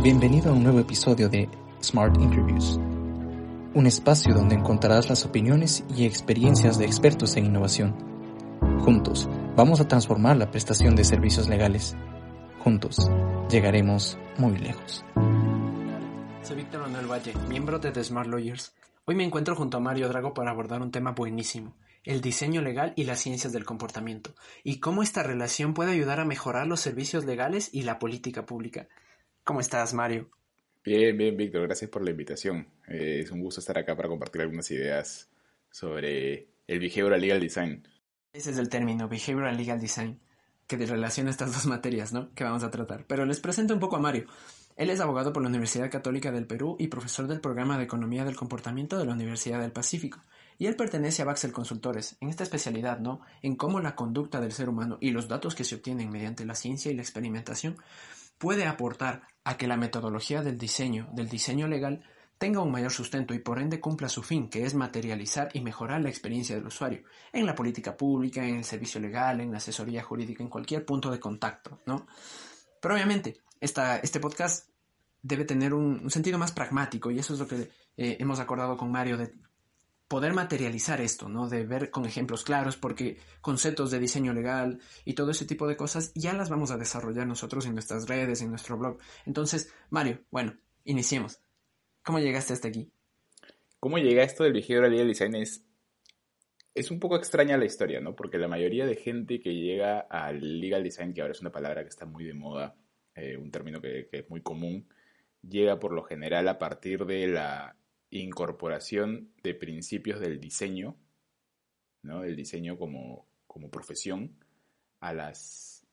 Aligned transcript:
Bienvenido 0.00 0.50
a 0.50 0.52
un 0.54 0.62
nuevo 0.62 0.78
episodio 0.78 1.28
de 1.28 1.50
Smart 1.82 2.16
Interviews, 2.20 2.78
un 3.74 3.84
espacio 3.84 4.32
donde 4.32 4.54
encontrarás 4.54 5.08
las 5.08 5.24
opiniones 5.26 5.84
y 5.96 6.06
experiencias 6.06 6.78
de 6.78 6.84
expertos 6.84 7.36
en 7.36 7.46
innovación. 7.46 7.96
Juntos, 8.78 9.28
vamos 9.56 9.80
a 9.80 9.88
transformar 9.88 10.36
la 10.36 10.52
prestación 10.52 10.94
de 10.94 11.02
servicios 11.02 11.48
legales. 11.48 11.96
Juntos, 12.60 13.10
llegaremos 13.50 14.16
muy 14.36 14.56
lejos. 14.56 15.04
Soy 16.42 16.56
Víctor 16.56 16.82
Manuel 16.82 17.10
Valle, 17.10 17.34
miembro 17.48 17.80
de 17.80 17.90
The 17.90 18.04
Smart 18.04 18.28
Lawyers. 18.28 18.72
Hoy 19.04 19.16
me 19.16 19.24
encuentro 19.24 19.56
junto 19.56 19.78
a 19.78 19.80
Mario 19.80 20.08
Drago 20.08 20.32
para 20.32 20.52
abordar 20.52 20.80
un 20.80 20.92
tema 20.92 21.10
buenísimo, 21.10 21.74
el 22.04 22.20
diseño 22.20 22.62
legal 22.62 22.92
y 22.94 23.02
las 23.02 23.18
ciencias 23.18 23.52
del 23.52 23.64
comportamiento, 23.64 24.30
y 24.62 24.78
cómo 24.78 25.02
esta 25.02 25.24
relación 25.24 25.74
puede 25.74 25.90
ayudar 25.90 26.20
a 26.20 26.24
mejorar 26.24 26.68
los 26.68 26.78
servicios 26.78 27.24
legales 27.24 27.68
y 27.72 27.82
la 27.82 27.98
política 27.98 28.46
pública. 28.46 28.86
¿Cómo 29.48 29.60
estás, 29.60 29.94
Mario? 29.94 30.28
Bien, 30.84 31.16
bien, 31.16 31.34
Víctor, 31.34 31.62
gracias 31.62 31.90
por 31.90 32.04
la 32.04 32.10
invitación. 32.10 32.68
Eh, 32.86 33.20
es 33.22 33.30
un 33.30 33.40
gusto 33.40 33.60
estar 33.60 33.78
acá 33.78 33.96
para 33.96 34.06
compartir 34.06 34.42
algunas 34.42 34.70
ideas 34.70 35.30
sobre 35.70 36.50
el 36.66 36.78
Behavioral 36.78 37.18
Legal 37.18 37.40
Design. 37.40 37.88
Ese 38.34 38.50
es 38.50 38.58
el 38.58 38.68
término, 38.68 39.08
Behavioral 39.08 39.56
Legal 39.56 39.80
Design, 39.80 40.20
que 40.66 40.76
relaciona 40.76 41.30
estas 41.30 41.54
dos 41.54 41.64
materias, 41.64 42.12
¿no? 42.12 42.30
Que 42.34 42.44
vamos 42.44 42.62
a 42.62 42.70
tratar. 42.70 43.06
Pero 43.06 43.24
les 43.24 43.40
presento 43.40 43.72
un 43.72 43.80
poco 43.80 43.96
a 43.96 44.00
Mario. 44.00 44.26
Él 44.76 44.90
es 44.90 45.00
abogado 45.00 45.32
por 45.32 45.42
la 45.42 45.48
Universidad 45.48 45.90
Católica 45.90 46.30
del 46.30 46.46
Perú 46.46 46.76
y 46.78 46.88
profesor 46.88 47.26
del 47.26 47.40
programa 47.40 47.78
de 47.78 47.84
Economía 47.84 48.26
del 48.26 48.36
Comportamiento 48.36 48.98
de 48.98 49.06
la 49.06 49.14
Universidad 49.14 49.62
del 49.62 49.72
Pacífico. 49.72 50.22
Y 50.58 50.66
él 50.66 50.76
pertenece 50.76 51.22
a 51.22 51.24
Baxel 51.24 51.52
Consultores, 51.52 52.18
en 52.20 52.28
esta 52.28 52.42
especialidad, 52.42 52.98
¿no? 52.98 53.22
En 53.40 53.56
cómo 53.56 53.80
la 53.80 53.94
conducta 53.94 54.42
del 54.42 54.52
ser 54.52 54.68
humano 54.68 54.98
y 55.00 55.10
los 55.10 55.26
datos 55.26 55.54
que 55.54 55.64
se 55.64 55.76
obtienen 55.76 56.10
mediante 56.10 56.44
la 56.44 56.54
ciencia 56.54 56.92
y 56.92 56.94
la 56.94 57.02
experimentación 57.02 57.78
puede 58.38 58.66
aportar 58.66 59.22
a 59.44 59.56
que 59.56 59.66
la 59.66 59.76
metodología 59.76 60.42
del 60.42 60.58
diseño, 60.58 61.08
del 61.12 61.28
diseño 61.28 61.68
legal, 61.68 62.04
tenga 62.38 62.60
un 62.60 62.70
mayor 62.70 62.92
sustento 62.92 63.34
y 63.34 63.40
por 63.40 63.58
ende 63.58 63.80
cumpla 63.80 64.08
su 64.08 64.22
fin, 64.22 64.48
que 64.48 64.64
es 64.64 64.74
materializar 64.74 65.50
y 65.52 65.60
mejorar 65.60 66.00
la 66.00 66.08
experiencia 66.08 66.54
del 66.54 66.66
usuario, 66.66 67.02
en 67.32 67.46
la 67.46 67.54
política 67.54 67.96
pública, 67.96 68.44
en 68.46 68.56
el 68.56 68.64
servicio 68.64 69.00
legal, 69.00 69.40
en 69.40 69.50
la 69.50 69.58
asesoría 69.58 70.02
jurídica, 70.02 70.42
en 70.42 70.48
cualquier 70.48 70.84
punto 70.84 71.10
de 71.10 71.18
contacto, 71.18 71.80
¿no? 71.86 72.06
Pero 72.80 72.94
obviamente, 72.94 73.40
esta, 73.60 73.98
este 73.98 74.20
podcast 74.20 74.68
debe 75.20 75.44
tener 75.44 75.74
un, 75.74 76.08
sentido 76.10 76.38
más 76.38 76.52
pragmático 76.52 77.10
y 77.10 77.18
eso 77.18 77.34
es 77.34 77.40
lo 77.40 77.48
que 77.48 77.70
eh, 77.96 78.16
hemos 78.20 78.38
acordado 78.38 78.76
con 78.76 78.92
Mario 78.92 79.16
de 79.16 79.34
poder 80.08 80.32
materializar 80.32 81.00
esto, 81.02 81.28
¿no? 81.28 81.48
De 81.48 81.64
ver 81.64 81.90
con 81.90 82.06
ejemplos 82.06 82.42
claros, 82.42 82.76
porque 82.76 83.18
conceptos 83.42 83.90
de 83.90 83.98
diseño 83.98 84.32
legal 84.32 84.80
y 85.04 85.12
todo 85.12 85.30
ese 85.30 85.44
tipo 85.44 85.68
de 85.68 85.76
cosas 85.76 86.12
ya 86.14 86.32
las 86.32 86.48
vamos 86.48 86.70
a 86.70 86.78
desarrollar 86.78 87.26
nosotros 87.26 87.66
en 87.66 87.74
nuestras 87.74 88.08
redes, 88.08 88.40
en 88.40 88.48
nuestro 88.48 88.78
blog. 88.78 88.98
Entonces, 89.26 89.72
Mario, 89.90 90.20
bueno, 90.30 90.56
iniciemos. 90.84 91.40
¿Cómo 92.02 92.18
llegaste 92.18 92.54
hasta 92.54 92.68
aquí? 92.68 92.90
¿Cómo 93.78 93.98
llega 93.98 94.24
esto 94.24 94.44
del 94.44 94.54
behavioral 94.54 94.90
legal 94.90 95.08
design? 95.08 95.34
Es, 95.36 95.62
es 96.74 96.90
un 96.90 96.98
poco 96.98 97.16
extraña 97.16 97.58
la 97.58 97.66
historia, 97.66 98.00
¿no? 98.00 98.16
Porque 98.16 98.38
la 98.38 98.48
mayoría 98.48 98.86
de 98.86 98.96
gente 98.96 99.40
que 99.40 99.54
llega 99.54 100.00
al 100.00 100.58
legal 100.58 100.82
design, 100.82 101.12
que 101.12 101.20
ahora 101.20 101.32
es 101.32 101.42
una 101.42 101.52
palabra 101.52 101.82
que 101.82 101.90
está 101.90 102.06
muy 102.06 102.24
de 102.24 102.32
moda, 102.32 102.76
eh, 103.14 103.36
un 103.36 103.50
término 103.50 103.80
que 103.82 104.08
es 104.10 104.30
muy 104.30 104.40
común, 104.40 104.88
llega 105.42 105.78
por 105.78 105.92
lo 105.92 106.02
general 106.02 106.48
a 106.48 106.58
partir 106.58 107.04
de 107.04 107.26
la 107.28 107.77
incorporación 108.10 109.32
de 109.42 109.54
principios 109.54 110.20
del 110.20 110.40
diseño, 110.40 110.96
¿no? 112.02 112.22
del 112.22 112.36
diseño 112.36 112.78
como, 112.78 113.26
como 113.46 113.70
profesión, 113.70 114.36
a 115.00 115.12
las, 115.12 115.86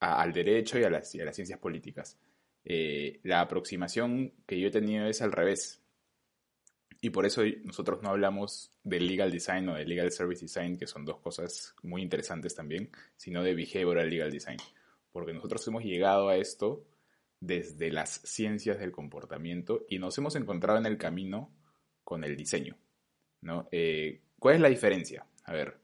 al 0.00 0.32
derecho 0.32 0.78
y 0.78 0.84
a 0.84 0.90
las, 0.90 1.14
las 1.14 1.34
ciencias 1.34 1.58
políticas. 1.58 2.18
Eh, 2.64 3.20
la 3.22 3.40
aproximación 3.40 4.32
que 4.46 4.58
yo 4.58 4.68
he 4.68 4.72
tenido 4.72 5.06
es 5.06 5.22
al 5.22 5.32
revés. 5.32 5.80
Y 7.00 7.10
por 7.10 7.26
eso 7.26 7.42
nosotros 7.64 8.02
no 8.02 8.08
hablamos 8.08 8.72
de 8.82 8.98
legal 8.98 9.30
design 9.30 9.68
o 9.68 9.74
de 9.74 9.84
legal 9.84 10.10
service 10.10 10.40
design, 10.40 10.78
que 10.78 10.86
son 10.86 11.04
dos 11.04 11.18
cosas 11.18 11.74
muy 11.82 12.00
interesantes 12.00 12.54
también, 12.54 12.90
sino 13.16 13.42
de 13.42 13.54
behavioral 13.54 14.08
legal 14.08 14.30
design. 14.30 14.56
Porque 15.12 15.34
nosotros 15.34 15.66
hemos 15.68 15.84
llegado 15.84 16.28
a 16.28 16.36
esto 16.36 16.86
desde 17.46 17.90
las 17.90 18.20
ciencias 18.24 18.78
del 18.78 18.92
comportamiento 18.92 19.84
y 19.88 19.98
nos 19.98 20.16
hemos 20.18 20.34
encontrado 20.36 20.78
en 20.78 20.86
el 20.86 20.96
camino 20.96 21.50
con 22.02 22.24
el 22.24 22.36
diseño. 22.36 22.76
¿no? 23.42 23.68
Eh, 23.70 24.22
¿Cuál 24.38 24.56
es 24.56 24.60
la 24.60 24.68
diferencia? 24.68 25.26
A 25.44 25.52
ver, 25.52 25.78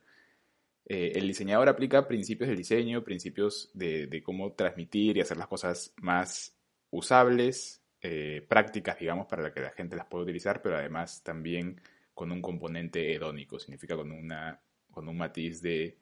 eh, 0.86 1.12
el 1.14 1.26
diseñador 1.26 1.68
aplica 1.68 2.08
principios 2.08 2.48
del 2.48 2.56
diseño, 2.56 3.04
principios 3.04 3.70
de, 3.74 4.22
cómo 4.24 4.52
transmitir 4.54 5.16
y 5.16 5.20
hacer 5.20 5.36
las 5.36 5.48
cosas 5.48 5.92
más 5.96 6.56
usables, 6.90 7.82
eh, 8.00 8.44
prácticas, 8.48 8.98
digamos, 8.98 9.26
para 9.26 9.52
que 9.52 9.60
la 9.60 9.70
gente 9.70 9.96
las 9.96 10.06
pueda 10.06 10.24
utilizar, 10.24 10.62
pero 10.62 10.76
además 10.76 11.22
también 11.22 11.80
con 12.14 12.32
un 12.32 12.40
componente 12.40 13.14
hedónico, 13.14 13.58
significa 13.58 13.96
con, 13.96 14.10
una, 14.12 14.60
con 14.90 15.08
un 15.08 15.16
matiz 15.16 15.60
de, 15.60 15.98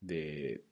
de, 0.00 0.64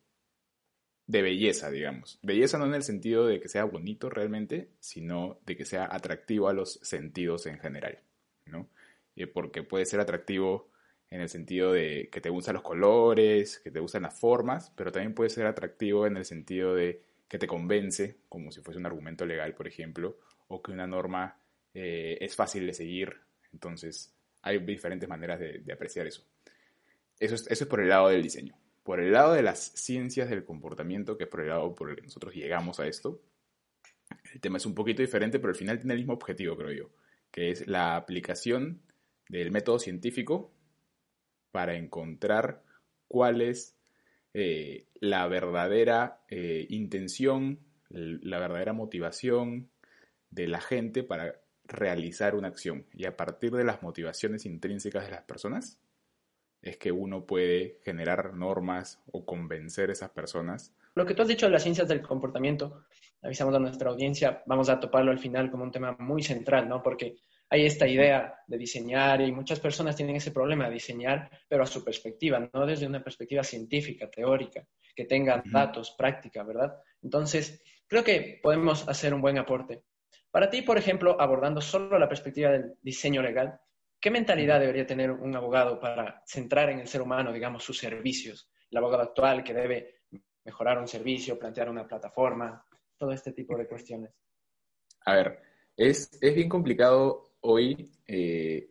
de 1.08 1.22
belleza, 1.22 1.70
digamos. 1.70 2.20
Belleza 2.22 2.58
no 2.58 2.66
en 2.66 2.74
el 2.74 2.82
sentido 2.82 3.26
de 3.26 3.40
que 3.40 3.48
sea 3.48 3.64
bonito 3.64 4.10
realmente, 4.10 4.68
sino 4.78 5.40
de 5.46 5.56
que 5.56 5.64
sea 5.64 5.88
atractivo 5.90 6.48
a 6.48 6.52
los 6.52 6.74
sentidos 6.82 7.46
en 7.46 7.58
general, 7.58 7.98
¿no? 8.44 8.68
Eh, 9.16 9.26
porque 9.26 9.62
puede 9.62 9.86
ser 9.86 10.00
atractivo 10.00 10.70
en 11.10 11.22
el 11.22 11.30
sentido 11.30 11.72
de 11.72 12.10
que 12.12 12.20
te 12.20 12.28
gustan 12.28 12.54
los 12.54 12.62
colores, 12.62 13.58
que 13.60 13.70
te 13.70 13.80
gustan 13.80 14.02
las 14.02 14.20
formas, 14.20 14.70
pero 14.76 14.92
también 14.92 15.14
puede 15.14 15.30
ser 15.30 15.46
atractivo 15.46 16.06
en 16.06 16.18
el 16.18 16.26
sentido 16.26 16.74
de 16.74 17.02
que 17.26 17.38
te 17.38 17.46
convence, 17.46 18.18
como 18.28 18.52
si 18.52 18.60
fuese 18.60 18.78
un 18.78 18.86
argumento 18.86 19.24
legal, 19.24 19.54
por 19.54 19.66
ejemplo, 19.66 20.18
o 20.48 20.62
que 20.62 20.72
una 20.72 20.86
norma 20.86 21.40
eh, 21.72 22.18
es 22.20 22.36
fácil 22.36 22.66
de 22.66 22.74
seguir. 22.74 23.16
Entonces, 23.54 24.14
hay 24.42 24.58
diferentes 24.58 25.08
maneras 25.08 25.40
de, 25.40 25.72
apreciar 25.72 26.06
eso. 26.06 26.22
Eso 27.18 27.34
eso 27.34 27.48
es 27.48 27.66
por 27.66 27.80
el 27.80 27.88
lado 27.88 28.08
del 28.08 28.22
diseño 28.22 28.54
por 28.88 29.00
el 29.00 29.12
lado 29.12 29.34
de 29.34 29.42
las 29.42 29.58
ciencias 29.74 30.30
del 30.30 30.46
comportamiento, 30.46 31.18
que 31.18 31.24
es 31.24 31.28
por 31.28 31.42
el 31.42 31.48
lado 31.48 31.74
por 31.74 31.90
el 31.90 31.96
que 31.96 32.00
nosotros 32.00 32.34
llegamos 32.34 32.80
a 32.80 32.86
esto, 32.86 33.20
el 34.32 34.40
tema 34.40 34.56
es 34.56 34.64
un 34.64 34.74
poquito 34.74 35.02
diferente, 35.02 35.38
pero 35.38 35.50
al 35.50 35.56
final 35.56 35.76
tiene 35.76 35.92
el 35.92 35.98
mismo 35.98 36.14
objetivo, 36.14 36.56
creo 36.56 36.72
yo, 36.72 36.90
que 37.30 37.50
es 37.50 37.66
la 37.66 37.96
aplicación 37.96 38.80
del 39.28 39.50
método 39.50 39.78
científico 39.78 40.50
para 41.52 41.76
encontrar 41.76 42.62
cuál 43.08 43.42
es 43.42 43.76
eh, 44.32 44.86
la 45.00 45.26
verdadera 45.26 46.22
eh, 46.30 46.64
intención, 46.70 47.58
la 47.90 48.38
verdadera 48.38 48.72
motivación 48.72 49.68
de 50.30 50.48
la 50.48 50.62
gente 50.62 51.02
para 51.02 51.42
realizar 51.64 52.34
una 52.34 52.48
acción. 52.48 52.86
Y 52.94 53.04
a 53.04 53.18
partir 53.18 53.50
de 53.50 53.64
las 53.64 53.82
motivaciones 53.82 54.46
intrínsecas 54.46 55.04
de 55.04 55.10
las 55.10 55.24
personas, 55.24 55.78
es 56.62 56.76
que 56.76 56.92
uno 56.92 57.24
puede 57.24 57.78
generar 57.84 58.34
normas 58.34 59.02
o 59.12 59.24
convencer 59.24 59.90
a 59.90 59.92
esas 59.92 60.10
personas. 60.10 60.74
Lo 60.94 61.06
que 61.06 61.14
tú 61.14 61.22
has 61.22 61.28
dicho 61.28 61.46
de 61.46 61.52
las 61.52 61.62
ciencias 61.62 61.88
del 61.88 62.02
comportamiento, 62.02 62.84
avisamos 63.22 63.54
a 63.54 63.58
nuestra 63.58 63.90
audiencia, 63.90 64.42
vamos 64.46 64.68
a 64.68 64.80
toparlo 64.80 65.10
al 65.10 65.18
final 65.18 65.50
como 65.50 65.64
un 65.64 65.70
tema 65.70 65.96
muy 65.98 66.22
central, 66.22 66.68
¿no? 66.68 66.82
Porque 66.82 67.16
hay 67.50 67.64
esta 67.64 67.86
idea 67.86 68.34
de 68.46 68.58
diseñar 68.58 69.20
y 69.20 69.32
muchas 69.32 69.60
personas 69.60 69.96
tienen 69.96 70.16
ese 70.16 70.32
problema 70.32 70.66
de 70.66 70.74
diseñar, 70.74 71.30
pero 71.48 71.62
a 71.62 71.66
su 71.66 71.82
perspectiva, 71.82 72.48
no 72.52 72.66
desde 72.66 72.86
una 72.86 73.02
perspectiva 73.02 73.42
científica, 73.42 74.10
teórica, 74.10 74.66
que 74.94 75.04
tenga 75.04 75.42
datos, 75.46 75.94
práctica, 75.96 76.42
¿verdad? 76.42 76.76
Entonces, 77.02 77.62
creo 77.86 78.04
que 78.04 78.40
podemos 78.42 78.86
hacer 78.88 79.14
un 79.14 79.22
buen 79.22 79.38
aporte. 79.38 79.82
Para 80.30 80.50
ti, 80.50 80.62
por 80.62 80.76
ejemplo, 80.76 81.18
abordando 81.18 81.60
solo 81.60 81.98
la 81.98 82.08
perspectiva 82.08 82.50
del 82.50 82.74
diseño 82.82 83.22
legal, 83.22 83.58
¿Qué 84.00 84.10
mentalidad 84.10 84.60
debería 84.60 84.86
tener 84.86 85.10
un 85.10 85.34
abogado 85.34 85.80
para 85.80 86.22
centrar 86.26 86.70
en 86.70 86.78
el 86.78 86.86
ser 86.86 87.02
humano, 87.02 87.32
digamos, 87.32 87.64
sus 87.64 87.78
servicios? 87.78 88.48
El 88.70 88.78
abogado 88.78 89.02
actual 89.02 89.42
que 89.42 89.54
debe 89.54 90.02
mejorar 90.44 90.78
un 90.78 90.86
servicio, 90.86 91.38
plantear 91.38 91.68
una 91.68 91.86
plataforma, 91.86 92.64
todo 92.96 93.12
este 93.12 93.32
tipo 93.32 93.56
de 93.56 93.66
cuestiones. 93.66 94.12
A 95.04 95.14
ver, 95.14 95.40
es, 95.76 96.10
es 96.20 96.34
bien 96.34 96.48
complicado 96.48 97.32
hoy 97.40 97.90
eh, 98.06 98.70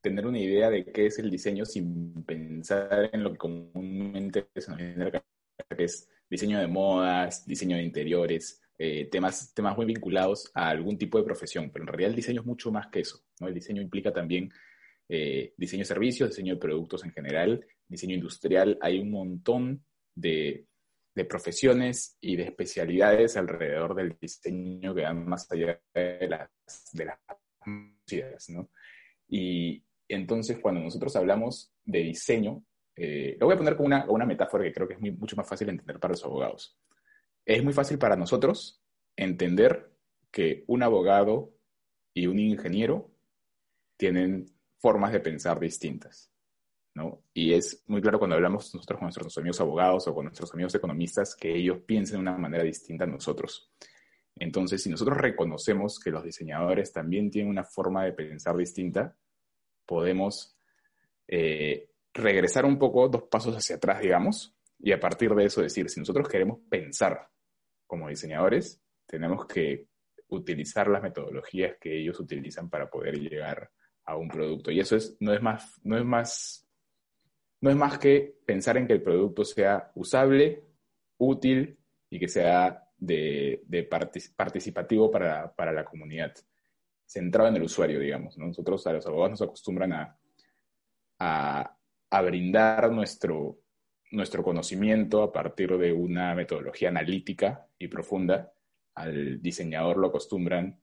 tener 0.00 0.26
una 0.26 0.38
idea 0.38 0.70
de 0.70 0.84
qué 0.84 1.06
es 1.06 1.18
el 1.18 1.30
diseño 1.30 1.64
sin 1.64 2.24
pensar 2.24 3.10
en 3.12 3.22
lo 3.22 3.32
que 3.32 3.38
comúnmente 3.38 4.48
se 4.56 4.70
nos 4.70 4.78
viene 4.78 5.10
que 5.10 5.84
es 5.84 6.08
diseño 6.28 6.58
de 6.58 6.66
modas, 6.66 7.46
diseño 7.46 7.76
de 7.76 7.82
interiores, 7.82 8.62
eh, 8.78 9.08
temas, 9.10 9.54
temas 9.54 9.76
muy 9.76 9.86
vinculados 9.86 10.50
a 10.54 10.68
algún 10.68 10.98
tipo 10.98 11.18
de 11.18 11.24
profesión, 11.24 11.70
pero 11.72 11.84
en 11.84 11.88
realidad 11.88 12.10
el 12.10 12.16
diseño 12.16 12.40
es 12.42 12.46
mucho 12.46 12.70
más 12.70 12.88
que 12.88 13.00
eso, 13.00 13.24
¿no? 13.40 13.48
El 13.48 13.54
diseño 13.54 13.80
implica 13.80 14.12
también 14.12 14.50
eh, 15.08 15.54
diseño 15.56 15.80
de 15.80 15.86
servicios, 15.86 16.30
diseño 16.30 16.54
de 16.54 16.60
productos 16.60 17.04
en 17.04 17.12
general, 17.12 17.64
diseño 17.88 18.14
industrial, 18.14 18.78
hay 18.82 18.98
un 18.98 19.10
montón 19.10 19.84
de, 20.14 20.66
de 21.14 21.24
profesiones 21.24 22.18
y 22.20 22.36
de 22.36 22.44
especialidades 22.44 23.36
alrededor 23.38 23.94
del 23.94 24.16
diseño 24.20 24.94
que 24.94 25.02
van 25.02 25.26
más 25.26 25.50
allá 25.50 25.80
de 25.94 26.28
las, 26.28 26.50
de 26.92 27.04
las 27.06 27.18
¿no? 28.50 28.70
Y 29.26 29.82
entonces 30.06 30.58
cuando 30.58 30.82
nosotros 30.82 31.16
hablamos 31.16 31.72
de 31.84 32.00
diseño, 32.00 32.62
eh, 32.94 33.36
lo 33.40 33.46
voy 33.46 33.54
a 33.54 33.58
poner 33.58 33.76
con 33.76 33.86
una, 33.86 34.04
una 34.08 34.26
metáfora 34.26 34.64
que 34.64 34.72
creo 34.72 34.86
que 34.86 34.94
es 34.94 35.00
mucho 35.00 35.36
más 35.36 35.48
fácil 35.48 35.66
de 35.66 35.72
entender 35.72 35.98
para 35.98 36.12
los 36.12 36.24
abogados. 36.24 36.78
Es 37.46 37.62
muy 37.62 37.72
fácil 37.72 37.98
para 37.98 38.16
nosotros 38.16 38.82
entender 39.14 39.92
que 40.32 40.64
un 40.66 40.82
abogado 40.82 41.54
y 42.12 42.26
un 42.26 42.40
ingeniero 42.40 43.10
tienen 43.96 44.46
formas 44.78 45.12
de 45.12 45.20
pensar 45.20 45.60
distintas. 45.60 46.30
¿no? 46.92 47.22
Y 47.32 47.52
es 47.52 47.84
muy 47.86 48.00
claro 48.00 48.18
cuando 48.18 48.34
hablamos 48.34 48.74
nosotros 48.74 48.98
con 48.98 49.06
nuestros 49.06 49.38
amigos 49.38 49.60
abogados 49.60 50.08
o 50.08 50.14
con 50.14 50.24
nuestros 50.24 50.52
amigos 50.54 50.74
economistas 50.74 51.36
que 51.36 51.54
ellos 51.54 51.78
piensen 51.86 52.16
de 52.16 52.22
una 52.22 52.36
manera 52.36 52.64
distinta 52.64 53.04
a 53.04 53.06
nosotros. 53.06 53.70
Entonces, 54.34 54.82
si 54.82 54.90
nosotros 54.90 55.16
reconocemos 55.16 56.00
que 56.00 56.10
los 56.10 56.24
diseñadores 56.24 56.92
también 56.92 57.30
tienen 57.30 57.50
una 57.50 57.64
forma 57.64 58.04
de 58.04 58.12
pensar 58.12 58.56
distinta, 58.56 59.16
podemos 59.86 60.58
eh, 61.28 61.90
regresar 62.12 62.64
un 62.64 62.78
poco, 62.78 63.08
dos 63.08 63.22
pasos 63.24 63.54
hacia 63.54 63.76
atrás, 63.76 64.00
digamos, 64.00 64.54
y 64.78 64.92
a 64.92 64.98
partir 64.98 65.34
de 65.34 65.44
eso 65.44 65.62
decir, 65.62 65.88
si 65.88 66.00
nosotros 66.00 66.28
queremos 66.28 66.58
pensar 66.68 67.30
como 67.86 68.08
diseñadores, 68.08 68.80
tenemos 69.06 69.46
que 69.46 69.86
utilizar 70.28 70.88
las 70.88 71.02
metodologías 71.02 71.76
que 71.80 72.00
ellos 72.00 72.18
utilizan 72.18 72.68
para 72.68 72.90
poder 72.90 73.18
llegar 73.18 73.70
a 74.04 74.16
un 74.16 74.28
producto. 74.28 74.70
Y 74.70 74.80
eso 74.80 74.96
es, 74.96 75.16
no, 75.20 75.32
es 75.32 75.42
más, 75.42 75.80
no, 75.82 75.96
es 75.96 76.04
más, 76.04 76.68
no 77.60 77.70
es 77.70 77.76
más 77.76 77.98
que 77.98 78.38
pensar 78.44 78.76
en 78.76 78.86
que 78.86 78.94
el 78.94 79.02
producto 79.02 79.44
sea 79.44 79.90
usable, 79.94 80.64
útil 81.18 81.78
y 82.10 82.18
que 82.18 82.28
sea 82.28 82.86
de, 82.96 83.88
participativo 84.36 85.10
para, 85.10 85.72
la 85.72 85.84
comunidad, 85.84 86.34
centrado 87.04 87.48
en 87.48 87.56
el 87.56 87.62
usuario, 87.62 88.00
digamos. 88.00 88.36
Nosotros 88.38 88.86
a 88.86 88.92
los 88.92 89.06
abogados 89.06 89.32
nos 89.32 89.42
acostumbran 89.42 89.92
a, 89.92 90.18
a, 91.18 92.22
brindar 92.22 92.90
nuestro, 92.90 93.58
nuestro 94.10 94.42
conocimiento 94.42 95.22
a 95.22 95.32
partir 95.32 95.76
de 95.76 95.92
una 95.92 96.34
metodología 96.34 96.88
analítica 96.88 97.68
y 97.78 97.88
profunda. 97.88 98.52
Al 98.94 99.42
diseñador 99.42 99.98
lo 99.98 100.08
acostumbran 100.08 100.80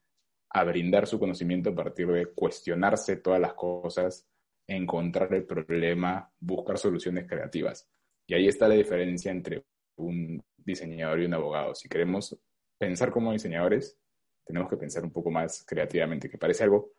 a 0.49 0.63
brindar 0.63 1.07
su 1.07 1.19
conocimiento 1.19 1.71
a 1.71 1.75
partir 1.75 2.07
de 2.07 2.27
cuestionarse 2.27 3.17
todas 3.17 3.41
las 3.41 3.53
cosas, 3.53 4.27
encontrar 4.67 5.33
el 5.33 5.45
problema, 5.45 6.31
buscar 6.39 6.77
soluciones 6.77 7.27
creativas. 7.27 7.89
Y 8.27 8.35
ahí 8.35 8.47
está 8.47 8.67
la 8.67 8.75
diferencia 8.75 9.31
entre 9.31 9.65
un 9.97 10.41
diseñador 10.57 11.21
y 11.21 11.25
un 11.25 11.33
abogado. 11.33 11.73
Si 11.73 11.89
queremos 11.89 12.37
pensar 12.77 13.11
como 13.11 13.33
diseñadores, 13.33 13.97
tenemos 14.45 14.69
que 14.69 14.77
pensar 14.77 15.03
un 15.03 15.11
poco 15.11 15.31
más 15.31 15.63
creativamente, 15.65 16.29
que 16.29 16.37
parece 16.37 16.63
algo 16.63 16.93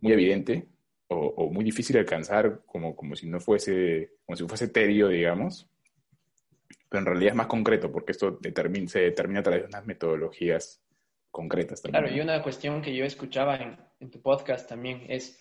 muy 0.00 0.12
evidente 0.12 0.68
o, 1.16 1.50
muy 1.50 1.64
difícil 1.64 1.94
de 1.94 2.00
alcanzar, 2.00 2.62
como, 2.66 2.94
como 2.94 3.16
si 3.16 3.26
no 3.26 3.40
fuese, 3.40 4.12
como 4.24 4.36
si 4.36 4.46
fuese 4.46 4.68
tedio, 4.68 5.08
digamos, 5.08 5.68
pero 6.88 7.00
en 7.00 7.06
realidad 7.06 7.30
es 7.30 7.36
más 7.36 7.46
concreto, 7.46 7.90
porque 7.90 8.12
esto 8.12 8.38
se 8.40 9.00
determina 9.00 9.40
a 9.40 9.42
través 9.42 9.62
de 9.62 9.68
unas 9.68 9.86
metodologías 9.86 10.82
concretas 11.30 11.82
también. 11.82 12.04
Claro, 12.04 12.16
y 12.16 12.20
una 12.20 12.42
cuestión 12.42 12.80
que 12.82 12.94
yo 12.94 13.04
escuchaba 13.04 13.56
en, 13.56 13.76
en 14.00 14.10
tu 14.10 14.20
podcast 14.20 14.68
también 14.68 15.04
es 15.08 15.40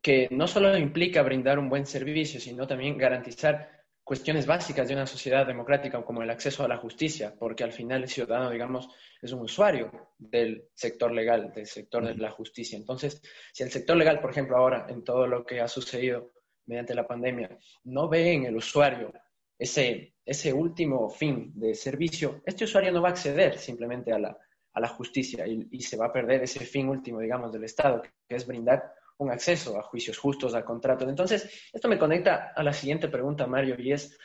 que 0.00 0.28
no 0.30 0.46
solo 0.46 0.76
implica 0.78 1.22
brindar 1.22 1.58
un 1.58 1.68
buen 1.68 1.86
servicio, 1.86 2.40
sino 2.40 2.66
también 2.66 2.96
garantizar 2.96 3.79
cuestiones 4.10 4.44
básicas 4.44 4.88
de 4.88 4.94
una 4.94 5.06
sociedad 5.06 5.46
democrática 5.46 6.02
como 6.02 6.20
el 6.20 6.30
acceso 6.30 6.64
a 6.64 6.68
la 6.68 6.78
justicia, 6.78 7.32
porque 7.38 7.62
al 7.62 7.70
final 7.70 8.02
el 8.02 8.08
ciudadano, 8.08 8.50
digamos, 8.50 8.88
es 9.22 9.30
un 9.30 9.42
usuario 9.42 9.88
del 10.18 10.64
sector 10.74 11.12
legal, 11.12 11.52
del 11.54 11.68
sector 11.68 12.04
de 12.04 12.16
la 12.16 12.32
justicia. 12.32 12.76
Entonces, 12.76 13.22
si 13.52 13.62
el 13.62 13.70
sector 13.70 13.96
legal, 13.96 14.20
por 14.20 14.32
ejemplo, 14.32 14.56
ahora, 14.56 14.86
en 14.88 15.04
todo 15.04 15.28
lo 15.28 15.46
que 15.46 15.60
ha 15.60 15.68
sucedido 15.68 16.32
mediante 16.66 16.92
la 16.92 17.06
pandemia, 17.06 17.56
no 17.84 18.08
ve 18.08 18.32
en 18.32 18.46
el 18.46 18.56
usuario 18.56 19.12
ese, 19.56 20.16
ese 20.24 20.52
último 20.52 21.08
fin 21.08 21.52
de 21.54 21.72
servicio, 21.76 22.42
este 22.44 22.64
usuario 22.64 22.90
no 22.90 23.02
va 23.02 23.10
a 23.10 23.12
acceder 23.12 23.58
simplemente 23.58 24.12
a 24.12 24.18
la, 24.18 24.36
a 24.72 24.80
la 24.80 24.88
justicia 24.88 25.46
y, 25.46 25.80
se 25.82 25.96
va 25.96 26.06
a 26.06 26.12
perder 26.12 26.42
ese 26.42 26.64
fin 26.64 26.88
último, 26.88 27.20
digamos, 27.20 27.52
del 27.52 27.62
Estado, 27.62 28.02
que 28.02 28.34
es 28.34 28.44
brindar 28.44 28.92
un 29.20 29.30
acceso 29.30 29.78
a 29.78 29.82
juicios 29.82 30.18
justos, 30.18 30.54
a 30.54 30.64
contratos. 30.64 31.08
Entonces, 31.08 31.68
esto 31.72 31.88
me 31.88 31.98
conecta 31.98 32.52
a 32.56 32.62
la 32.62 32.72
siguiente 32.72 33.08
pregunta, 33.08 33.46
Mario, 33.46 33.76
y 33.78 33.92
es, 33.92 34.18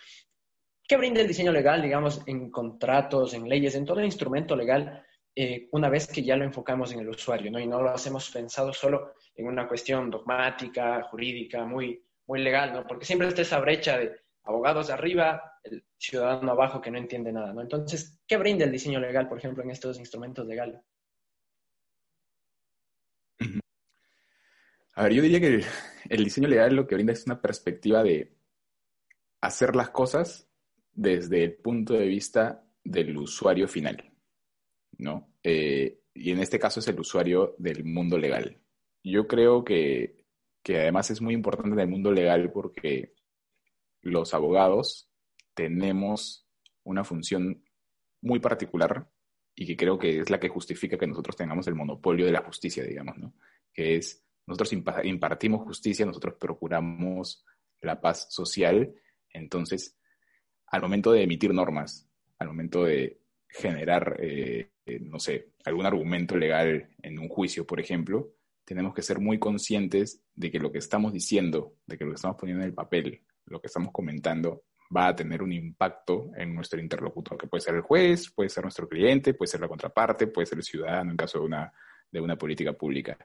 ¿qué 0.87 0.95
brinda 0.95 1.21
el 1.21 1.27
diseño 1.27 1.51
legal, 1.51 1.81
digamos, 1.81 2.21
en 2.25 2.49
contratos, 2.49 3.33
en 3.33 3.47
leyes, 3.47 3.75
en 3.75 3.85
todo 3.85 3.99
el 3.99 4.05
instrumento 4.05 4.55
legal, 4.55 5.05
eh, 5.35 5.67
una 5.71 5.89
vez 5.89 6.07
que 6.07 6.23
ya 6.23 6.37
lo 6.37 6.45
enfocamos 6.45 6.93
en 6.93 7.01
el 7.01 7.09
usuario, 7.09 7.51
¿no? 7.51 7.59
Y 7.59 7.67
no 7.67 7.81
lo 7.81 7.89
hacemos 7.89 8.29
pensado 8.29 8.71
solo 8.71 9.15
en 9.35 9.47
una 9.47 9.67
cuestión 9.67 10.09
dogmática, 10.09 11.03
jurídica, 11.03 11.65
muy, 11.65 12.01
muy 12.27 12.41
legal, 12.41 12.71
¿no? 12.71 12.87
Porque 12.87 13.05
siempre 13.05 13.27
está 13.27 13.41
esa 13.41 13.59
brecha 13.59 13.97
de 13.97 14.15
abogados 14.43 14.89
arriba, 14.89 15.59
el 15.63 15.83
ciudadano 15.97 16.53
abajo 16.53 16.79
que 16.79 16.89
no 16.89 16.97
entiende 16.97 17.33
nada, 17.33 17.51
¿no? 17.51 17.61
Entonces, 17.61 18.21
¿qué 18.25 18.37
brinda 18.37 18.63
el 18.63 18.71
diseño 18.71 19.01
legal, 19.01 19.27
por 19.27 19.39
ejemplo, 19.39 19.61
en 19.61 19.71
estos 19.71 19.99
instrumentos 19.99 20.45
legales? 20.45 20.79
A 24.95 25.03
ver, 25.03 25.13
yo 25.13 25.21
diría 25.21 25.41
que 25.41 25.65
el, 26.09 26.23
diseño 26.23 26.47
legal 26.47 26.73
lo 26.73 26.87
que 26.87 26.95
brinda 26.95 27.11
es 27.11 27.25
una 27.25 27.41
perspectiva 27.41 28.01
de 28.01 28.33
hacer 29.41 29.75
las 29.75 29.89
cosas 29.89 30.47
desde 30.93 31.43
el 31.43 31.55
punto 31.55 31.93
de 31.93 32.07
vista 32.07 32.65
del 32.81 33.17
usuario 33.17 33.67
final, 33.67 34.13
¿no? 34.97 35.33
Eh, 35.43 35.99
y 36.13 36.31
en 36.31 36.39
este 36.39 36.59
caso 36.59 36.79
es 36.79 36.87
el 36.87 36.97
usuario 36.97 37.55
del 37.57 37.83
mundo 37.83 38.17
legal. 38.17 38.57
Yo 39.03 39.27
creo 39.27 39.65
que, 39.65 40.23
que 40.63 40.79
además 40.79 41.11
es 41.11 41.21
muy 41.21 41.33
importante 41.33 41.73
en 41.73 41.79
el 41.81 41.89
mundo 41.89 42.11
legal 42.13 42.49
porque 42.53 43.13
los 44.01 44.33
abogados 44.33 45.09
tenemos 45.53 46.47
una 46.83 47.03
función 47.03 47.65
muy 48.21 48.39
particular 48.39 49.09
y 49.55 49.65
que 49.65 49.75
creo 49.75 49.99
que 49.99 50.19
es 50.19 50.29
la 50.29 50.39
que 50.39 50.47
justifica 50.47 50.97
que 50.97 51.07
nosotros 51.07 51.35
tengamos 51.35 51.67
el 51.67 51.75
monopolio 51.75 52.25
de 52.25 52.31
la 52.31 52.43
justicia, 52.43 52.83
digamos, 52.83 53.17
¿no? 53.17 53.33
Que 53.73 53.97
es, 53.97 54.24
nosotros 54.47 54.73
impartimos 55.03 55.63
justicia, 55.63 56.05
nosotros 56.05 56.35
procuramos 56.39 57.45
la 57.81 57.99
paz 57.99 58.27
social, 58.29 58.93
entonces, 59.29 59.97
al 60.67 60.81
momento 60.81 61.11
de 61.11 61.23
emitir 61.23 61.53
normas, 61.53 62.07
al 62.39 62.47
momento 62.47 62.83
de 62.83 63.21
generar, 63.47 64.17
eh, 64.19 64.71
eh, 64.85 64.99
no 64.99 65.19
sé, 65.19 65.53
algún 65.65 65.85
argumento 65.85 66.37
legal 66.37 66.89
en 67.01 67.19
un 67.19 67.29
juicio, 67.29 67.65
por 67.65 67.79
ejemplo, 67.79 68.33
tenemos 68.65 68.93
que 68.93 69.01
ser 69.01 69.19
muy 69.19 69.39
conscientes 69.39 70.23
de 70.33 70.51
que 70.51 70.59
lo 70.59 70.71
que 70.71 70.79
estamos 70.79 71.13
diciendo, 71.13 71.75
de 71.85 71.97
que 71.97 72.05
lo 72.05 72.11
que 72.11 72.15
estamos 72.15 72.37
poniendo 72.37 72.63
en 72.63 72.69
el 72.69 72.75
papel, 72.75 73.21
lo 73.45 73.61
que 73.61 73.67
estamos 73.67 73.91
comentando 73.91 74.63
va 74.95 75.07
a 75.07 75.15
tener 75.15 75.41
un 75.41 75.51
impacto 75.51 76.31
en 76.35 76.53
nuestro 76.53 76.79
interlocutor, 76.79 77.37
que 77.37 77.47
puede 77.47 77.61
ser 77.61 77.75
el 77.75 77.81
juez, 77.81 78.31
puede 78.31 78.49
ser 78.49 78.63
nuestro 78.63 78.87
cliente, 78.87 79.33
puede 79.33 79.51
ser 79.51 79.61
la 79.61 79.67
contraparte, 79.67 80.27
puede 80.27 80.45
ser 80.45 80.57
el 80.59 80.63
ciudadano 80.63 81.11
en 81.11 81.17
caso 81.17 81.39
de 81.39 81.45
una, 81.45 81.73
de 82.11 82.21
una 82.21 82.37
política 82.37 82.73
pública. 82.73 83.17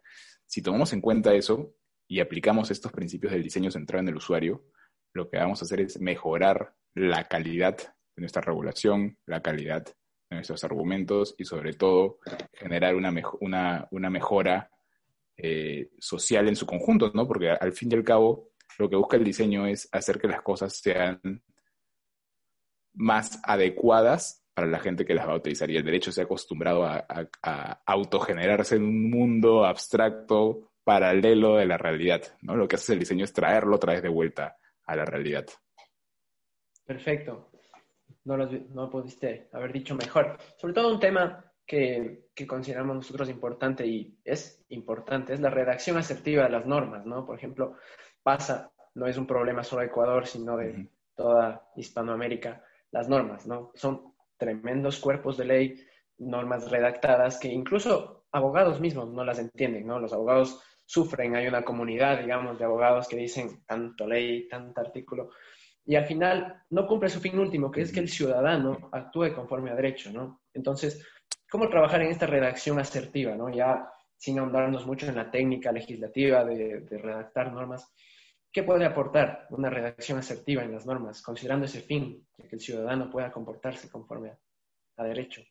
Si 0.50 0.62
tomamos 0.62 0.92
en 0.92 1.00
cuenta 1.00 1.33
eso 1.33 1.76
y 2.09 2.19
aplicamos 2.19 2.73
estos 2.73 2.90
principios 2.90 3.33
del 3.33 3.45
diseño 3.45 3.71
centrado 3.71 4.02
en 4.02 4.09
el 4.09 4.16
usuario, 4.16 4.64
lo 5.12 5.30
que 5.30 5.37
vamos 5.37 5.62
a 5.62 5.64
hacer 5.64 5.80
es 5.80 6.00
mejorar 6.00 6.75
la 6.92 7.28
calidad 7.28 7.76
de 7.76 8.21
nuestra 8.21 8.42
regulación, 8.42 9.16
la 9.26 9.42
calidad 9.42 9.85
de 9.85 10.35
nuestros 10.35 10.64
argumentos 10.64 11.37
y 11.38 11.45
sobre 11.45 11.75
todo 11.75 12.19
generar 12.52 12.97
una, 12.97 14.11
mejora 14.11 14.73
eh, 15.37 15.90
social 16.00 16.49
en 16.49 16.57
su 16.57 16.66
conjunto, 16.66 17.12
¿no? 17.14 17.28
Porque 17.28 17.50
al 17.50 17.71
fin 17.71 17.92
y 17.92 17.95
al 17.95 18.02
cabo, 18.02 18.50
lo 18.76 18.90
que 18.90 18.97
busca 18.97 19.16
el 19.16 19.23
diseño 19.23 19.69
es 19.69 19.88
hacer 19.92 20.19
que 20.19 20.26
las 20.26 20.42
cosas 20.42 20.76
sean 20.76 21.45
más 22.92 23.40
adecuadas 23.45 24.40
para 24.54 24.66
la 24.66 24.78
gente 24.78 25.04
que 25.04 25.14
las 25.14 25.26
va 25.26 25.33
a 25.33 25.37
utilizar. 25.37 25.71
Y 25.71 25.76
el 25.76 25.85
derecho 25.85 26.12
se 26.12 26.21
ha 26.21 26.25
acostumbrado 26.25 26.85
a, 26.85 27.04
autogenerarse 27.87 28.76
en 28.76 28.85
un 28.85 29.11
mundo 29.11 29.64
abstracto 29.64 30.73
paralelo 30.85 31.57
de 31.57 31.66
la 31.66 31.78
realidad. 31.78 32.23
¿no? 32.42 32.57
Lo 32.57 32.66
que 32.66 32.76
hace 32.76 32.95
el 32.95 32.99
diseño 32.99 33.25
es 33.25 33.33
traerlo 33.33 33.76
otra 33.76 33.92
vez 33.92 34.02
de 34.02 34.09
vuelta 34.09 34.57
a 34.87 34.97
la 34.97 35.04
realidad. 35.04 35.47
Perfecto. 36.85 37.50
No 38.25 38.37
lo, 38.37 38.47
no 38.47 38.90
pudiste 38.90 39.49
haber 39.52 39.73
dicho 39.73 39.95
mejor. 39.95 40.37
Sobre 40.57 40.75
todo 40.75 40.92
un 40.92 41.00
tema 41.00 41.45
que, 41.66 42.28
que, 42.35 42.47
consideramos 42.47 42.97
nosotros 42.97 43.30
importante 43.30 43.87
y 43.87 44.19
es 44.25 44.64
importante, 44.71 45.33
es 45.33 45.40
la 45.40 45.50
redacción 45.50 45.97
asertiva 45.97 46.45
de 46.45 46.50
las 46.50 46.66
normas, 46.66 47.07
¿no? 47.07 47.25
Por 47.25 47.38
ejemplo, 47.38 47.76
pasa, 48.23 48.73
no 48.95 49.07
es 49.07 49.16
un 49.16 49.26
problema 49.26 49.62
solo 49.62 49.83
de 49.83 49.87
Ecuador, 49.87 50.26
sino 50.26 50.57
de 50.57 50.88
toda 51.14 51.71
Hispanoamérica, 51.76 52.64
las 52.90 53.09
normas, 53.09 53.47
¿no? 53.47 53.71
Son 53.75 54.10
tremendos 54.41 54.99
cuerpos 54.99 55.37
de 55.37 55.45
ley, 55.45 55.87
normas 56.19 56.71
redactadas 56.71 57.39
que 57.39 57.49
incluso 57.49 58.25
abogados 58.33 58.81
mismos 58.81 59.13
no 59.13 59.23
las 59.25 59.39
entienden, 59.39 59.87
¿no? 59.87 60.01
Los 60.01 60.13
abogados 60.13 60.61
sufren, 60.87 61.37
hay 61.37 61.47
una 61.47 61.63
comunidad, 61.63 62.21
digamos, 62.21 62.59
de 62.59 62.65
abogados 62.65 63.07
que 63.07 63.17
dicen 63.17 63.63
tanto 63.67 64.09
ley, 64.09 64.49
tanto 64.49 64.81
artículo, 64.81 65.31
y 65.85 65.95
al 65.95 66.07
final 66.07 66.63
no 66.71 66.87
cumple 66.87 67.09
su 67.09 67.21
fin 67.21 67.39
último, 67.39 67.71
que 67.71 67.83
es 67.83 67.93
que 67.93 68.01
el 68.01 68.09
ciudadano 68.09 68.89
actúe 68.93 69.33
conforme 69.35 69.71
a 69.71 69.75
derecho, 69.75 70.11
¿no? 70.11 70.41
Entonces, 70.55 71.07
¿cómo 71.51 71.69
trabajar 71.69 72.03
en 72.03 72.09
esta 72.09 72.27
redacción 72.27 72.79
asertiva, 72.79 73.37
¿no? 73.37 73.51
Ya 73.51 73.89
sin 74.17 74.39
ahondarnos 74.39 74.87
mucho 74.87 75.07
en 75.07 75.17
la 75.17 75.31
técnica 75.31 75.71
legislativa 75.71 76.45
de, 76.45 76.81
de 76.81 76.99
redactar 76.99 77.53
normas, 77.53 77.93
¿qué 78.52 78.62
puede 78.62 78.85
aportar 78.85 79.47
una 79.50 79.71
redacción 79.71 80.19
asertiva 80.19 80.62
en 80.62 80.73
las 80.73 80.87
normas, 80.87 81.23
considerando 81.23 81.66
ese 81.66 81.80
fin, 81.80 82.26
de 82.37 82.49
que 82.49 82.57
el 82.57 82.61
ciudadano 82.61 83.11
pueda 83.11 83.30
comportarse 83.30 83.88
conforme 83.88 84.33
a, 84.97 85.04
derecho? 85.04 85.42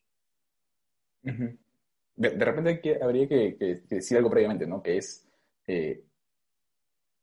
de, 1.22 2.44
repente 2.44 2.98
habría 3.02 3.28
que, 3.28 3.82
decir 3.88 4.16
algo 4.16 4.30
previamente, 4.30 4.66
¿no? 4.66 4.82
Que 4.82 4.98
es, 4.98 5.28
eh, 5.66 6.04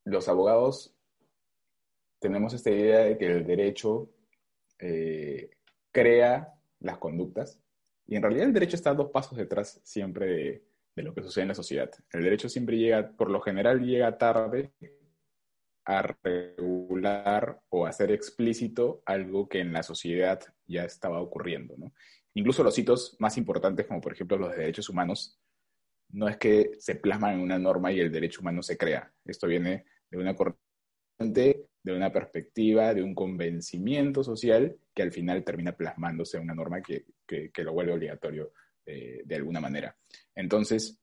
los 0.05 0.27
abogados 0.27 0.93
tenemos 2.19 2.53
esta 2.53 2.71
idea 2.71 2.99
de 2.99 3.17
que 3.17 3.27
el 3.27 3.45
derecho 3.45 4.09
eh, 4.79 5.51
crea 5.91 6.53
las 6.79 6.97
conductas 6.97 7.59
y 8.07 8.15
en 8.15 8.23
realidad 8.23 8.47
el 8.47 8.53
derecho 8.53 8.75
está 8.75 8.93
dos 8.93 9.11
pasos 9.11 9.37
detrás 9.37 9.79
siempre 9.83 10.25
de, 10.25 10.63
de, 10.95 11.03
lo 11.03 11.13
que 11.13 11.21
sucede 11.21 11.43
en 11.43 11.49
la 11.49 11.55
sociedad. 11.55 11.91
El 12.11 12.23
derecho 12.23 12.49
siempre 12.49 12.77
llega, 12.77 13.11
por 13.11 13.29
lo 13.29 13.41
general 13.41 13.81
llega 13.81 14.17
tarde 14.17 14.71
a 15.87 16.01
regular 16.21 17.61
o 17.69 17.85
a 17.85 17.89
hacer 17.89 18.11
explícito 18.11 19.01
algo 19.05 19.47
que 19.47 19.61
en 19.61 19.71
la 19.71 19.83
sociedad 19.83 20.41
ya 20.65 20.83
estaba 20.83 21.21
ocurriendo. 21.21 21.75
¿no? 21.77 21.93
Incluso 22.33 22.61
los 22.61 22.77
hitos 22.77 23.15
más 23.19 23.37
importantes, 23.37 23.87
como 23.87 24.01
por 24.01 24.11
ejemplo 24.11 24.37
los 24.37 24.51
de 24.51 24.57
derechos 24.57 24.89
humanos, 24.89 25.39
no 26.09 26.27
es 26.27 26.37
que 26.37 26.71
se 26.77 26.95
plasman 26.95 27.35
en 27.35 27.39
una 27.39 27.57
norma 27.57 27.91
y 27.93 28.01
el 28.01 28.11
derecho 28.11 28.41
humano 28.41 28.61
se 28.61 28.77
crea. 28.77 29.11
Esto 29.23 29.47
viene 29.47 29.85
de 30.11 30.17
una 30.17 30.35
corriente 30.35 31.67
de 31.83 31.93
una 31.93 32.11
perspectiva, 32.11 32.93
de 32.93 33.01
un 33.01 33.15
convencimiento 33.15 34.25
social 34.25 34.77
que 34.93 35.03
al 35.03 35.13
final 35.13 35.45
termina 35.45 35.71
plasmándose 35.71 36.35
en 36.35 36.43
una 36.43 36.53
norma 36.53 36.81
que, 36.81 37.05
lo 37.63 37.71
vuelve 37.71 37.93
obligatorio 37.93 38.51
eh, 38.85 39.21
de 39.23 39.35
alguna 39.35 39.61
manera. 39.61 39.95
Entonces, 40.35 40.99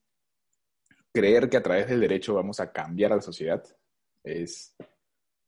creer 1.11 1.49
que 1.49 1.57
a 1.57 1.63
través 1.63 1.87
del 1.87 2.01
derecho 2.01 2.35
vamos 2.35 2.59
a 2.59 2.71
cambiar 2.71 3.13
a 3.13 3.15
la 3.15 3.21
sociedad 3.23 3.63
es, 4.25 4.75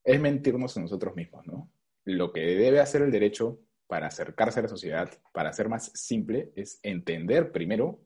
es 0.04 0.22
mentirnos 0.22 0.78
a 0.78 0.82
nosotros 0.82 1.16
mismos, 1.16 1.46
¿no? 1.46 1.72
Lo 2.06 2.32
que 2.32 2.42
debe 2.42 2.80
hacer 2.80 3.02
el 3.02 3.12
derecho 3.12 3.60
para 3.88 4.08
acercarse 4.08 4.60
a 4.60 4.64
la 4.64 4.70
sociedad, 4.70 5.10
para 5.34 5.54
ser 5.54 5.70
más 5.70 5.92
simple, 5.94 6.52
es 6.56 6.80
entender 6.84 7.52
primero 7.52 8.00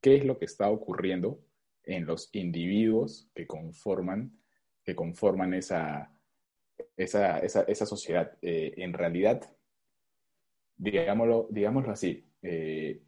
qué 0.00 0.16
es 0.16 0.24
lo 0.24 0.38
que 0.38 0.44
está 0.44 0.68
ocurriendo 0.70 1.40
en 1.84 2.06
los 2.06 2.30
individuos 2.32 3.30
que 3.34 3.46
conforman, 3.46 4.38
que 4.84 4.94
conforman 4.94 5.54
esa, 5.54 6.12
esa, 6.96 7.38
esa, 7.38 7.86
sociedad. 7.86 8.36
Eh, 8.42 8.74
en 8.78 8.92
realidad, 8.92 9.50
digámoslo, 10.76 11.48
digámoslo 11.50 11.92
así, 11.92 12.26
eh, 12.42 13.02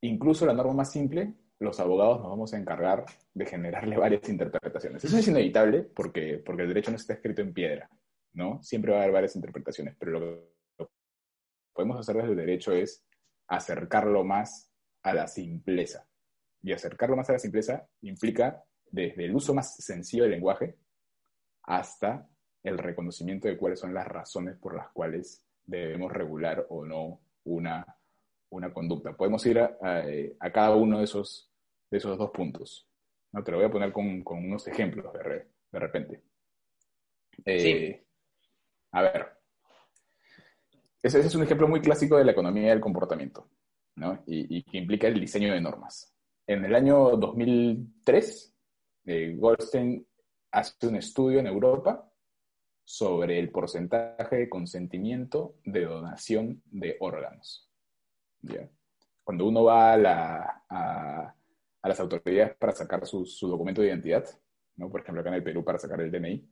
incluso 0.00 0.46
la 0.46 0.54
norma 0.54 0.74
más 0.74 0.92
simple, 0.92 1.34
los 1.62 1.80
abogados 1.80 2.20
nos 2.20 2.30
vamos 2.30 2.52
a 2.54 2.58
encargar 2.58 3.04
de 3.34 3.46
generarle 3.46 3.96
varias 3.96 4.28
interpretaciones. 4.28 5.04
Eso 5.04 5.18
es 5.18 5.28
inevitable 5.28 5.82
porque, 5.82 6.42
porque 6.44 6.62
el 6.62 6.68
derecho 6.68 6.90
no 6.90 6.96
está 6.96 7.14
escrito 7.14 7.40
en 7.42 7.52
piedra, 7.52 7.88
¿no? 8.34 8.62
Siempre 8.62 8.92
va 8.92 8.98
a 8.98 9.02
haber 9.02 9.14
varias 9.14 9.36
interpretaciones, 9.36 9.96
pero 9.98 10.12
lo 10.12 10.20
que 10.20 10.88
podemos 11.72 11.98
hacer 11.98 12.16
desde 12.16 12.30
el 12.30 12.36
derecho 12.36 12.72
es 12.72 13.04
acercarlo 13.48 14.24
más 14.24 14.70
a 15.02 15.14
la 15.14 15.26
simpleza. 15.26 16.06
Y 16.62 16.72
acercarlo 16.72 17.16
más 17.16 17.28
a 17.30 17.34
la 17.34 17.38
simpleza 17.38 17.88
implica 18.02 18.64
desde 18.90 19.24
el 19.24 19.34
uso 19.34 19.54
más 19.54 19.76
sencillo 19.76 20.24
del 20.24 20.32
lenguaje 20.32 20.76
hasta 21.64 22.28
el 22.62 22.78
reconocimiento 22.78 23.48
de 23.48 23.56
cuáles 23.56 23.80
son 23.80 23.94
las 23.94 24.06
razones 24.06 24.56
por 24.56 24.76
las 24.76 24.90
cuales 24.92 25.44
debemos 25.64 26.12
regular 26.12 26.66
o 26.68 26.84
no 26.84 27.20
una, 27.44 27.84
una 28.50 28.72
conducta. 28.72 29.16
Podemos 29.16 29.44
ir 29.46 29.58
a, 29.58 29.72
cada 30.52 30.76
uno 30.76 30.98
de 30.98 31.04
esos, 31.04 31.51
de 31.92 31.98
esos 31.98 32.16
dos 32.16 32.30
puntos. 32.30 32.88
¿no? 33.32 33.44
Te 33.44 33.52
lo 33.52 33.58
voy 33.58 33.66
a 33.66 33.70
poner 33.70 33.92
con, 33.92 34.24
unos 34.26 34.66
ejemplos 34.66 35.12
de, 35.12 35.46
de 35.70 35.78
repente. 35.78 36.22
Eh, 37.44 38.02
a 38.92 39.02
ver, 39.02 39.28
ese, 41.02 41.20
es 41.20 41.34
un 41.34 41.42
ejemplo 41.42 41.68
muy 41.68 41.80
clásico 41.80 42.16
de 42.16 42.24
la 42.24 42.32
economía 42.32 42.70
del 42.70 42.80
comportamiento 42.80 43.50
¿no? 43.96 44.22
y, 44.26 44.62
que 44.62 44.78
implica 44.78 45.06
el 45.06 45.20
diseño 45.20 45.52
de 45.52 45.60
normas. 45.60 46.14
En 46.46 46.64
el 46.64 46.74
año 46.74 47.16
2003, 47.16 48.54
eh, 49.04 49.36
Goldstein 49.38 50.06
hace 50.50 50.86
un 50.86 50.96
estudio 50.96 51.40
en 51.40 51.46
Europa 51.46 52.10
sobre 52.84 53.38
el 53.38 53.50
porcentaje 53.50 54.36
de 54.36 54.48
consentimiento 54.48 55.56
de 55.64 55.84
donación 55.84 56.62
de 56.66 56.96
órganos. 57.00 57.70
Cuando 59.22 59.46
uno 59.46 59.64
va 59.64 59.94
a, 60.68 61.34
las 61.88 62.00
autoridades 62.00 62.56
para 62.56 62.72
sacar 62.72 63.06
su, 63.06 63.26
documento 63.42 63.80
de 63.80 63.88
identidad, 63.88 64.24
¿no? 64.76 64.90
por 64.90 65.00
ejemplo 65.00 65.20
acá 65.20 65.30
en 65.30 65.36
el 65.36 65.42
Perú 65.42 65.64
para 65.64 65.78
sacar 65.78 66.00
el 66.00 66.10
DNI, 66.10 66.48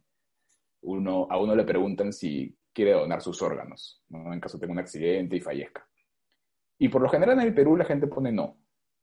uno, 0.83 1.27
a 1.31 1.39
uno 1.39 1.55
le 1.55 1.65
preguntan 1.65 2.13
si 2.13 2.57
quiere 2.73 2.93
donar 2.93 3.21
sus 3.21 3.43
órganos, 3.43 4.03
en 4.11 4.41
caso 4.41 4.59
tenga 4.59 4.73
un 4.73 4.79
accidente 4.79 5.37
y 5.37 5.41
fallezca. 5.41 5.87
Y 6.79 6.89
por 6.89 7.03
lo 7.03 7.09
general 7.09 7.39
en 7.39 7.47
el 7.47 7.55
Perú 7.55 7.77
la 7.77 7.85
gente 7.85 8.07
pone 8.07 8.33
no, 8.33 8.59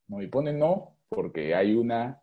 ¿no? 0.08 0.22
y 0.22 0.28
pone 0.28 0.54
no 0.54 0.98
porque 1.10 1.54
hay 1.56 1.76
una 1.76 2.22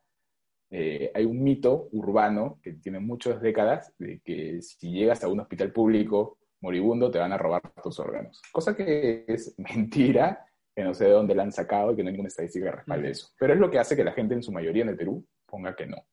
eh, 0.71 1.13
hay 1.15 1.25
un 1.25 1.43
mito 1.43 1.89
urbano 1.93 2.59
que 2.61 2.73
tiene 2.73 2.99
muchas 2.99 3.41
décadas 3.41 3.95
de 3.99 4.21
que 4.25 4.61
si 4.61 4.91
llegas 4.91 5.23
a 5.23 5.29
un 5.29 5.39
hospital 5.39 5.73
público 5.73 6.39
moribundo 6.61 7.11
te 7.11 7.19
van 7.19 7.33
a 7.33 7.39
robar 7.39 7.63
tus 7.83 8.01
órganos. 8.01 8.43
Cosa 8.51 8.75
que 8.75 9.25
es 9.29 9.55
mentira, 9.59 10.45
que 10.75 10.85
no 10.85 10.95
sé 10.95 11.05
de 11.05 11.11
dónde 11.11 11.35
la 11.35 11.45
han 11.45 11.53
sacado 11.53 11.93
y 11.93 11.97
que 11.97 12.03
no 12.03 12.09
hay 12.09 12.13
ninguna 12.13 12.29
estadística 12.29 12.67
que 12.67 12.77
respalde 12.77 13.11
eso. 13.11 13.29
Pero 13.39 13.55
es 13.55 13.61
lo 13.61 13.71
que 13.71 13.79
hace 13.79 13.97
que 13.97 14.05
la 14.05 14.13
gente 14.13 14.35
en 14.35 14.43
su 14.43 14.53
mayoría 14.53 14.83
en 14.83 14.91
el 14.91 14.97
Perú 14.97 15.27
ponga 15.47 15.77
que 15.77 15.87
no. 15.87 16.05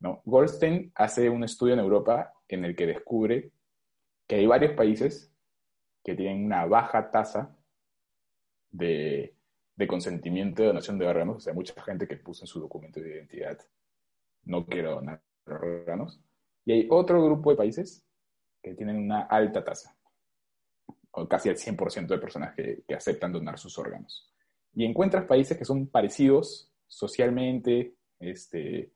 ¿no? 0.00 0.22
Goldstein 0.24 0.92
hace 0.94 1.28
un 1.28 1.44
estudio 1.44 1.74
en 1.74 1.80
Europa 1.80 2.32
en 2.46 2.64
el 2.64 2.76
que 2.76 2.86
descubre 2.86 3.50
que 4.26 4.36
hay 4.36 4.46
varios 4.46 4.72
países 4.72 5.32
que 6.04 6.14
tienen 6.14 6.44
una 6.44 6.64
baja 6.66 7.10
tasa 7.10 7.56
de, 8.70 9.34
de 9.74 9.86
consentimiento 9.86 10.62
de 10.62 10.68
donación 10.68 10.98
de 10.98 11.06
órganos, 11.06 11.36
o 11.36 11.40
sea, 11.40 11.54
mucha 11.54 11.80
gente 11.82 12.06
que 12.06 12.16
puso 12.16 12.44
en 12.44 12.46
su 12.46 12.60
documento 12.60 13.00
de 13.00 13.10
identidad 13.10 13.58
no 14.48 14.66
quiero 14.66 14.94
donar 14.96 15.22
órganos. 15.46 16.20
Y 16.64 16.72
hay 16.72 16.86
otro 16.90 17.24
grupo 17.24 17.50
de 17.50 17.56
países 17.56 18.04
que 18.62 18.74
tienen 18.74 18.96
una 18.96 19.22
alta 19.22 19.64
tasa, 19.64 19.96
casi 21.26 21.48
el 21.48 21.56
100% 21.56 22.06
de 22.06 22.18
personas 22.18 22.54
que, 22.54 22.84
aceptan 22.94 23.32
donar 23.32 23.58
sus 23.58 23.78
órganos. 23.78 24.30
Y 24.74 24.84
encuentras 24.84 25.24
países 25.24 25.56
que 25.56 25.64
son 25.64 25.88
parecidos 25.88 26.70
socialmente, 26.86 27.94
este, 28.20 28.92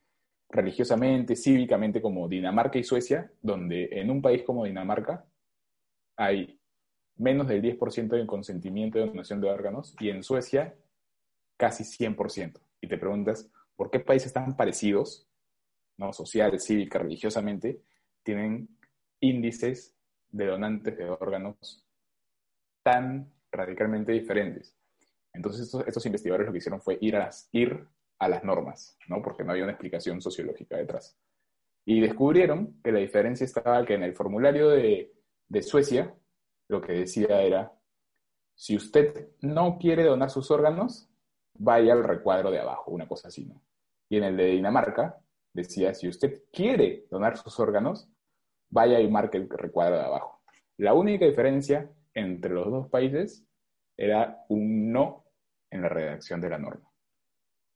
religiosamente, 0.48 1.34
cívicamente, 1.34 2.02
como 2.02 2.28
Dinamarca 2.28 2.78
y 2.78 2.84
Suecia, 2.84 3.32
donde 3.40 3.88
en 3.92 4.10
un 4.10 4.20
país 4.20 4.42
como 4.42 4.64
Dinamarca 4.64 5.24
hay 6.16 6.60
menos 7.16 7.48
del 7.48 7.62
10% 7.62 8.08
de 8.08 8.26
consentimiento 8.26 8.98
de 8.98 9.06
donación 9.06 9.40
de 9.40 9.50
órganos 9.50 9.94
y 9.98 10.10
en 10.10 10.22
Suecia 10.22 10.76
casi 11.56 11.84
100%. 11.84 12.60
Y 12.80 12.88
te 12.88 12.98
preguntas, 12.98 13.50
¿por 13.76 13.90
qué 13.90 14.00
países 14.00 14.32
tan 14.32 14.56
parecidos 14.56 15.28
¿no? 15.96 16.12
social, 16.12 16.58
cívica, 16.60 16.98
religiosamente, 16.98 17.82
tienen 18.22 18.68
índices 19.20 19.96
de 20.30 20.46
donantes 20.46 20.96
de 20.96 21.08
órganos 21.08 21.86
tan 22.82 23.32
radicalmente 23.50 24.12
diferentes. 24.12 24.76
Entonces 25.32 25.72
estos, 25.86 26.06
investigadores 26.06 26.46
lo 26.46 26.52
que 26.52 26.58
hicieron 26.58 26.80
fue 26.80 26.98
ir 27.00 27.16
a 27.16 28.28
las, 28.28 28.44
normas, 28.44 28.96
¿no? 29.08 29.22
porque 29.22 29.44
no 29.44 29.52
había 29.52 29.64
una 29.64 29.72
explicación 29.72 30.20
sociológica 30.20 30.76
detrás. 30.76 31.16
Y 31.84 32.00
descubrieron 32.00 32.80
que 32.82 32.92
la 32.92 33.00
diferencia 33.00 33.44
estaba 33.44 33.84
que 33.84 33.94
en 33.94 34.04
el 34.04 34.14
formulario 34.14 34.68
de, 34.68 35.12
de 35.48 35.62
Suecia 35.62 36.14
lo 36.68 36.80
que 36.80 36.92
decía 36.92 37.42
era, 37.42 37.72
si 38.54 38.76
usted 38.76 39.30
no 39.40 39.78
quiere 39.78 40.04
donar 40.04 40.30
sus 40.30 40.50
órganos, 40.50 41.08
vaya 41.58 41.92
al 41.92 42.04
recuadro 42.04 42.50
de 42.50 42.60
abajo, 42.60 42.90
una 42.90 43.08
cosa 43.08 43.28
así, 43.28 43.44
¿no? 43.44 43.62
Y 44.08 44.18
en 44.18 44.24
el 44.24 44.36
de 44.36 44.46
Dinamarca 44.46 45.18
decía, 45.52 45.94
si 45.94 46.08
usted 46.08 46.44
quiere 46.52 47.06
donar 47.10 47.36
sus 47.36 47.58
órganos, 47.58 48.08
vaya 48.70 49.00
y 49.00 49.10
marque 49.10 49.38
el 49.38 49.48
recuadro 49.48 49.96
de 49.96 50.04
abajo. 50.04 50.40
La 50.78 50.94
única 50.94 51.26
diferencia 51.26 51.90
entre 52.14 52.52
los 52.52 52.70
dos 52.70 52.88
países 52.88 53.46
era 53.96 54.44
un 54.48 54.92
no 54.92 55.24
en 55.70 55.82
la 55.82 55.88
redacción 55.88 56.40
de 56.40 56.50
la 56.50 56.58
norma. 56.58 56.90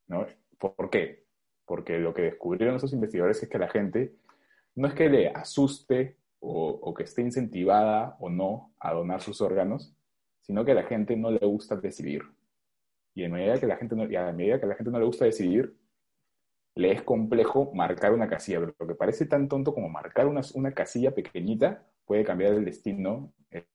¿no? 0.09 0.27
¿Por 0.59 0.91
qué? 0.91 1.25
Porque 1.65 1.99
lo 1.99 2.15
que 2.15 2.23
descubrieron 2.23 2.77
esos 2.77 2.93
investigadores 2.93 3.43
es 3.43 3.49
que 3.49 3.59
la 3.59 3.69
gente 3.69 4.15
no 4.75 4.89
es 4.89 4.95
que 4.95 5.09
le 5.09 5.29
asuste 5.29 6.17
o, 6.39 6.95
que 6.95 7.05
esté 7.05 7.23
incentivada 7.23 8.17
o 8.21 8.31
no 8.31 8.73
a 8.79 8.93
donar 8.93 9.21
sus 9.21 9.41
órganos, 9.41 9.95
sino 10.43 10.65
que 10.65 10.73
a 10.73 10.77
la 10.77 10.85
gente 10.85 11.17
no 11.17 11.31
le 11.31 11.45
gusta 11.45 11.77
decidir. 11.77 12.23
Y 13.15 13.25
a 13.25 13.29
medida 13.29 13.59
que 13.59 13.67
la 13.67 13.77
gente 13.77 13.97
no, 13.97 14.05
a 14.05 14.33
medida 14.33 14.61
que 14.61 14.67
la 14.67 14.77
gente 14.77 14.93
no 14.93 14.99
le 14.99 15.07
gusta 15.07 15.25
decidir, 15.25 15.77
le 16.77 16.93
es 16.93 17.03
complejo 17.03 17.73
marcar 17.75 18.13
una 18.13 18.29
casilla. 18.29 18.61
Pero 18.61 18.75
lo 18.79 18.87
que 18.87 18.95
parece 18.95 19.27
tan 19.27 19.49
tonto 19.49 19.75
como 19.75 19.89
marcar 19.89 20.27
una, 20.27 20.73
casilla 20.73 21.15
pequeñita 21.15 21.85
puede 22.05 22.25
cambiar 22.25 22.53
el 22.53 22.65
destino, 22.65 23.33
el 23.51 23.67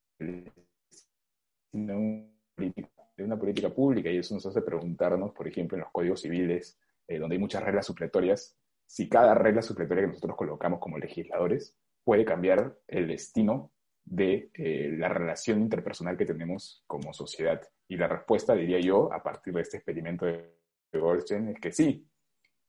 de 1.71 3.23
una 3.23 3.37
política 3.37 3.69
pública. 3.69 4.09
Y 4.09 4.17
eso 4.17 4.35
nos 4.35 4.45
hace 4.45 4.61
preguntarnos, 4.61 5.31
por 5.31 5.47
ejemplo, 5.47 5.77
en 5.77 5.81
los 5.81 5.91
códigos 5.91 6.21
civiles, 6.21 6.79
eh, 7.07 7.17
donde 7.17 7.35
hay 7.35 7.39
muchas 7.39 7.63
reglas 7.63 7.85
supletorias, 7.85 8.57
si 8.85 9.07
cada 9.07 9.33
regla 9.33 9.61
supletoria 9.61 10.03
que 10.03 10.09
nosotros 10.09 10.35
colocamos 10.35 10.79
como 10.79 10.97
legisladores 10.97 11.77
puede 12.03 12.25
cambiar 12.25 12.77
el 12.87 13.07
destino 13.07 13.71
de 14.03 14.49
eh, 14.53 14.95
la 14.97 15.09
relación 15.09 15.61
interpersonal 15.61 16.17
que 16.17 16.25
tenemos 16.25 16.83
como 16.87 17.13
sociedad. 17.13 17.61
Y 17.87 17.97
la 17.97 18.07
respuesta, 18.07 18.55
diría 18.55 18.79
yo, 18.79 19.11
a 19.13 19.21
partir 19.21 19.53
de 19.53 19.61
este 19.61 19.77
experimento 19.77 20.25
de 20.25 20.51
Goldstein, 20.93 21.49
es 21.49 21.59
que 21.59 21.71
sí, 21.71 22.07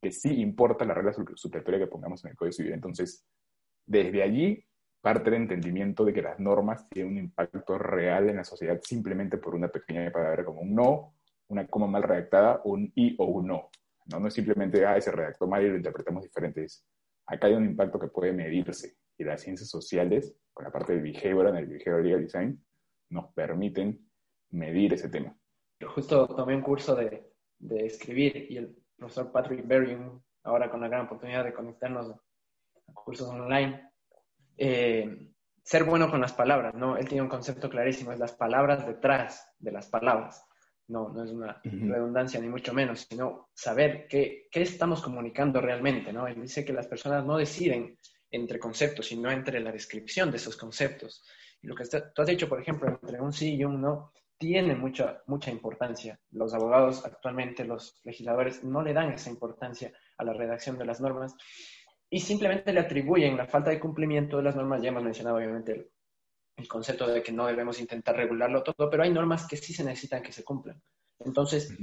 que 0.01 0.13
sí 0.13 0.41
importa 0.41 0.85
la 0.85 0.95
regla 0.95 1.13
supletoria 1.13 1.81
que 1.81 1.87
pongamos 1.87 2.25
en 2.25 2.33
el 2.33 2.37
Código 2.37 2.53
Civil. 2.53 2.73
Entonces, 2.73 3.25
desde 3.87 4.23
allí 4.23 4.65
parte 5.03 5.31
el 5.31 5.37
entendimiento 5.37 6.05
de 6.05 6.15
que 6.15 6.23
las 6.23 6.39
normas 6.39 6.89
tienen 6.89 7.13
un 7.13 7.19
impacto 7.19 7.77
real 7.77 8.31
en 8.31 8.37
la 8.37 8.45
sociedad 8.45 8.81
simplemente 8.83 9.37
por 9.37 9.55
una 9.55 9.69
pequeña 9.69 10.11
palabra 10.11 10.45
como 10.45 10.61
un 10.61 10.75
no, 10.75 11.15
una 11.49 11.67
coma 11.67 11.89
mal 11.89 12.05
redactada, 12.05 12.61
un 12.65 12.91
y 12.95 13.17
o 13.19 13.27
un 13.27 13.49
no. 13.49 13.71
No, 14.07 14.21
no 14.21 14.29
es 14.29 14.35
simplemente, 14.35 14.87
ah, 14.87 15.01
se 15.01 15.11
redactó 15.11 15.47
mal 15.47 15.65
y 15.65 15.69
lo 15.69 15.77
interpretamos 15.77 16.23
diferentes. 16.23 16.87
Acá 17.27 17.49
hay 17.49 17.55
un 17.55 17.67
impacto 17.67 17.99
que 17.99 18.09
puede 18.09 18.33
medirse 18.33 18.97
y 19.19 19.25
las 19.25 19.43
ciencias 19.43 19.69
sociales, 19.69 20.35
con 20.55 20.65
la 20.65 20.73
parte 20.73 20.93
del 20.93 21.03
behavior, 21.03 21.49
en 21.49 21.57
el 21.57 21.67
behavioral 21.67 22.23
design, 22.23 22.65
nos 23.11 23.33
permiten 23.35 24.09
medir 24.51 24.95
ese 24.95 25.09
tema. 25.09 25.37
Yo 25.81 25.91
justo 25.91 26.27
tomé 26.29 26.55
un 26.55 26.63
curso 26.63 26.95
de, 26.95 27.33
de 27.59 27.87
escribir 27.87 28.47
y 28.51 28.57
el 28.57 28.77
profesor 28.97 29.33
Patrick 29.33 29.67
Berry, 29.67 29.99
ahora 30.45 30.71
con 30.71 30.81
la 30.81 30.89
gran 30.89 31.07
oportunidad 31.07 31.45
de 31.45 31.53
conectarnos 31.53 32.11
a 32.11 32.93
cursos 32.93 33.29
online, 33.29 33.92
eh, 34.57 35.33
ser 35.63 35.85
bueno 35.85 36.11
con 36.11 36.21
las 36.21 36.33
palabras, 36.33 36.75
¿no? 36.75 36.97
Él 36.97 37.09
tiene 37.09 37.23
un 37.23 37.29
concepto 37.29 37.71
clarísimo, 37.71 38.13
es 38.13 38.19
las 38.19 38.33
palabras 38.33 38.87
detrás 38.87 39.49
de 39.59 39.73
las 39.73 39.89
palabras. 39.89 40.45
No, 40.89 41.09
no 41.09 41.25
es 41.25 41.31
una 41.31 41.61
redundancia 41.65 42.41
ni 42.41 42.49
mucho 42.49 42.75
menos, 42.75 43.07
sino 43.09 43.49
saber 43.55 44.07
qué, 44.09 44.49
qué 44.51 44.63
estamos 44.63 45.01
comunicando 45.01 45.61
realmente, 45.61 46.13
¿no? 46.13 46.27
Él 46.27 46.43
dice 46.43 46.65
que 46.65 46.73
las 46.73 46.87
personas 46.87 47.25
no 47.25 47.37
deciden 47.37 47.97
entre 48.31 48.59
conceptos, 48.59 49.07
sino 49.07 49.31
entre 49.31 49.61
la 49.61 49.71
descripción 49.73 50.31
de 50.31 50.39
esos 50.39 50.57
conceptos. 50.57 51.25
Y 51.63 51.69
lo 51.69 51.75
que 51.75 51.85
tú 51.85 52.23
has 52.23 52.29
dicho, 52.29 52.49
por 52.49 52.61
ejemplo, 52.61 52.89
entre 52.89 53.21
un 53.21 53.33
sí 53.33 53.55
y 53.55 53.65
un 53.65 53.81
no, 53.81 54.13
tiene 54.37 54.75
mucha, 54.75 55.23
mucha 55.27 55.53
importancia. 55.53 56.19
Los 56.33 56.53
abogados 56.53 57.05
actualmente, 57.05 57.65
los 57.65 58.01
legisladores, 58.03 58.65
no 58.65 58.83
le 58.83 58.93
dan 58.93 59.13
esa 59.13 59.31
importancia 59.31 59.93
a 60.19 60.25
la 60.25 60.33
redacción 60.33 60.77
de 60.79 60.85
las 60.85 61.01
normas 61.01 61.37
y 62.13 62.21
simplemente 62.21 62.75
le 62.75 62.81
atribuyen 62.81 63.39
la 63.39 63.47
falta 63.47 63.71
de 63.71 63.81
cumplimiento 63.81 64.37
de 64.37 64.43
las 64.43 64.55
normas. 64.55 64.83
Ya 64.83 64.91
hemos 64.91 65.03
mencionado, 65.03 65.39
obviamente, 65.39 65.73
el, 65.73 65.91
el 66.59 66.69
concepto 66.69 67.07
de 67.07 67.23
que 67.23 67.33
no 67.33 67.47
debemos 67.47 67.81
intentar 67.81 68.15
regularlo 68.15 68.63
todo, 68.63 68.91
pero 68.91 69.03
hay 69.03 69.11
normas 69.11 69.49
que 69.49 69.57
sí 69.57 69.73
se 69.73 69.83
necesitan 69.83 70.23
que 70.23 70.31
se 70.31 70.45
cumplan. 70.45 70.79
Entonces, 71.21 71.75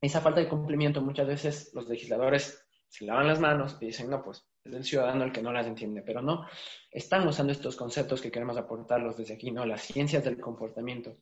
esa 0.00 0.20
falta 0.20 0.38
de 0.38 0.48
cumplimiento 0.48 1.02
muchas 1.02 1.26
veces 1.26 1.72
los 1.74 1.88
legisladores 1.88 2.64
se 2.86 3.06
lavan 3.06 3.26
las 3.26 3.40
manos 3.40 3.76
y 3.80 3.86
dicen, 3.86 4.08
no, 4.08 4.22
pues 4.22 4.46
es 4.68 4.74
el 4.74 4.84
ciudadano 4.84 5.24
el 5.24 5.32
que 5.32 5.42
no 5.42 5.52
las 5.52 5.66
entiende, 5.66 6.02
pero 6.02 6.22
no, 6.22 6.46
están 6.90 7.26
usando 7.26 7.52
estos 7.52 7.76
conceptos 7.76 8.20
que 8.20 8.30
queremos 8.30 8.56
aportarlos 8.56 9.16
desde 9.16 9.34
aquí, 9.34 9.50
¿no? 9.50 9.66
Las 9.66 9.82
ciencias 9.82 10.24
del 10.24 10.40
comportamiento. 10.40 11.16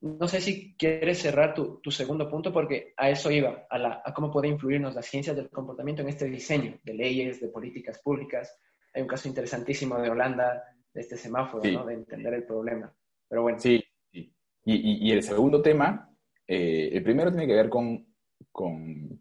No 0.00 0.28
sé 0.28 0.40
si 0.40 0.76
quieres 0.76 1.18
cerrar 1.18 1.54
tu, 1.54 1.80
tu 1.80 1.90
segundo 1.90 2.28
punto 2.28 2.52
porque 2.52 2.92
a 2.96 3.10
eso 3.10 3.30
iba, 3.30 3.66
a, 3.70 3.78
la, 3.78 4.02
a 4.04 4.12
cómo 4.12 4.30
puede 4.30 4.48
influirnos 4.48 4.94
las 4.94 5.06
ciencias 5.06 5.36
del 5.36 5.48
comportamiento 5.48 6.02
en 6.02 6.08
este 6.08 6.26
diseño 6.26 6.78
de 6.82 6.94
leyes, 6.94 7.40
de 7.40 7.48
políticas 7.48 8.00
públicas. 8.02 8.58
Hay 8.94 9.02
un 9.02 9.08
caso 9.08 9.28
interesantísimo 9.28 9.98
de 10.00 10.10
Holanda, 10.10 10.62
de 10.92 11.00
este 11.00 11.16
semáforo, 11.16 11.70
¿no? 11.70 11.86
De 11.86 11.94
entender 11.94 12.34
el 12.34 12.44
problema. 12.44 12.94
Pero 13.28 13.42
bueno. 13.42 13.58
Sí, 13.58 13.82
sí. 14.12 14.32
Y, 14.64 15.08
y, 15.08 15.12
el 15.12 15.22
segundo 15.22 15.62
tema, 15.62 16.10
eh, 16.46 16.90
el 16.92 17.02
primero 17.02 17.30
tiene 17.30 17.46
que 17.46 17.54
ver 17.54 17.68
con, 17.68 18.06
con 18.50 19.20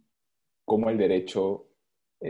cómo 0.66 0.90
el 0.90 0.98
derecho 0.98 1.65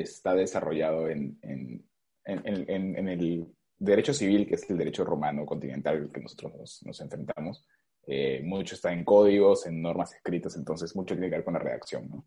está 0.02 0.34
desarrollado 0.34 1.10
en, 1.10 1.40
en, 1.42 1.84
el 2.26 3.48
derecho 3.78 4.14
civil, 4.14 4.48
que 4.48 4.56
es 4.56 4.70
el 4.70 4.78
derecho 4.78 5.04
romano 5.04 5.46
continental 5.46 6.10
que 6.14 6.22
nosotros 6.22 6.82
nos, 6.86 7.02
enfrentamos. 7.02 7.68
Eh, 8.08 8.42
mucho 8.44 8.76
está 8.76 8.92
en 8.94 9.04
códigos, 9.04 9.66
en 9.66 9.82
normas 9.82 10.14
escritas, 10.14 10.56
entonces 10.56 10.96
mucho 10.96 11.16
tiene 11.16 11.30
que 11.30 11.38
ver 11.38 11.46
con 11.46 11.54
la 11.54 11.60
redacción. 11.60 12.26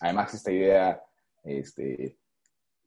Además, 0.00 0.34
esta 0.34 0.50
idea 0.50 1.02
este, 1.44 2.16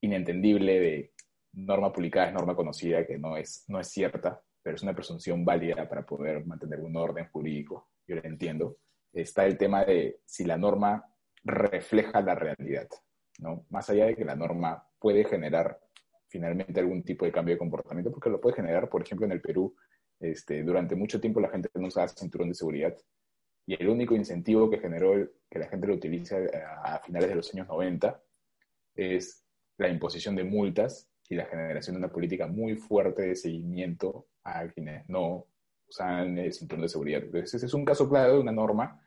inentendible 0.01 0.79
de 0.79 1.13
norma 1.53 1.91
publicada 1.91 2.27
es 2.27 2.33
norma 2.33 2.55
conocida, 2.55 3.05
que 3.05 3.17
no 3.17 3.37
es, 3.37 3.65
no 3.67 3.79
es 3.79 3.87
cierta, 3.87 4.41
pero 4.61 4.75
es 4.75 4.83
una 4.83 4.95
presunción 4.95 5.45
válida 5.45 5.87
para 5.87 6.05
poder 6.05 6.45
mantener 6.45 6.79
un 6.79 6.95
orden 6.95 7.29
jurídico. 7.29 7.89
Yo 8.07 8.15
lo 8.15 8.23
entiendo. 8.23 8.77
Está 9.11 9.45
el 9.45 9.57
tema 9.57 9.83
de 9.83 10.19
si 10.25 10.45
la 10.45 10.57
norma 10.57 11.05
refleja 11.43 12.21
la 12.21 12.35
realidad. 12.35 12.87
¿No? 13.39 13.65
Más 13.69 13.89
allá 13.89 14.05
de 14.05 14.15
que 14.15 14.25
la 14.25 14.35
norma 14.35 14.87
puede 14.99 15.25
generar 15.25 15.79
finalmente 16.27 16.79
algún 16.79 17.03
tipo 17.03 17.25
de 17.25 17.31
cambio 17.31 17.55
de 17.55 17.59
comportamiento, 17.59 18.11
porque 18.11 18.29
lo 18.29 18.41
puede 18.41 18.55
generar, 18.55 18.89
por 18.89 19.01
ejemplo, 19.01 19.25
en 19.25 19.33
el 19.33 19.41
Perú, 19.41 19.75
este, 20.19 20.63
durante 20.63 20.95
mucho 20.95 21.19
tiempo 21.19 21.39
la 21.39 21.49
gente 21.49 21.69
no 21.75 21.87
usaba 21.87 22.07
cinturón 22.07 22.49
de 22.49 22.55
seguridad 22.55 22.95
y 23.65 23.81
el 23.81 23.89
único 23.89 24.15
incentivo 24.15 24.69
que 24.69 24.79
generó 24.79 25.13
que 25.49 25.59
la 25.59 25.67
gente 25.67 25.87
lo 25.87 25.93
utilice 25.93 26.49
a, 26.83 26.99
finales 26.99 27.29
de 27.29 27.35
los 27.35 27.53
años 27.53 27.67
90 27.67 28.21
es 28.95 29.45
la 29.77 29.87
imposición 29.87 30.35
de 30.35 30.43
multas 30.43 31.09
y 31.29 31.35
la 31.35 31.45
generación 31.45 31.95
de 31.95 31.99
una 31.99 32.11
política 32.11 32.47
muy 32.47 32.75
fuerte 32.75 33.23
de 33.23 33.35
seguimiento 33.35 34.27
a 34.43 34.67
quienes 34.67 35.07
no 35.07 35.47
usan 35.87 36.37
el 36.37 36.53
cinturón 36.53 36.83
de 36.83 36.89
seguridad. 36.89 37.23
Entonces, 37.23 37.53
ese 37.53 37.65
es 37.65 37.73
un 37.73 37.85
caso 37.85 38.09
claro 38.09 38.33
de 38.33 38.39
una 38.39 38.51
norma 38.51 39.01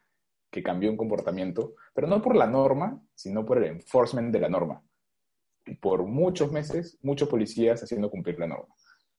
que 0.51 0.63
cambió 0.63 0.91
un 0.91 0.97
comportamiento, 0.97 1.75
pero 1.95 2.07
no 2.07 2.23
por 2.23 2.37
la 2.37 2.47
norma, 2.47 3.01
sino 3.15 3.45
por 3.45 3.59
el 3.59 3.65
enforcement 3.65 4.33
de 4.33 4.41
la 4.41 4.49
norma. 4.49 4.83
Y 5.67 5.75
por 5.75 6.05
muchos 6.05 6.53
meses, 6.53 6.99
muchos 7.03 7.29
policías 7.29 7.83
haciendo 7.83 8.11
cumplir 8.11 8.39
la 8.39 8.47
norma. 8.47 8.75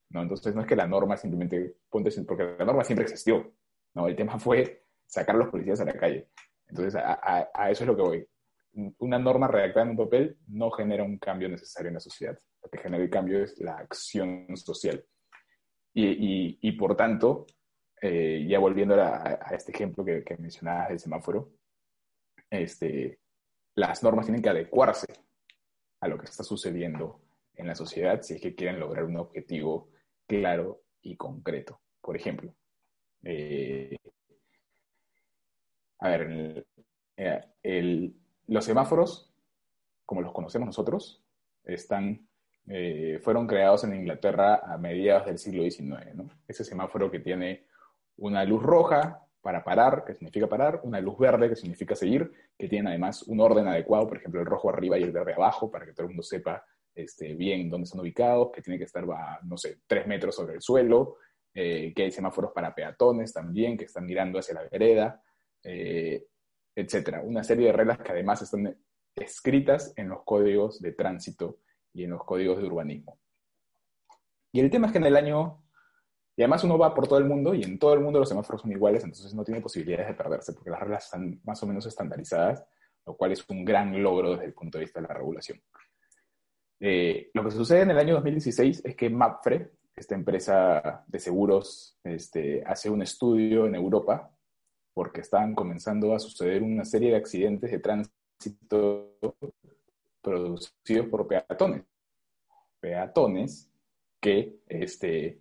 ¿no? 0.10 0.22
Entonces 0.22 0.56
no 0.56 0.62
es 0.62 0.68
que 0.68 0.76
la 0.76 0.88
norma 0.88 1.18
simplemente, 1.18 1.78
ponte, 1.90 2.10
porque 2.24 2.56
la 2.58 2.66
norma 2.66 2.84
siempre 2.84 3.04
existió. 3.04 3.54
¿no? 3.94 4.08
El 4.08 4.16
tema 4.16 4.40
fue 4.40 4.86
sacar 5.06 5.36
a 5.36 5.40
los 5.40 5.50
policías 5.50 5.82
a 5.82 5.86
la 5.86 5.94
calle. 5.94 6.30
Entonces 6.68 6.96
a, 6.96 7.50
a, 7.54 7.72
eso 7.72 7.84
es 7.84 7.88
lo 7.88 7.96
que 7.96 8.02
voy. 8.02 8.28
Una 9.00 9.18
norma 9.18 9.48
redactada 9.48 9.86
en 9.86 9.92
un 9.92 9.98
papel 9.98 10.38
no 10.48 10.70
genera 10.72 11.04
un 11.04 11.18
cambio 11.18 11.50
necesario 11.50 11.90
en 11.90 11.96
la 11.96 12.00
sociedad. 12.00 12.38
Lo 12.62 12.70
que 12.70 12.78
genera 12.78 13.04
el 13.04 13.10
cambio 13.10 13.44
es 13.44 13.58
la 13.60 13.78
acción 13.78 14.56
social. 14.56 15.04
Y, 15.94 16.06
y, 16.06 16.60
y 16.62 16.72
por 16.74 16.96
tanto, 16.96 17.48
eh, 18.02 18.46
ya 18.48 18.60
volviendo 18.60 18.96
a, 19.02 19.34
este 19.52 19.72
ejemplo 19.72 20.06
que, 20.06 20.24
mencionabas 20.38 20.90
del 20.90 21.00
semáforo, 21.00 21.52
este, 22.50 23.20
las 23.76 24.04
normas 24.04 24.26
tienen 24.26 24.42
que 24.42 24.50
adecuarse 24.50 25.08
a 26.00 26.08
lo 26.08 26.18
que 26.18 26.26
está 26.26 26.44
sucediendo 26.44 27.22
en 27.56 27.68
la 27.68 27.76
sociedad 27.76 28.22
si 28.22 28.36
es 28.36 28.42
que 28.42 28.54
quieren 28.54 28.80
lograr 28.80 29.04
un 29.06 29.18
objetivo 29.18 29.90
claro 30.28 30.84
y 31.02 31.18
concreto. 31.18 31.82
Por 32.00 32.16
ejemplo, 32.16 32.54
eh, 33.24 33.98
a 36.00 36.10
ver, 36.10 36.68
eh, 37.18 38.14
los 38.46 38.64
semáforos, 38.64 39.34
como 40.06 40.22
los 40.22 40.34
conocemos 40.34 40.68
nosotros, 40.68 41.24
están, 41.64 42.30
fueron 43.24 43.48
creados 43.48 43.84
en 43.86 43.96
Inglaterra 43.96 44.62
a 44.64 44.78
mediados 44.78 45.26
del 45.26 45.40
siglo 45.40 45.64
XIX. 45.64 46.14
¿no? 46.14 46.30
Ese 46.48 46.64
semáforo 46.64 47.10
que 47.10 47.20
tiene 47.20 47.66
una 48.18 48.44
luz 48.44 48.62
roja 48.62 49.24
para 49.42 49.64
parar, 49.64 50.04
que 50.06 50.14
significa 50.14 50.48
parar, 50.48 50.82
una 50.84 51.00
luz 51.00 51.18
verde, 51.18 51.50
que 51.50 51.56
significa 51.56 51.96
seguir, 51.96 52.32
que 52.58 52.68
tiene 52.68 52.90
además 52.90 53.24
un 53.24 53.40
orden 53.40 53.68
adecuado, 53.68 54.08
por 54.08 54.18
ejemplo, 54.18 54.42
el 54.42 54.46
rojo 54.46 54.70
arriba 54.70 54.98
y 54.98 55.04
el 55.04 55.12
verde 55.12 55.34
abajo, 55.34 55.72
para 55.72 55.86
que 55.86 55.94
todo 55.94 56.04
el 56.04 56.10
mundo 56.10 56.24
sepa 56.24 56.66
este, 56.94 57.36
bien 57.36 57.70
dónde 57.70 57.86
están 57.86 58.02
ubicados, 58.02 58.52
que 58.52 58.62
tiene 58.62 58.78
que 58.78 58.86
estar, 58.86 59.06
no 59.44 59.58
sé, 59.58 59.80
tres 59.88 60.08
metros 60.08 60.36
sobre 60.36 60.56
el 60.56 60.62
suelo, 60.62 61.18
eh, 61.54 61.94
que 61.96 62.04
hay 62.04 62.12
semáforos 62.12 62.52
para 62.52 62.76
peatones 62.76 63.32
también, 63.32 63.78
que 63.78 63.86
están 63.86 64.06
mirando 64.06 64.40
hacia 64.40 64.56
la 64.56 64.64
vereda, 64.70 65.22
eh, 65.64 66.26
etcétera. 66.76 67.22
Una 67.24 67.44
serie 67.44 67.68
de 67.68 67.74
reglas 67.74 68.00
que 68.00 68.12
además 68.12 68.42
están 68.42 68.78
escritas 69.16 69.94
en 69.96 70.10
los 70.10 70.24
códigos 70.24 70.82
de 70.82 70.92
tránsito 70.92 71.60
y 71.94 72.04
en 72.04 72.12
los 72.12 72.24
códigos 72.24 72.58
de 72.58 72.66
urbanismo. 72.66 73.18
Y 74.52 74.60
el 74.60 74.70
tema 74.70 74.88
es 74.88 74.92
que 74.92 75.00
en 75.00 75.06
el 75.06 75.16
año 75.16 75.64
y 76.38 76.43
además 76.43 76.63
uno 76.63 76.78
va 76.78 76.93
por 76.93 77.08
todo 77.08 77.17
el 77.17 77.26
mundo 77.26 77.56
y 77.56 77.63
en 77.63 77.80
todo 77.80 77.95
el 77.95 78.00
mundo 78.00 78.19
los 78.19 78.30
semáforos 78.30 78.62
son 78.62 78.71
iguales, 78.71 79.04
entonces 79.04 79.34
no 79.34 79.43
tiene 79.43 79.60
posibilidades 79.60 80.08
de 80.08 80.13
perderse 80.13 80.54
porque 80.54 80.69
las 80.69 80.80
reglas 80.80 81.06
están 81.06 81.41
más 81.43 81.62
o 81.63 81.65
menos 81.65 81.84
estandarizadas, 81.88 82.63
lo 83.08 83.17
cual 83.17 83.32
es 83.32 83.43
un 83.50 83.65
gran 83.65 84.02
logro 84.04 84.34
desde 84.34 84.45
el 84.45 84.54
punto 84.54 84.78
de 84.78 84.84
vista 84.84 85.02
de 85.02 85.08
la 85.08 85.15
regulación. 85.15 85.60
Eh, 86.80 87.32
lo 87.34 87.43
que 87.43 87.50
sucede 87.50 87.82
en 87.82 87.89
el 87.89 87.97
año 87.97 88.13
2016 88.13 88.84
es 88.86 88.95
que 88.95 89.10
MAPFRE, 89.10 89.71
esta 89.95 90.13
empresa 90.13 91.04
de 91.08 91.19
seguros, 91.19 91.97
este, 92.04 92.63
hace 92.67 92.91
un 92.91 93.02
estudio 93.02 93.65
en 93.65 93.73
Europa 93.73 94.32
porque 94.93 95.21
estaban 95.21 95.56
comenzando 95.56 96.13
a 96.13 96.19
suceder 96.19 96.62
una 96.62 96.86
serie 96.86 97.10
de 97.10 97.17
accidentes 97.17 97.71
de 97.71 97.80
tránsito 97.80 99.17
producidos 100.21 101.08
por 101.08 101.28
peatones. 101.28 101.84
Peatones 102.80 103.71
que, 104.19 104.60
este, 104.67 105.39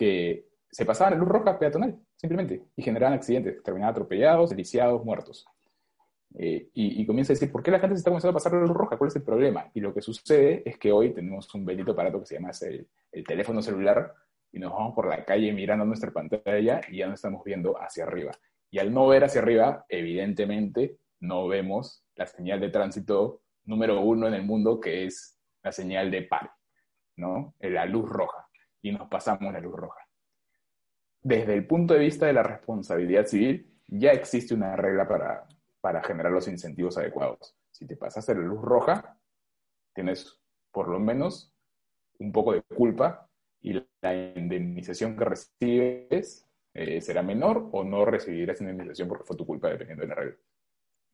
que 0.00 0.46
se 0.70 0.86
pasaban 0.86 1.12
en 1.12 1.18
luz 1.18 1.28
roja 1.28 1.58
peatonal, 1.58 1.94
simplemente, 2.16 2.62
y 2.74 2.82
generaban 2.82 3.12
accidentes, 3.12 3.62
terminaban 3.62 3.92
atropellados, 3.92 4.48
deliciados, 4.48 5.04
muertos. 5.04 5.44
Eh, 6.38 6.70
y, 6.72 7.04
comienza 7.04 7.32
a 7.32 7.34
decir, 7.34 7.52
¿por 7.52 7.62
qué 7.62 7.70
la 7.70 7.80
gente 7.80 7.96
se 7.96 7.98
está 7.98 8.10
comenzando 8.10 8.30
a 8.30 8.40
pasar 8.40 8.54
la 8.54 8.60
luz 8.60 8.70
roja? 8.70 8.96
¿Cuál 8.96 9.08
es 9.08 9.16
el 9.16 9.24
problema? 9.24 9.70
Y 9.74 9.80
lo 9.80 9.92
que 9.92 10.00
sucede 10.00 10.62
es 10.64 10.78
que 10.78 10.90
hoy 10.90 11.12
tenemos 11.12 11.54
un 11.54 11.66
bendito 11.66 11.92
aparato 11.92 12.18
que 12.18 12.24
se 12.24 12.36
llama 12.36 12.50
el, 12.62 12.88
el 13.12 13.24
teléfono 13.24 13.60
celular 13.60 14.14
y 14.52 14.58
nos 14.58 14.72
vamos 14.72 14.94
por 14.94 15.06
la 15.06 15.22
calle 15.22 15.52
mirando 15.52 15.84
nuestra 15.84 16.10
pantalla 16.12 16.80
y 16.88 16.96
ya 16.96 17.08
no 17.08 17.14
estamos 17.14 17.44
viendo 17.44 17.74
hacia 17.78 18.04
arriba. 18.04 18.32
Y 18.70 18.78
al 18.78 18.94
no 18.94 19.06
ver 19.06 19.24
hacia 19.24 19.42
arriba, 19.42 19.84
evidentemente 19.86 20.96
no 21.18 21.46
vemos 21.46 22.06
la 22.14 22.26
señal 22.26 22.58
de 22.58 22.70
tránsito 22.70 23.42
número 23.66 24.00
uno 24.00 24.28
en 24.28 24.34
el 24.34 24.44
mundo, 24.44 24.80
que 24.80 25.04
es 25.04 25.38
la 25.62 25.72
señal 25.72 26.10
de 26.10 26.22
par, 26.22 26.52
¿no? 27.16 27.54
La 27.58 27.84
luz 27.84 28.08
roja. 28.08 28.39
Y 28.82 28.92
nos 28.92 29.08
pasamos 29.08 29.52
la 29.52 29.60
luz 29.60 29.74
roja. 29.74 30.06
Desde 31.22 31.54
el 31.54 31.66
punto 31.66 31.94
de 31.94 32.00
vista 32.00 32.26
de 32.26 32.32
la 32.32 32.42
responsabilidad 32.42 33.26
civil, 33.26 33.70
ya 33.86 34.12
existe 34.12 34.54
una 34.54 34.74
regla 34.76 35.06
para, 35.06 35.46
para 35.80 36.02
generar 36.02 36.32
los 36.32 36.48
incentivos 36.48 36.96
adecuados. 36.96 37.54
Si 37.70 37.86
te 37.86 37.96
pasas 37.96 38.26
la 38.28 38.34
luz 38.34 38.60
roja, 38.60 39.18
tienes 39.92 40.40
por 40.70 40.88
lo 40.88 40.98
menos 40.98 41.52
un 42.18 42.32
poco 42.32 42.52
de 42.52 42.62
culpa 42.62 43.28
y 43.60 43.82
la 44.00 44.14
indemnización 44.14 45.16
que 45.16 45.24
recibes 45.24 46.46
eh, 46.72 47.00
será 47.00 47.22
menor 47.22 47.68
o 47.72 47.84
no 47.84 48.04
recibirás 48.04 48.60
indemnización 48.60 49.08
porque 49.08 49.24
fue 49.24 49.36
tu 49.36 49.46
culpa 49.46 49.68
dependiendo 49.68 50.02
de 50.02 50.08
la 50.08 50.14
regla. 50.14 50.36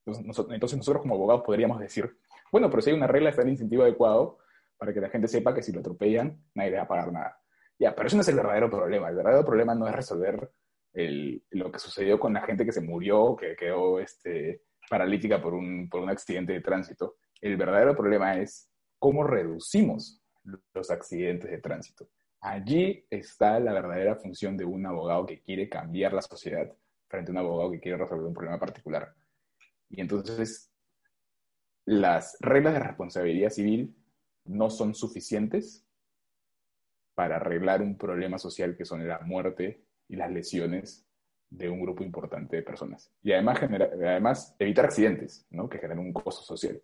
Entonces 0.05 0.79
nosotros, 0.79 1.03
como 1.03 1.15
abogados 1.15 1.43
podríamos 1.43 1.81
decir, 1.81 2.17
bueno, 2.53 2.71
pero 2.71 2.83
si 2.83 2.91
hay 2.91 2.97
una 2.97 3.09
regla 3.09 3.31
está 3.31 3.43
el 3.43 3.49
incentivo 3.49 3.83
adecuado 3.83 4.39
para 4.77 4.93
que 4.93 5.01
la 5.01 5.09
gente 5.09 5.27
sepa 5.27 5.55
que 5.55 5.63
si 5.63 5.73
lo 5.73 5.81
atropellan 5.81 6.39
nadie 6.55 6.71
le 6.71 6.77
va 6.77 6.83
a 6.85 6.89
pagar 6.89 7.13
nada. 7.13 7.41
Ya, 7.79 7.95
pero 7.95 8.07
eso 8.07 8.17
no 8.17 8.23
es 8.23 8.29
el 8.29 8.37
verdadero 8.37 8.71
problema. 8.71 9.09
El 9.09 9.17
verdadero 9.17 9.45
problema 9.45 9.75
no 9.75 9.87
es 9.87 9.95
resolver 9.95 10.51
lo 11.51 11.71
que 11.71 11.79
sucedió 11.79 12.19
con 12.19 12.33
la 12.33 12.41
gente 12.41 12.65
que 12.65 12.73
se 12.73 12.81
murió, 12.81 13.37
que 13.37 13.55
quedó 13.55 14.01
este, 14.01 14.63
paralítica 14.89 15.43
por 15.43 15.53
un, 15.53 15.89
por 15.91 16.01
un 16.01 16.09
accidente 16.09 16.55
de 16.55 16.63
tránsito. 16.63 17.17
El 17.41 17.57
verdadero 17.57 17.95
problema 17.95 18.39
es 18.39 18.71
cómo 18.99 19.23
reducimos 19.23 20.23
los 20.73 20.91
accidentes 20.91 21.51
de 21.51 21.59
tránsito. 21.59 22.09
Allí 22.41 23.05
está 23.11 23.59
la 23.61 23.73
verdadera 23.73 24.17
función 24.17 24.57
de 24.57 24.65
un 24.65 24.87
abogado 24.87 25.27
que 25.27 25.43
quiere 25.43 25.69
cambiar 25.69 26.13
la 26.13 26.23
sociedad 26.23 26.73
frente 27.09 27.31
a 27.31 27.33
un 27.33 27.39
abogado 27.39 27.73
que 27.73 27.81
quiere 27.81 27.99
resolver 27.99 28.27
un 28.27 28.35
problema 28.35 28.59
particular. 28.59 29.15
Y 29.91 30.01
entonces, 30.01 30.73
las 31.85 32.37
reglas 32.41 32.75
de 32.75 32.81
responsabilidad 32.81 33.51
civil 33.51 33.97
no 34.45 34.71
son 34.71 34.95
suficientes 34.95 35.86
para 37.17 37.37
arreglar 37.37 37.81
un 37.81 37.97
problema 37.97 38.37
social 38.37 38.77
que 38.77 38.85
son 38.85 39.09
la 39.09 39.19
muerte 39.21 39.83
y 40.07 40.17
las 40.17 40.31
lesiones 40.31 41.09
de 41.49 41.71
un 41.71 41.81
grupo 41.81 42.05
importante 42.05 42.57
de 42.57 42.63
personas. 42.63 43.11
Y 43.23 43.33
además, 43.33 43.59
además 43.63 44.55
evitar 44.59 44.85
accidentes, 44.85 45.47
¿no? 45.49 45.67
que 45.67 45.79
generan 45.79 46.01
un 46.01 46.13
costo 46.13 46.43
social. 46.43 46.79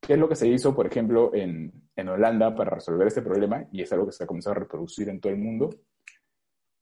¿Qué 0.00 0.14
es 0.14 0.18
lo 0.18 0.26
que 0.26 0.36
se 0.36 0.48
hizo, 0.48 0.74
por 0.74 0.86
ejemplo, 0.86 1.34
en, 1.34 1.70
en 1.94 2.08
Holanda 2.08 2.54
para 2.54 2.70
resolver 2.70 3.06
este 3.08 3.20
problema? 3.20 3.66
Y 3.72 3.82
es 3.82 3.92
algo 3.92 4.06
que 4.06 4.12
se 4.12 4.24
ha 4.24 4.26
comenzado 4.26 4.56
a 4.56 4.60
reproducir 4.60 5.10
en 5.10 5.20
todo 5.20 5.30
el 5.34 5.38
mundo. 5.38 5.68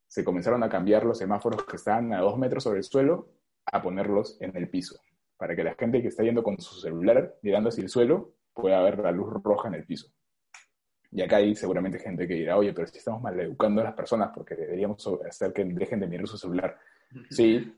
Se 0.07 0.23
comenzaron 0.23 0.63
a 0.63 0.69
cambiar 0.69 1.05
los 1.05 1.19
semáforos 1.19 1.65
que 1.65 1.75
estaban 1.75 2.13
a 2.13 2.21
dos 2.21 2.39
metros 2.39 2.63
sobre 2.63 2.79
el 2.79 2.85
suelo 2.85 3.31
a 3.67 3.83
ponerlos 3.83 4.37
en 4.41 4.57
el 4.57 4.69
piso, 4.69 5.01
para 5.37 5.57
que 5.57 5.65
la 5.65 5.75
gente 5.75 6.01
que 6.01 6.09
está 6.09 6.23
yendo 6.23 6.45
con 6.45 6.61
su 6.61 6.81
celular 6.81 7.37
mirando 7.43 7.71
hacia 7.71 7.83
el 7.83 7.89
suelo 7.89 8.35
pueda 8.53 8.81
ver 8.83 9.01
la 9.01 9.11
luz 9.11 9.43
roja 9.43 9.67
en 9.67 9.75
el 9.75 9.85
piso. 9.85 10.13
Y 11.15 11.23
acá 11.23 11.37
hay 11.37 11.55
seguramente 11.55 12.01
gente 12.01 12.27
que 12.27 12.35
dirá, 12.35 12.57
oye, 12.57 12.73
pero 12.73 12.89
si 12.89 12.99
estamos 12.99 13.23
maleducando 13.23 13.81
a 13.81 13.85
las 13.85 13.95
personas 13.95 14.33
porque 14.35 14.57
deberíamos 14.57 15.09
hacer 15.29 15.53
que 15.53 15.65
dejen 15.65 16.01
de 16.01 16.09
mirar 16.09 16.27
su 16.27 16.37
celular. 16.37 16.77
Sí, 17.31 17.73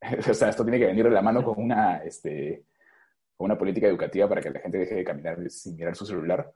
o 0.28 0.34
sea, 0.34 0.48
esto 0.48 0.64
tiene 0.64 0.80
que 0.80 0.86
venir 0.86 1.04
de 1.04 1.10
la 1.10 1.22
mano 1.22 1.44
con 1.44 1.62
una, 1.62 1.98
este, 1.98 2.64
una 3.38 3.56
política 3.56 3.86
educativa 3.86 4.28
para 4.28 4.40
que 4.40 4.50
la 4.50 4.58
gente 4.58 4.78
deje 4.78 4.96
de 4.96 5.04
caminar 5.04 5.38
sin 5.48 5.76
mirar 5.76 5.94
su 5.94 6.04
celular. 6.04 6.52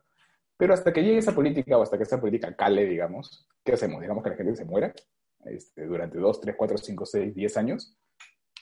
Pero 0.56 0.74
hasta 0.74 0.92
que 0.92 1.04
llegue 1.04 1.18
esa 1.18 1.32
política 1.32 1.78
o 1.78 1.82
hasta 1.82 1.96
que 1.96 2.02
esa 2.02 2.20
política 2.20 2.56
cale, 2.56 2.86
digamos, 2.86 3.46
¿qué 3.64 3.74
hacemos? 3.74 4.00
Digamos 4.00 4.24
que 4.24 4.30
la 4.30 4.36
gente 4.36 4.56
se 4.56 4.64
muera 4.64 4.92
este, 5.44 5.86
durante 5.86 6.18
2, 6.18 6.40
3, 6.40 6.56
4, 6.58 6.78
5, 6.78 7.06
6, 7.06 7.34
10 7.36 7.56
años. 7.56 7.96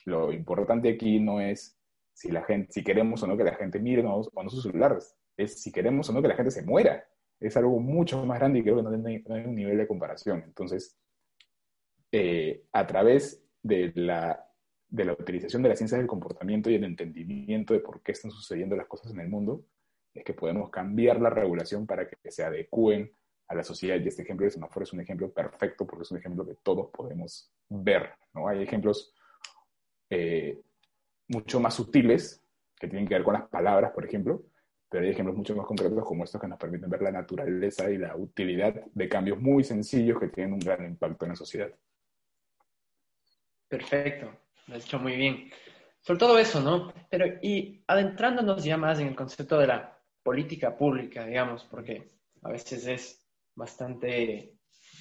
Lo 0.05 0.31
importante 0.31 0.89
aquí 0.89 1.19
no 1.19 1.41
es 1.41 1.79
si, 2.13 2.31
la 2.31 2.43
gente, 2.43 2.71
si 2.71 2.83
queremos 2.83 3.23
o 3.23 3.27
no 3.27 3.35
que 3.35 3.43
la 3.43 3.55
gente 3.55 3.79
mire 3.79 4.05
o 4.05 4.29
no, 4.33 4.49
sus 4.51 4.61
celulares, 4.61 5.17
es 5.35 5.59
si 5.59 5.71
queremos 5.71 6.07
o 6.09 6.13
no 6.13 6.21
que 6.21 6.27
la 6.27 6.35
gente 6.35 6.51
se 6.51 6.61
muera. 6.61 7.03
Es 7.39 7.57
algo 7.57 7.79
mucho 7.79 8.25
más 8.25 8.39
grande 8.39 8.59
y 8.59 8.63
creo 8.63 8.77
que 8.77 8.83
no 8.83 8.89
hay, 9.35 9.43
un 9.43 9.55
nivel 9.55 9.77
de 9.77 9.87
comparación. 9.87 10.43
Entonces, 10.45 10.97
eh, 12.11 12.63
a 12.71 12.87
través 12.87 13.43
de 13.61 13.91
la 13.95 14.45
de 14.95 15.05
la 15.05 15.13
utilización 15.13 15.61
de 15.61 15.69
las 15.69 15.77
ciencias 15.77 15.99
del 15.99 16.07
comportamiento 16.07 16.69
y 16.69 16.75
el 16.75 16.83
entendimiento 16.83 17.73
de 17.73 17.79
por 17.79 18.01
qué 18.01 18.13
están 18.13 18.31
sucediendo 18.31 18.75
las 18.75 18.87
cosas 18.87 19.11
en 19.11 19.19
el 19.19 19.29
mundo, 19.29 19.65
es 20.13 20.23
que 20.23 20.33
podemos 20.33 20.69
cambiar 20.69 21.19
la 21.19 21.29
regulación 21.29 21.85
para 21.85 22.07
que 22.07 22.31
se 22.31 22.43
adecúen 22.43 23.11
a 23.47 23.55
la 23.55 23.63
sociedad. 23.63 23.99
Y 23.99 24.07
este 24.07 24.21
ejemplo 24.21 24.45
de 24.45 24.51
semáforo 24.51 24.83
es 24.83 24.93
un 24.93 25.01
ejemplo 25.01 25.31
perfecto 25.31 25.85
porque 25.85 26.03
es 26.03 26.11
un 26.11 26.19
ejemplo 26.19 26.45
que 26.45 26.55
todos 26.63 26.89
podemos 26.91 27.51
ver. 27.67 28.11
¿no? 28.33 28.47
Hay 28.47 28.63
ejemplos 28.63 29.13
eh, 30.09 30.61
mucho 31.27 31.59
más 31.59 31.73
sutiles 31.73 32.41
que 32.79 32.87
tienen 32.87 33.07
que 33.07 33.15
ver 33.15 33.23
con 33.23 33.33
las 33.33 33.49
palabras, 33.49 33.91
por 33.91 34.05
ejemplo, 34.05 34.43
pero 34.89 35.03
hay 35.03 35.11
ejemplos 35.11 35.35
mucho 35.35 35.55
más 35.55 35.65
concretos 35.65 36.05
como 36.05 36.23
estos 36.23 36.39
que 36.39 36.47
nos 36.47 36.59
permiten 36.59 36.89
ver 36.89 37.01
la 37.01 37.11
naturaleza 37.11 37.89
y 37.89 37.97
la 37.97 38.15
utilidad 38.15 38.73
de 38.93 39.09
cambios 39.09 39.39
muy 39.39 39.63
sencillos 39.63 40.19
que 40.19 40.27
tienen 40.27 40.53
un 40.53 40.59
gran 40.59 40.85
impacto 40.85 41.25
en 41.25 41.29
la 41.29 41.35
sociedad. 41.35 41.69
Perfecto. 43.67 44.31
Lo 44.67 44.75
has 44.75 44.85
hecho 44.85 44.99
muy 44.99 45.15
bien. 45.15 45.51
Sobre 46.01 46.19
todo 46.19 46.37
eso, 46.37 46.61
¿no? 46.61 46.93
Pero 47.09 47.25
y 47.41 47.83
adentrándonos 47.87 48.63
ya 48.63 48.77
más 48.77 48.99
en 48.99 49.07
el 49.07 49.15
concepto 49.15 49.57
de 49.57 49.67
la 49.67 49.99
política 50.21 50.77
pública, 50.77 51.25
digamos, 51.25 51.63
porque 51.65 52.11
a 52.43 52.51
veces 52.51 52.85
es 52.87 53.27
bastante, 53.55 54.53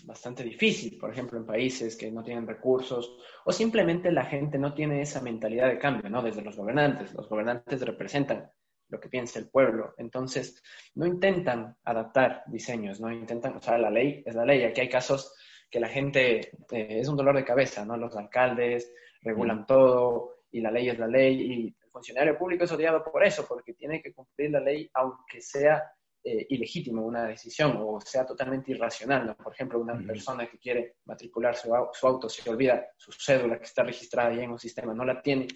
bastante 0.05 0.43
difícil, 0.43 0.99
por 0.99 1.11
ejemplo, 1.11 1.39
en 1.39 1.47
países 1.47 1.97
que 1.97 2.11
no 2.11 2.23
tienen 2.23 2.47
recursos 2.47 3.19
o 3.45 3.53
simplemente 3.53 4.11
la 4.13 4.25
gente 4.25 4.59
no 4.59 4.73
tiene 4.73 5.03
esa 5.03 5.21
mentalidad 5.21 5.69
de 5.69 5.79
cambio, 5.79 6.09
¿no? 6.09 6.23
Desde 6.23 6.43
los 6.43 6.57
gobernantes. 6.57 7.13
Los 7.13 7.29
gobernantes 7.29 7.83
representan 7.83 8.51
lo 8.89 9.01
que 9.01 9.09
piensa 9.09 9.39
el 9.39 9.49
pueblo. 9.49 9.95
Entonces, 9.99 10.63
no 10.95 11.07
intentan 11.07 11.77
adaptar 11.85 12.43
diseños, 12.47 13.01
no 13.01 13.11
intentan, 13.11 13.57
o 13.57 13.61
sea, 13.61 13.79
la 13.79 13.91
ley 13.91 14.23
es 14.25 14.35
la 14.35 14.45
ley. 14.45 14.65
Aquí 14.65 14.83
hay 14.83 14.89
casos 14.89 15.35
que 15.71 15.81
la 15.81 15.89
gente 15.89 16.39
eh, 16.71 17.01
es 17.01 17.09
un 17.09 17.17
dolor 17.17 17.37
de 17.37 17.45
cabeza, 17.45 17.85
¿no? 17.85 17.97
Los 17.97 18.17
alcaldes, 18.17 18.93
regulan 19.23 19.67
todo 19.67 20.37
y 20.51 20.61
la 20.61 20.71
ley 20.71 20.89
es 20.89 20.99
la 20.99 21.09
ley 21.09 21.41
y 21.41 21.67
el 21.67 21.91
funcionario 21.91 22.39
público 22.39 22.65
es 22.65 22.73
odiado 22.73 23.03
por 23.03 23.25
eso, 23.25 23.45
porque 23.49 23.75
tiene 23.75 24.01
que 24.01 24.13
cumplir 24.13 24.51
la 24.51 24.61
ley 24.61 24.89
aunque 24.95 25.41
sea 25.41 25.83
eh, 26.23 26.47
ilegítimo 26.49 27.05
una 27.05 27.27
decisión 27.27 27.77
o 27.79 28.01
sea 28.01 28.25
totalmente 28.25 28.73
irracional. 28.73 29.35
Por 29.37 29.53
ejemplo, 29.53 29.81
una 29.81 29.95
persona 30.07 30.47
que 30.47 30.59
quiere 30.59 30.97
matricular 31.07 31.57
su, 31.57 31.75
auto 31.75 32.29
se 32.29 32.49
olvida 32.49 32.87
su 32.97 33.13
cédula 33.13 33.59
que 33.59 33.65
está 33.65 33.83
registrada 33.83 34.33
ya 34.35 34.43
en 34.43 34.53
un 34.53 34.59
sistema, 34.59 34.95
no 34.95 35.05
la 35.05 35.21
tiene. 35.21 35.49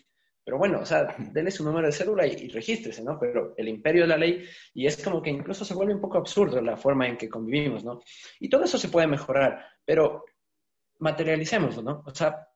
Pero 0.49 0.57
bueno, 0.57 0.81
o 0.81 0.87
sea, 0.87 1.15
denle 1.19 1.51
su 1.51 1.63
número 1.63 1.89
de 1.89 1.93
cédula 1.93 2.27
y, 2.27 2.31
y 2.31 2.49
regístrese, 2.49 3.05
¿no? 3.05 3.19
Pero 3.21 3.53
el 3.55 3.69
imperio 3.69 4.05
de 4.05 4.09
la 4.09 4.17
ley, 4.17 4.47
y 4.73 4.87
es 4.87 4.97
como 4.97 5.21
que 5.21 5.29
incluso 5.29 5.63
se 5.63 5.75
vuelve 5.75 5.95
un 5.95 6.01
poco 6.01 6.17
absurdo 6.17 6.59
la 6.63 6.75
forma 6.75 7.07
en 7.07 7.19
que 7.19 7.29
convivimos, 7.29 7.85
¿no? 7.85 8.01
Y 8.41 8.49
todo 8.49 8.65
eso 8.65 8.79
se 8.79 8.89
puede 8.89 9.07
mejorar, 9.07 9.63
pero 9.85 10.25
materialicémoslo, 11.01 11.83
¿no? 11.83 12.03
O 12.07 12.15
sea, 12.15 12.49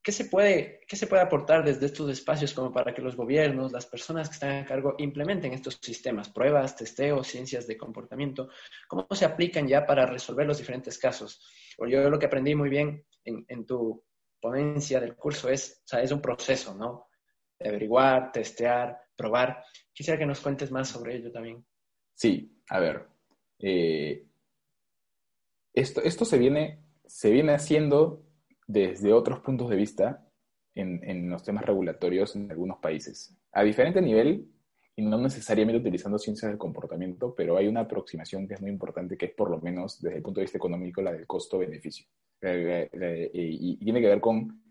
¿Qué 0.00 0.12
se, 0.12 0.26
puede, 0.26 0.82
¿Qué 0.86 0.94
se 0.94 1.08
puede 1.08 1.22
aportar 1.22 1.64
desde 1.64 1.86
estos 1.86 2.08
espacios 2.08 2.54
como 2.54 2.72
para 2.72 2.94
que 2.94 3.02
los 3.02 3.16
gobiernos, 3.16 3.72
las 3.72 3.86
personas 3.86 4.28
que 4.28 4.34
están 4.34 4.62
a 4.62 4.64
cargo, 4.64 4.94
implementen 4.98 5.52
estos 5.52 5.80
sistemas, 5.82 6.30
pruebas, 6.30 6.76
testeos, 6.76 7.26
ciencias 7.26 7.66
de 7.66 7.76
comportamiento? 7.76 8.48
¿Cómo 8.86 9.08
se 9.10 9.24
aplican 9.24 9.66
ya 9.66 9.84
para 9.84 10.06
resolver 10.06 10.46
los 10.46 10.58
diferentes 10.58 10.98
casos? 10.98 11.44
Yo 11.88 12.08
lo 12.08 12.18
que 12.20 12.26
aprendí 12.26 12.54
muy 12.54 12.68
bien 12.68 13.04
en, 13.24 13.44
en 13.48 13.66
tu 13.66 14.04
ponencia 14.40 15.00
del 15.00 15.16
curso 15.16 15.48
es, 15.48 15.82
o 15.84 15.88
sea, 15.88 16.00
es 16.00 16.12
un 16.12 16.22
proceso, 16.22 16.76
¿no? 16.76 17.09
De 17.60 17.68
averiguar, 17.68 18.32
testear, 18.32 19.00
probar. 19.14 19.62
Quisiera 19.92 20.18
que 20.18 20.26
nos 20.26 20.40
cuentes 20.40 20.72
más 20.72 20.88
sobre 20.88 21.16
ello 21.16 21.30
también. 21.30 21.64
Sí, 22.14 22.58
a 22.70 22.80
ver. 22.80 23.06
Eh, 23.58 24.26
esto, 25.72 26.24
se, 26.24 26.38
viene, 26.38 27.52
haciendo 27.52 28.24
desde 28.66 29.12
otros 29.12 29.40
puntos 29.40 29.70
de 29.70 29.76
vista 29.76 30.26
en, 30.74 31.30
los 31.30 31.42
temas 31.42 31.64
regulatorios 31.64 32.34
en 32.36 32.50
algunos 32.50 32.78
países. 32.78 33.36
A 33.52 33.62
diferente 33.62 34.00
nivel, 34.00 34.50
y 34.96 35.02
no 35.02 35.18
necesariamente 35.18 35.80
utilizando 35.80 36.18
ciencias 36.18 36.50
del 36.50 36.58
comportamiento, 36.58 37.34
pero 37.34 37.56
hay 37.56 37.68
una 37.68 37.80
aproximación 37.80 38.48
que 38.48 38.54
es 38.54 38.60
muy 38.60 38.70
importante, 38.70 39.16
que 39.16 39.26
es 39.26 39.34
por 39.34 39.50
lo 39.50 39.60
menos 39.60 40.00
desde 40.00 40.16
el 40.16 40.22
punto 40.22 40.40
de 40.40 40.44
vista 40.44 40.58
económico 40.58 41.02
la 41.02 41.12
del 41.12 41.26
costo-beneficio. 41.26 42.06
Eh, 42.40 42.88
eh, 42.92 43.30
y, 43.32 43.76
tiene 43.76 44.00
que 44.00 44.08
ver 44.08 44.20
con 44.20 44.62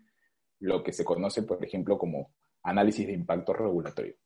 lo 0.60 0.82
que 0.82 0.92
se 0.92 1.04
conoce, 1.04 1.42
por 1.42 1.64
ejemplo, 1.64 1.96
como 1.98 2.32
análisis 2.62 3.06
de 3.06 3.12
impacto 3.12 3.52
regulatorio. 3.52 4.16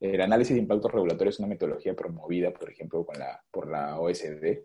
El 0.00 0.20
análisis 0.20 0.54
de 0.54 0.62
impacto 0.62 0.88
regulatorio 0.88 1.30
es 1.30 1.38
una 1.38 1.48
metodología 1.48 1.94
promovida, 1.94 2.52
por 2.52 2.70
ejemplo, 2.70 3.06
por 3.50 3.68
la 3.68 4.00
OSD, 4.00 4.64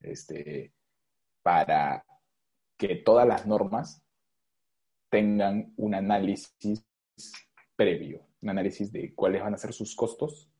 este, 0.00 0.74
para 1.42 2.04
que 2.76 2.96
todas 2.96 3.26
las 3.26 3.46
normas 3.46 4.02
tengan 5.10 5.72
un 5.76 5.94
análisis 5.94 6.84
previo, 7.76 8.26
un 8.42 8.50
análisis 8.50 8.90
de 8.92 9.14
cuáles 9.14 9.42
van 9.42 9.54
a 9.54 9.58
ser 9.58 9.72
sus 9.72 9.94
costos 9.94 10.50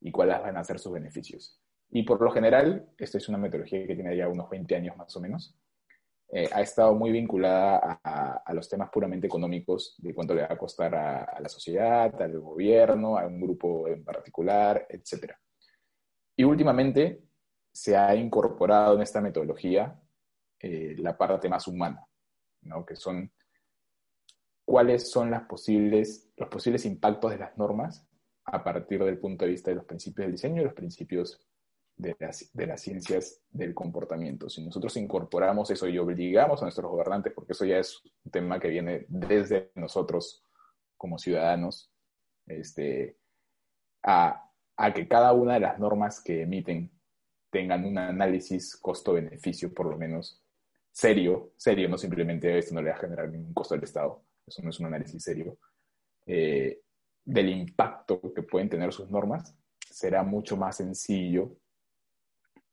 y 0.00 0.10
cuáles 0.10 0.40
van 0.40 0.56
a 0.56 0.64
ser 0.64 0.78
sus 0.78 0.92
beneficios. 0.92 1.60
Y 1.90 2.04
por 2.04 2.20
lo 2.22 2.30
general, 2.30 2.88
esta 2.98 3.18
es 3.18 3.28
una 3.28 3.38
metodología 3.38 3.86
que 3.86 3.94
tiene 3.94 4.16
ya 4.16 4.28
unos 4.28 4.48
20 4.48 4.74
años 4.76 4.96
más 4.96 5.14
o 5.16 5.20
menos, 5.20 5.54
eh, 6.32 6.48
ha 6.52 6.60
estado 6.60 6.94
muy 6.94 7.10
vinculada 7.10 8.00
a, 8.04 8.54
los 8.54 8.68
temas 8.68 8.88
puramente 8.90 9.26
económicos, 9.26 9.96
de 9.98 10.14
cuánto 10.14 10.32
le 10.32 10.42
va 10.42 10.52
a 10.52 10.58
costar 10.58 10.94
a, 10.94 11.40
la 11.40 11.48
sociedad, 11.48 12.22
al 12.22 12.38
gobierno, 12.38 13.18
a 13.18 13.26
un 13.26 13.40
grupo 13.40 13.88
en 13.88 14.04
particular, 14.04 14.86
etc. 14.88 15.32
Y 16.36 16.44
últimamente 16.44 17.24
se 17.72 17.96
ha 17.96 18.14
incorporado 18.14 18.94
en 18.94 19.02
esta 19.02 19.20
metodología 19.20 20.00
eh, 20.60 20.94
la 20.98 21.18
parte 21.18 21.48
más 21.48 21.66
humana, 21.66 22.06
¿no? 22.62 22.86
que 22.86 22.94
son 22.94 23.32
cuáles 24.64 25.10
son 25.10 25.32
los 25.32 25.42
posibles 25.42 26.84
impactos 26.84 27.32
de 27.32 27.38
las 27.38 27.58
normas 27.58 28.06
a 28.44 28.62
partir 28.62 29.02
del 29.02 29.18
punto 29.18 29.44
de 29.44 29.50
vista 29.50 29.70
de 29.70 29.76
los 29.76 29.84
principios 29.84 30.26
del 30.26 30.32
diseño 30.32 30.62
y 30.62 30.64
los 30.64 30.74
principios 30.74 31.40
de 32.00 32.16
las, 32.18 32.50
de 32.52 32.66
las 32.66 32.80
ciencias 32.80 33.40
del 33.50 33.74
comportamiento. 33.74 34.48
Si 34.48 34.64
nosotros 34.64 34.96
incorporamos 34.96 35.70
eso 35.70 35.86
y 35.86 35.98
obligamos 35.98 36.60
a 36.60 36.64
nuestros 36.64 36.90
gobernantes, 36.90 37.32
porque 37.34 37.52
eso 37.52 37.64
ya 37.64 37.78
es 37.78 38.00
un 38.24 38.30
tema 38.30 38.58
que 38.58 38.68
viene 38.68 39.06
desde 39.08 39.70
nosotros 39.74 40.44
como 40.96 41.18
ciudadanos, 41.18 41.92
este, 42.46 43.18
a, 44.02 44.50
a 44.76 44.94
que 44.94 45.06
cada 45.06 45.32
una 45.32 45.54
de 45.54 45.60
las 45.60 45.78
normas 45.78 46.22
que 46.22 46.42
emiten 46.42 46.90
tengan 47.50 47.84
un 47.84 47.98
análisis 47.98 48.76
costo-beneficio, 48.76 49.74
por 49.74 49.86
lo 49.86 49.98
menos 49.98 50.42
serio, 50.92 51.52
serio, 51.56 51.88
no 51.88 51.98
simplemente 51.98 52.56
esto 52.56 52.74
no 52.74 52.82
le 52.82 52.90
va 52.90 52.96
a 52.96 53.00
generar 53.00 53.28
ningún 53.28 53.52
costo 53.52 53.74
al 53.74 53.82
Estado, 53.82 54.24
eso 54.46 54.62
no 54.62 54.70
es 54.70 54.80
un 54.80 54.86
análisis 54.86 55.22
serio, 55.22 55.58
eh, 56.26 56.80
del 57.24 57.48
impacto 57.50 58.32
que 58.34 58.42
pueden 58.42 58.68
tener 58.68 58.92
sus 58.92 59.10
normas, 59.10 59.54
será 59.78 60.22
mucho 60.22 60.56
más 60.56 60.76
sencillo 60.76 61.59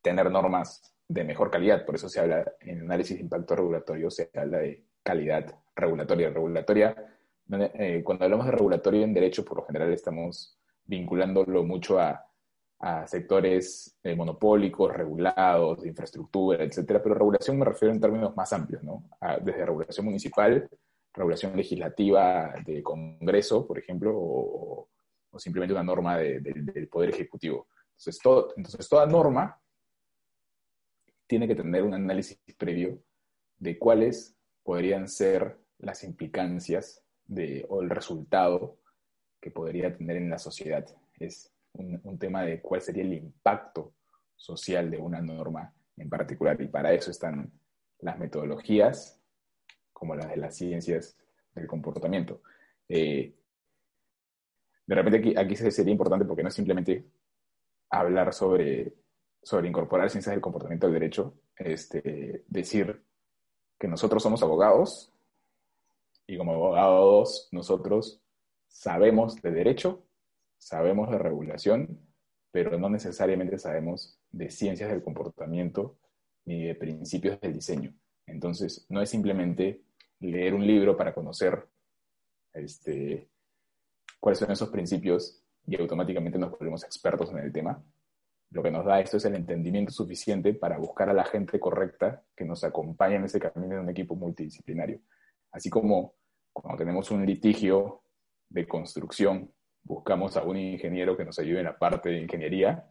tener 0.02 0.30
normas 0.30 0.94
de 1.08 1.24
mejor 1.24 1.50
calidad. 1.50 1.84
Por 1.84 1.94
eso 1.94 2.08
se 2.08 2.20
habla 2.20 2.52
en 2.60 2.82
análisis 2.82 3.16
de 3.16 3.22
impacto 3.22 3.56
regulatorio, 3.56 4.10
se 4.10 4.30
habla 4.34 4.58
de 4.58 4.84
calidad 5.02 5.54
regulatoria. 5.74 6.30
Regulatoria, 6.30 6.96
eh, 7.50 8.02
cuando 8.04 8.24
hablamos 8.24 8.46
de 8.46 8.52
regulatorio 8.52 9.02
en 9.02 9.14
derecho, 9.14 9.44
por 9.44 9.58
lo 9.58 9.64
general 9.64 9.92
estamos 9.92 10.58
vinculándolo 10.84 11.64
mucho 11.64 11.98
a, 11.98 12.24
sectores 13.06 13.98
eh, 14.04 14.14
monopólicos, 14.14 14.94
regulados, 14.94 15.82
de 15.82 15.88
infraestructura, 15.88 16.62
etcétera. 16.62 17.02
Pero 17.02 17.16
regulación 17.16 17.58
me 17.58 17.64
refiero 17.64 17.92
en 17.92 18.00
términos 18.00 18.36
más 18.36 18.52
amplios, 18.52 18.84
¿no? 18.84 19.02
desde 19.42 19.66
regulación 19.66 20.06
municipal, 20.06 20.70
regulación 21.12 21.56
legislativa 21.56 22.54
de 22.64 22.80
Congreso, 22.80 23.66
por 23.66 23.80
ejemplo, 23.80 24.12
o, 24.14 24.88
simplemente 25.38 25.74
una 25.74 25.82
norma 25.82 26.18
del 26.18 26.88
Poder 26.88 27.10
Ejecutivo. 27.10 27.66
Entonces, 27.96 28.20
todo, 28.22 28.54
entonces, 28.56 28.88
toda 28.88 29.06
norma 29.06 29.60
tiene 31.28 31.46
que 31.46 31.54
tener 31.54 31.84
un 31.84 31.94
análisis 31.94 32.40
previo 32.56 32.98
de 33.58 33.78
cuáles 33.78 34.36
podrían 34.64 35.08
ser 35.08 35.58
las 35.78 36.02
implicancias 36.02 37.04
de, 37.26 37.64
o 37.68 37.82
el 37.82 37.90
resultado 37.90 38.78
que 39.40 39.50
podría 39.50 39.96
tener 39.96 40.16
en 40.16 40.30
la 40.30 40.38
sociedad. 40.38 40.84
Es 41.18 41.52
un, 41.74 42.18
tema 42.18 42.42
de 42.42 42.60
cuál 42.60 42.80
sería 42.80 43.04
el 43.04 43.12
impacto 43.12 43.92
social 44.34 44.90
de 44.90 44.96
una 44.96 45.20
norma 45.20 45.72
en 45.96 46.08
particular. 46.08 46.60
Y 46.60 46.66
para 46.66 46.92
eso 46.92 47.10
están 47.10 47.52
las 48.00 48.18
metodologías, 48.18 49.20
como 49.92 50.16
las 50.16 50.28
de 50.30 50.36
las 50.38 50.56
ciencias 50.56 51.16
del 51.54 51.66
comportamiento. 51.66 52.42
Eh, 52.88 53.34
de 54.86 54.94
repente 54.94 55.18
aquí, 55.18 55.34
aquí 55.36 55.56
sería 55.56 55.92
importante 55.92 56.24
porque 56.24 56.42
no 56.42 56.48
es 56.48 56.54
simplemente 56.54 57.04
hablar 57.90 58.32
sobre 58.32 58.94
sobre 59.48 59.66
incorporar 59.66 60.10
ciencias 60.10 60.34
del 60.34 60.42
comportamiento 60.42 60.86
del 60.86 61.00
derecho, 61.00 61.32
este, 61.56 62.44
decir 62.48 63.02
que 63.78 63.88
nosotros 63.88 64.22
somos 64.22 64.42
abogados 64.42 65.10
y 66.26 66.36
como 66.36 66.52
abogados 66.52 67.48
nosotros 67.50 68.20
sabemos 68.66 69.40
de 69.40 69.50
derecho, 69.50 70.04
sabemos 70.58 71.10
de 71.10 71.16
regulación, 71.16 71.98
pero 72.50 72.78
no 72.78 72.90
necesariamente 72.90 73.58
sabemos 73.58 74.20
de 74.30 74.50
ciencias 74.50 74.90
del 74.90 75.02
comportamiento 75.02 75.96
ni 76.44 76.64
de 76.64 76.74
principios 76.74 77.40
del 77.40 77.54
diseño. 77.54 77.94
Entonces, 78.26 78.84
no 78.90 79.00
es 79.00 79.08
simplemente 79.08 79.80
leer 80.20 80.52
un 80.52 80.66
libro 80.66 80.94
para 80.94 81.14
conocer 81.14 81.66
este, 82.52 83.30
cuáles 84.20 84.40
son 84.40 84.50
esos 84.50 84.68
principios 84.68 85.42
y 85.66 85.80
automáticamente 85.80 86.38
nos 86.38 86.50
volvemos 86.50 86.84
expertos 86.84 87.30
en 87.30 87.38
el 87.38 87.50
tema, 87.50 87.82
lo 88.50 88.62
que 88.62 88.70
nos 88.70 88.84
da 88.84 89.00
esto 89.00 89.18
es 89.18 89.24
el 89.26 89.34
entendimiento 89.34 89.92
suficiente 89.92 90.54
para 90.54 90.78
buscar 90.78 91.10
a 91.10 91.12
la 91.12 91.24
gente 91.24 91.60
correcta 91.60 92.22
que 92.34 92.44
nos 92.44 92.64
acompañe 92.64 93.16
en 93.16 93.24
ese 93.24 93.38
camino 93.38 93.74
de 93.74 93.80
un 93.80 93.90
equipo 93.90 94.16
multidisciplinario. 94.16 95.00
Así 95.52 95.68
como 95.68 96.14
cuando 96.52 96.78
tenemos 96.78 97.10
un 97.10 97.26
litigio 97.26 98.02
de 98.48 98.66
construcción, 98.66 99.52
buscamos 99.82 100.36
a 100.36 100.42
un 100.44 100.56
ingeniero 100.56 101.16
que 101.16 101.24
nos 101.24 101.38
ayude 101.38 101.58
en 101.58 101.66
la 101.66 101.78
parte 101.78 102.08
de 102.08 102.22
ingeniería 102.22 102.90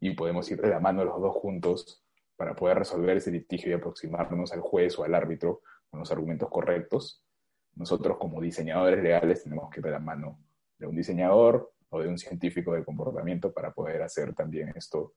y 0.00 0.14
podemos 0.14 0.50
ir 0.50 0.60
de 0.60 0.68
la 0.68 0.80
mano 0.80 1.04
los 1.04 1.20
dos 1.20 1.34
juntos 1.34 2.04
para 2.36 2.54
poder 2.54 2.78
resolver 2.78 3.16
ese 3.16 3.30
litigio 3.30 3.70
y 3.70 3.74
aproximarnos 3.74 4.52
al 4.52 4.60
juez 4.60 4.98
o 4.98 5.04
al 5.04 5.14
árbitro 5.14 5.62
con 5.90 6.00
los 6.00 6.10
argumentos 6.12 6.48
correctos. 6.50 7.24
Nosotros 7.74 8.18
como 8.18 8.40
diseñadores 8.40 9.02
legales 9.02 9.44
tenemos 9.44 9.70
que 9.70 9.80
ir 9.80 9.86
de 9.86 9.92
la 9.92 9.98
mano 9.98 10.38
de 10.78 10.86
un 10.86 10.96
diseñador, 10.96 11.72
o 11.90 12.00
de 12.00 12.08
un 12.08 12.18
científico 12.18 12.72
del 12.72 12.84
comportamiento 12.84 13.52
para 13.52 13.72
poder 13.72 14.02
hacer 14.02 14.34
también 14.34 14.72
esto 14.74 15.14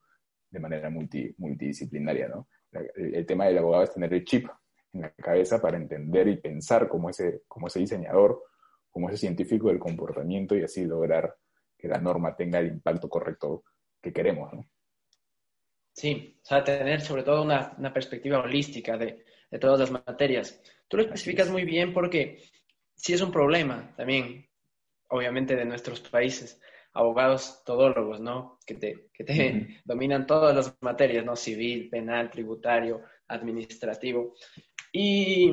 de 0.50 0.60
manera 0.60 0.90
multi, 0.90 1.34
multidisciplinaria, 1.38 2.28
¿no? 2.28 2.48
El, 2.96 3.24
tema 3.26 3.46
del 3.46 3.58
abogado 3.58 3.84
es 3.84 3.94
tener 3.94 4.12
el 4.12 4.24
chip 4.24 4.48
en 4.92 5.02
la 5.02 5.10
cabeza 5.10 5.60
para 5.60 5.76
entender 5.76 6.26
y 6.28 6.36
pensar 6.36 6.88
como 6.88 7.10
ese, 7.10 7.42
como 7.46 7.68
ese 7.68 7.80
diseñador, 7.80 8.42
como 8.90 9.08
ese 9.08 9.18
científico 9.18 9.68
del 9.68 9.78
comportamiento 9.78 10.56
y 10.56 10.64
así 10.64 10.84
lograr 10.84 11.36
que 11.76 11.88
la 11.88 11.98
norma 11.98 12.34
tenga 12.34 12.58
el 12.58 12.68
impacto 12.68 13.08
correcto 13.08 13.64
que 14.00 14.12
queremos, 14.12 14.52
¿no? 14.52 14.64
Sí, 15.92 16.40
o 16.42 16.44
sea, 16.44 16.64
tener 16.64 17.00
sobre 17.00 17.22
todo 17.22 17.42
una, 17.42 17.74
una 17.78 17.92
perspectiva 17.92 18.40
holística 18.40 18.96
de, 18.96 19.24
de, 19.48 19.58
todas 19.60 19.78
las 19.78 19.92
materias. 19.92 20.60
Tú 20.88 20.96
lo 20.96 21.04
especificas 21.04 21.48
muy 21.48 21.64
bien 21.64 21.92
porque 21.92 22.42
sí 22.96 23.12
es 23.12 23.20
un 23.20 23.30
problema 23.30 23.94
también 23.96 24.48
obviamente 25.08 25.56
de 25.56 25.64
nuestros 25.64 26.00
países, 26.00 26.60
abogados 26.92 27.62
todólogos, 27.64 28.20
¿no? 28.20 28.58
Que 28.66 28.74
te, 28.74 29.08
que 29.12 29.24
te 29.24 29.80
dominan 29.84 30.26
todas 30.26 30.54
las 30.54 30.76
materias, 30.80 31.24
¿no? 31.24 31.36
Civil, 31.36 31.90
penal, 31.90 32.30
tributario, 32.30 33.02
administrativo. 33.28 34.34
Y, 34.92 35.52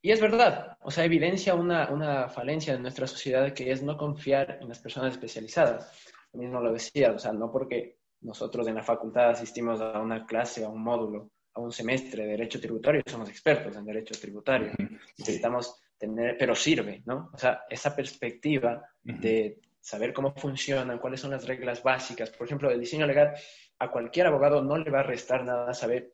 y 0.00 0.10
es 0.10 0.20
verdad, 0.20 0.78
o 0.80 0.90
sea, 0.90 1.04
evidencia 1.04 1.54
una, 1.54 1.90
una, 1.90 2.28
falencia 2.28 2.74
en 2.74 2.82
nuestra 2.82 3.06
sociedad 3.06 3.52
que 3.52 3.70
es 3.70 3.82
no 3.82 3.96
confiar 3.96 4.58
en 4.60 4.68
las 4.68 4.78
personas 4.78 5.12
especializadas. 5.12 5.92
Mí 6.32 6.46
no 6.46 6.60
lo 6.60 6.72
decía, 6.72 7.12
o 7.12 7.18
sea, 7.18 7.32
no 7.32 7.50
porque 7.50 7.98
nosotros 8.20 8.66
en 8.68 8.74
la 8.74 8.82
facultad 8.82 9.30
asistimos 9.30 9.80
a 9.80 10.00
una 10.00 10.26
clase, 10.26 10.64
a 10.64 10.68
un 10.68 10.82
módulo, 10.82 11.30
a 11.54 11.60
un 11.60 11.72
semestre 11.72 12.24
de 12.24 12.30
derecho 12.30 12.60
tributario, 12.60 13.02
somos 13.06 13.28
expertos 13.30 13.76
en 13.76 13.84
derecho 13.84 14.14
tributario. 14.20 14.72
Necesitamos 15.18 15.80
tener, 15.98 16.36
pero 16.38 16.54
sirve, 16.54 17.02
¿no? 17.06 17.30
O 17.32 17.38
sea, 17.38 17.62
esa 17.68 17.94
perspectiva 17.94 18.82
de 19.02 19.60
saber 19.80 20.12
cómo 20.12 20.34
funcionan, 20.34 20.98
cuáles 20.98 21.20
son 21.20 21.30
las 21.30 21.46
reglas 21.46 21.82
básicas. 21.82 22.30
Por 22.30 22.46
ejemplo, 22.46 22.70
el 22.70 22.80
diseño 22.80 23.06
legal, 23.06 23.34
a 23.78 23.90
cualquier 23.90 24.26
abogado 24.26 24.62
no 24.62 24.76
le 24.78 24.90
va 24.90 25.00
a 25.00 25.04
restar 25.04 25.44
nada 25.44 25.72
saber 25.74 26.10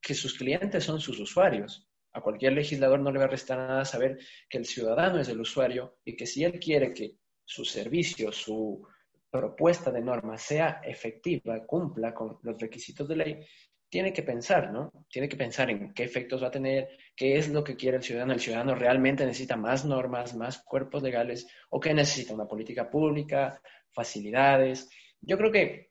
que 0.00 0.14
sus 0.14 0.36
clientes 0.36 0.84
son 0.84 1.00
sus 1.00 1.18
usuarios. 1.20 1.88
A 2.12 2.20
cualquier 2.20 2.52
legislador 2.52 3.00
no 3.00 3.10
le 3.10 3.18
va 3.18 3.24
a 3.24 3.28
restar 3.28 3.58
nada 3.58 3.84
saber 3.84 4.18
que 4.48 4.58
el 4.58 4.66
ciudadano 4.66 5.20
es 5.20 5.28
el 5.28 5.40
usuario 5.40 5.98
y 6.04 6.16
que 6.16 6.26
si 6.26 6.44
él 6.44 6.58
quiere 6.60 6.92
que 6.92 7.16
su 7.44 7.64
servicio, 7.64 8.32
su 8.32 8.86
propuesta 9.30 9.90
de 9.90 10.00
norma 10.00 10.38
sea 10.38 10.80
efectiva, 10.84 11.66
cumpla 11.66 12.14
con 12.14 12.38
los 12.42 12.58
requisitos 12.60 13.08
de 13.08 13.16
ley, 13.16 13.46
tiene 13.94 14.12
que 14.12 14.24
pensar, 14.24 14.72
¿no? 14.72 14.90
Tiene 15.08 15.28
que 15.28 15.36
pensar 15.36 15.70
en 15.70 15.94
qué 15.94 16.02
efectos 16.02 16.42
va 16.42 16.48
a 16.48 16.50
tener, 16.50 16.98
qué 17.14 17.38
es 17.38 17.48
lo 17.50 17.62
que 17.62 17.76
quiere 17.76 17.98
el 17.98 18.02
ciudadano. 18.02 18.32
¿El 18.32 18.40
ciudadano 18.40 18.74
realmente 18.74 19.24
necesita 19.24 19.56
más 19.56 19.84
normas, 19.84 20.34
más 20.34 20.58
cuerpos 20.64 21.00
legales 21.00 21.46
o 21.70 21.78
qué 21.78 21.94
necesita? 21.94 22.34
¿Una 22.34 22.48
política 22.48 22.90
pública, 22.90 23.62
facilidades? 23.92 24.90
Yo 25.20 25.38
creo 25.38 25.52
que 25.52 25.90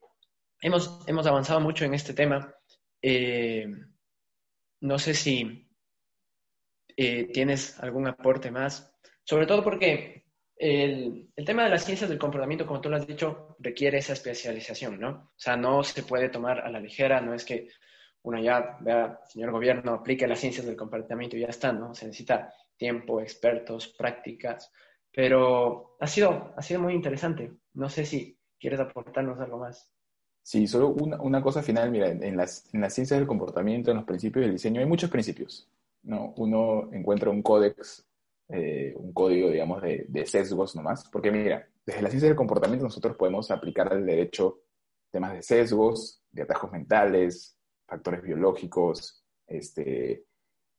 hemos, 0.59 0.99
hemos 1.07 1.25
avanzado 1.27 1.61
mucho 1.61 1.85
en 1.85 1.93
este 1.93 2.13
tema. 2.13 2.53
Eh, 3.01 3.67
no 4.81 4.99
sé 4.99 5.13
si 5.13 5.65
eh, 6.97 7.31
tienes 7.31 7.79
algún 7.79 8.05
aporte 8.05 8.51
más, 8.51 8.93
sobre 9.23 9.45
todo 9.45 9.63
porque 9.63 10.25
el, 10.57 11.31
el, 11.37 11.45
tema 11.45 11.63
de 11.63 11.69
las 11.69 11.85
ciencias 11.85 12.09
del 12.09 12.19
comportamiento, 12.19 12.67
como 12.67 12.81
tú 12.81 12.89
lo 12.89 12.97
has 12.97 13.07
dicho, 13.07 13.55
requiere 13.59 13.99
esa 13.99 14.11
especialización, 14.11 14.99
¿no? 14.99 15.09
O 15.09 15.33
sea, 15.37 15.55
no 15.55 15.83
se 15.85 16.03
puede 16.03 16.27
tomar 16.27 16.59
a 16.59 16.69
la 16.69 16.81
ligera, 16.81 17.21
no 17.21 17.33
es 17.33 17.45
que 17.45 17.69
uno 18.23 18.41
ya 18.41 18.77
vea, 18.81 19.19
señor 19.27 19.51
gobierno, 19.51 19.93
aplique 19.93 20.27
las 20.27 20.39
ciencias 20.39 20.65
del 20.65 20.75
comportamiento 20.75 21.37
y 21.37 21.41
ya 21.41 21.47
está, 21.47 21.71
¿no? 21.71 21.93
Se 21.93 22.05
necesita 22.05 22.53
tiempo, 22.77 23.21
expertos, 23.21 23.89
prácticas, 23.97 24.71
pero 25.11 25.95
ha 25.99 26.07
sido, 26.07 26.53
ha 26.55 26.61
sido 26.61 26.81
muy 26.81 26.93
interesante. 26.93 27.51
No 27.73 27.89
sé 27.89 28.05
si 28.05 28.37
quieres 28.59 28.79
aportarnos 28.79 29.39
algo 29.39 29.59
más. 29.59 29.89
Sí, 30.41 30.67
solo 30.67 30.89
una, 30.89 31.41
cosa 31.41 31.61
final, 31.61 31.91
mira, 31.91 32.09
en 32.09 32.35
las, 32.35 32.73
en 32.73 32.81
las 32.81 32.93
ciencias 32.93 33.19
del 33.19 33.27
comportamiento, 33.27 33.91
en 33.91 33.97
los 33.97 34.05
principios 34.05 34.43
del 34.43 34.53
diseño, 34.53 34.81
hay 34.81 34.87
muchos 34.87 35.09
principios, 35.09 35.69
¿no? 36.03 36.33
Uno 36.37 36.89
encuentra 36.91 37.29
un 37.29 37.41
códex, 37.41 38.05
eh, 38.49 38.93
un 38.97 39.13
código, 39.13 39.49
digamos, 39.49 39.81
de, 39.81 40.05
de 40.09 40.25
sesgos 40.25 40.75
nomás, 40.75 41.07
porque 41.09 41.31
mira, 41.31 41.65
desde 41.85 42.01
la 42.01 42.09
ciencia 42.09 42.27
del 42.27 42.35
comportamiento 42.35 42.85
nosotros 42.85 43.15
podemos 43.15 43.51
aplicar 43.51 43.91
al 43.91 44.05
derecho 44.05 44.63
temas 45.11 45.33
de 45.33 45.43
sesgos, 45.43 46.21
de 46.31 46.41
atajos 46.41 46.71
mentales, 46.71 47.57
factores 47.93 48.23
biológicos, 48.23 49.23
este, 49.45 50.25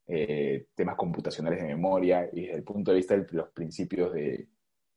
eh, 0.07 0.67
temas 0.75 0.97
computacionales 0.97 1.61
de 1.61 1.69
memoria, 1.69 2.29
y 2.33 2.43
desde 2.43 2.57
el 2.57 2.65
punto 2.65 2.91
de 2.91 2.97
vista 2.97 3.17
de 3.17 3.27
los 3.31 3.51
principios 3.51 4.13
de, 4.13 4.49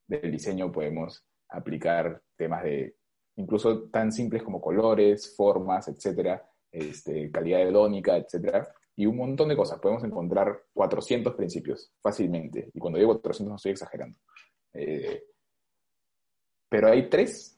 del 0.08 0.32
diseño 0.32 0.72
podemos 0.72 1.24
aplicar 1.50 2.22
temas 2.36 2.64
de 2.64 2.96
incluso 3.36 3.84
tan 3.90 4.12
simples 4.12 4.42
como 4.42 4.60
colores, 4.60 5.36
formas, 5.36 5.88
etcétera, 5.88 6.44
este, 6.72 7.30
calidad 7.30 7.62
hedónica, 7.62 8.18
etcétera, 8.18 8.68
y 8.96 9.06
un 9.06 9.18
montón 9.18 9.50
de 9.50 9.56
cosas. 9.56 9.80
Podemos 9.80 10.04
encontrar 10.04 10.64
400 10.74 11.36
principios 11.36 11.94
fácilmente, 12.02 12.72
y 12.74 12.80
cuando 12.80 12.98
digo 12.98 13.14
400 13.14 13.52
no 13.52 13.56
estoy 13.58 13.74
exagerando. 13.74 14.18
Eh, 14.74 15.24
pero 16.68 16.88
hay 16.88 17.10
tres 17.10 17.57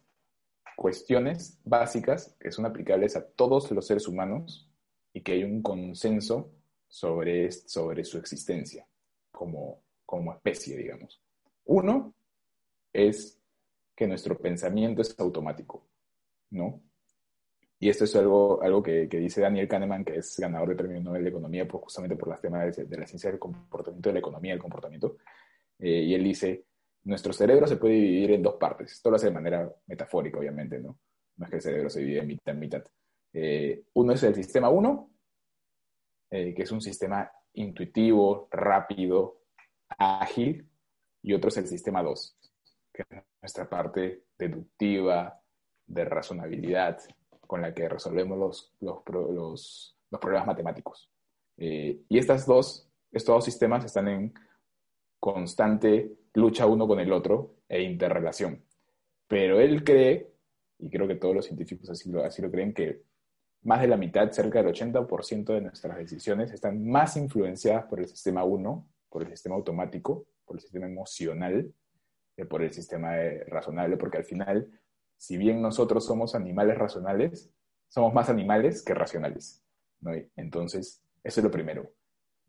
cuestiones 0.80 1.60
básicas 1.66 2.38
que 2.40 2.54
son 2.54 2.66
aplicables 2.66 3.18
a 3.18 3.30
todos 3.32 3.70
los 3.72 3.86
seres 3.86 4.08
humanos 4.08 4.72
y 5.12 5.20
que 5.20 5.34
hay 5.34 5.44
un 5.44 5.62
consenso 5.62 6.54
sobre, 6.88 7.52
sobre 7.52 8.06
su 8.06 8.18
existencia 8.18 8.88
como, 9.30 9.84
como 10.06 10.32
especie, 10.32 10.78
digamos. 10.78 11.22
Uno 11.66 12.14
es 12.94 13.38
que 13.94 14.08
nuestro 14.08 14.38
pensamiento 14.38 15.02
es 15.02 15.20
automático, 15.20 15.86
¿no? 16.52 16.82
Y 17.78 17.90
esto 17.90 18.06
es 18.06 18.16
algo, 18.16 18.64
algo 18.64 18.82
que, 18.82 19.06
dice 19.08 19.42
Daniel 19.42 19.68
Kahneman, 19.68 20.06
que 20.06 20.16
es 20.16 20.40
ganador 20.40 20.70
del 20.70 20.78
Premio 20.78 21.02
Nobel 21.02 21.24
de 21.24 21.30
Economía 21.30 21.68
pues, 21.68 21.84
justamente 21.84 22.16
por 22.16 22.30
las 22.30 22.40
temas 22.40 22.74
de, 22.78 22.98
la 22.98 23.06
ciencia 23.06 23.30
del 23.30 23.40
comportamiento, 23.40 24.08
de 24.08 24.14
la 24.14 24.20
economía 24.20 24.54
del 24.54 24.62
comportamiento. 24.62 25.18
Eh, 25.78 26.04
y 26.04 26.14
él 26.14 26.24
dice, 26.24 26.68
nuestro 27.04 27.34
cerebro 27.34 27.68
se 27.68 27.78
puede 27.78 27.96
dividir 27.96 28.32
en 28.32 28.44
dos 28.44 28.56
partes. 28.56 28.92
Esto 28.92 29.10
lo 29.10 29.16
hace 29.16 29.28
de 29.28 29.34
manera 29.34 29.72
metafórica, 29.88 30.40
obviamente, 30.40 30.80
¿no? 30.80 31.00
No 31.38 31.46
es 31.46 31.50
que 31.50 31.56
el 31.58 31.62
cerebro 31.62 31.90
se 31.90 32.02
divide 32.02 32.20
en 32.20 32.28
mitad 32.28 32.54
mitad. 32.54 32.84
Eh, 33.34 33.84
uno 33.94 34.14
es 34.14 34.24
el 34.24 34.36
sistema 34.36 34.70
1, 34.70 35.10
eh, 36.32 36.54
que 36.54 36.64
es 36.64 36.72
un 36.72 36.82
sistema 36.82 37.32
intuitivo, 37.54 38.48
rápido, 38.52 39.44
ágil, 39.98 40.68
y 41.22 41.34
otro 41.34 41.50
es 41.50 41.58
el 41.58 41.68
sistema 41.68 42.04
2, 42.04 42.38
que 42.94 43.04
es 43.10 43.24
nuestra 43.42 43.70
parte 43.70 44.26
deductiva, 44.38 45.40
de 45.90 46.06
razonabilidad, 46.06 47.00
con 47.48 47.62
la 47.62 47.74
que 47.74 47.90
resolvemos 47.90 48.38
los, 48.38 48.76
los, 48.80 49.02
los, 49.08 49.98
los 50.12 50.22
problemas 50.22 50.48
matemáticos. 50.48 51.10
Eh, 51.58 52.04
y 52.08 52.18
estas 52.20 52.46
dos, 52.46 52.88
estos 53.12 53.36
dos 53.36 53.46
sistemas 53.46 53.84
están 53.84 54.08
en 54.08 54.34
constante 55.20 56.16
lucha 56.34 56.66
uno 56.66 56.88
con 56.88 57.00
el 57.00 57.12
otro 57.12 57.56
e 57.68 57.82
interrelación. 57.82 58.64
Pero 59.28 59.60
él 59.60 59.84
cree, 59.84 60.32
y 60.80 60.90
creo 60.90 61.08
que 61.08 61.16
todos 61.16 61.36
los 61.36 61.46
científicos 61.46 61.90
así 61.90 62.10
lo, 62.10 62.24
así 62.24 62.42
lo 62.42 62.52
creen, 62.52 62.74
que 62.74 63.04
más 63.64 63.82
de 63.82 63.88
la 63.88 63.98
mitad, 63.98 64.32
cerca 64.32 64.64
del 64.64 64.74
80% 64.74 65.54
de 65.54 65.62
nuestras 65.62 65.98
decisiones 65.98 66.52
están 66.52 66.88
más 66.88 67.18
influenciadas 67.18 67.86
por 67.86 68.00
el 68.00 68.08
sistema 68.08 68.44
1, 68.44 68.88
por 69.10 69.24
el 69.24 69.30
sistema 69.30 69.56
automático, 69.56 70.28
por 70.46 70.56
el 70.56 70.62
sistema 70.62 70.86
emocional, 70.86 71.74
que 72.36 72.46
por 72.46 72.64
el 72.64 72.72
sistema 72.72 73.16
razonable, 73.48 73.98
porque 73.98 74.18
al 74.18 74.24
final, 74.24 74.72
si 75.18 75.38
bien 75.38 75.62
nosotros 75.62 76.06
somos 76.06 76.36
animales 76.36 76.78
racionales, 76.78 77.52
somos 77.90 78.14
más 78.14 78.30
animales 78.30 78.82
que 78.82 78.94
racionales. 78.94 79.64
Entonces, 80.38 81.04
eso 81.24 81.40
es 81.42 81.44
lo 81.44 81.52
primero. 81.52 81.92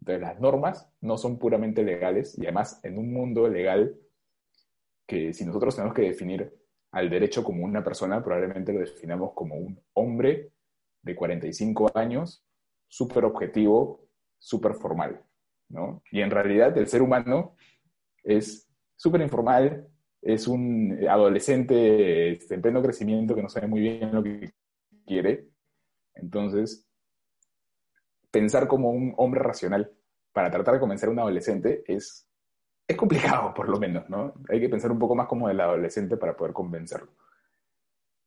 Entonces, 0.00 0.22
las 0.22 0.40
normas 0.40 0.90
no 1.00 1.18
son 1.18 1.38
puramente 1.38 1.82
legales 1.82 2.36
y 2.38 2.42
además 2.42 2.80
en 2.82 2.98
un 2.98 3.12
mundo 3.12 3.48
legal 3.48 3.96
que 5.06 5.32
si 5.32 5.44
nosotros 5.44 5.74
tenemos 5.74 5.94
que 5.94 6.02
definir 6.02 6.54
al 6.92 7.10
derecho 7.10 7.44
como 7.44 7.64
una 7.64 7.84
persona, 7.84 8.22
probablemente 8.22 8.72
lo 8.72 8.80
definamos 8.80 9.32
como 9.34 9.56
un 9.56 9.80
hombre 9.92 10.52
de 11.02 11.14
45 11.14 11.90
años, 11.94 12.44
súper 12.88 13.24
objetivo, 13.24 14.08
súper 14.38 14.74
formal, 14.74 15.22
¿no? 15.68 16.02
Y 16.10 16.20
en 16.20 16.30
realidad 16.30 16.76
el 16.76 16.88
ser 16.88 17.02
humano 17.02 17.54
es 18.24 18.68
súper 18.96 19.20
informal, 19.20 19.88
es 20.22 20.48
un 20.48 20.98
adolescente 21.08 22.32
este, 22.32 22.54
en 22.54 22.62
pleno 22.62 22.82
crecimiento 22.82 23.34
que 23.34 23.42
no 23.42 23.48
sabe 23.48 23.66
muy 23.66 23.80
bien 23.80 24.12
lo 24.12 24.22
que 24.22 24.52
quiere. 25.06 25.48
Entonces, 26.14 26.89
pensar 28.30 28.68
como 28.68 28.90
un 28.90 29.14
hombre 29.16 29.40
racional 29.40 29.92
para 30.32 30.50
tratar 30.50 30.74
de 30.74 30.80
convencer 30.80 31.08
a 31.08 31.12
un 31.12 31.18
adolescente 31.18 31.82
es, 31.86 32.28
es 32.86 32.96
complicado, 32.96 33.52
por 33.54 33.68
lo 33.68 33.78
menos, 33.78 34.08
¿no? 34.08 34.34
Hay 34.48 34.60
que 34.60 34.68
pensar 34.68 34.92
un 34.92 34.98
poco 34.98 35.14
más 35.14 35.26
como 35.26 35.48
el 35.48 35.60
adolescente 35.60 36.16
para 36.16 36.36
poder 36.36 36.52
convencerlo. 36.52 37.10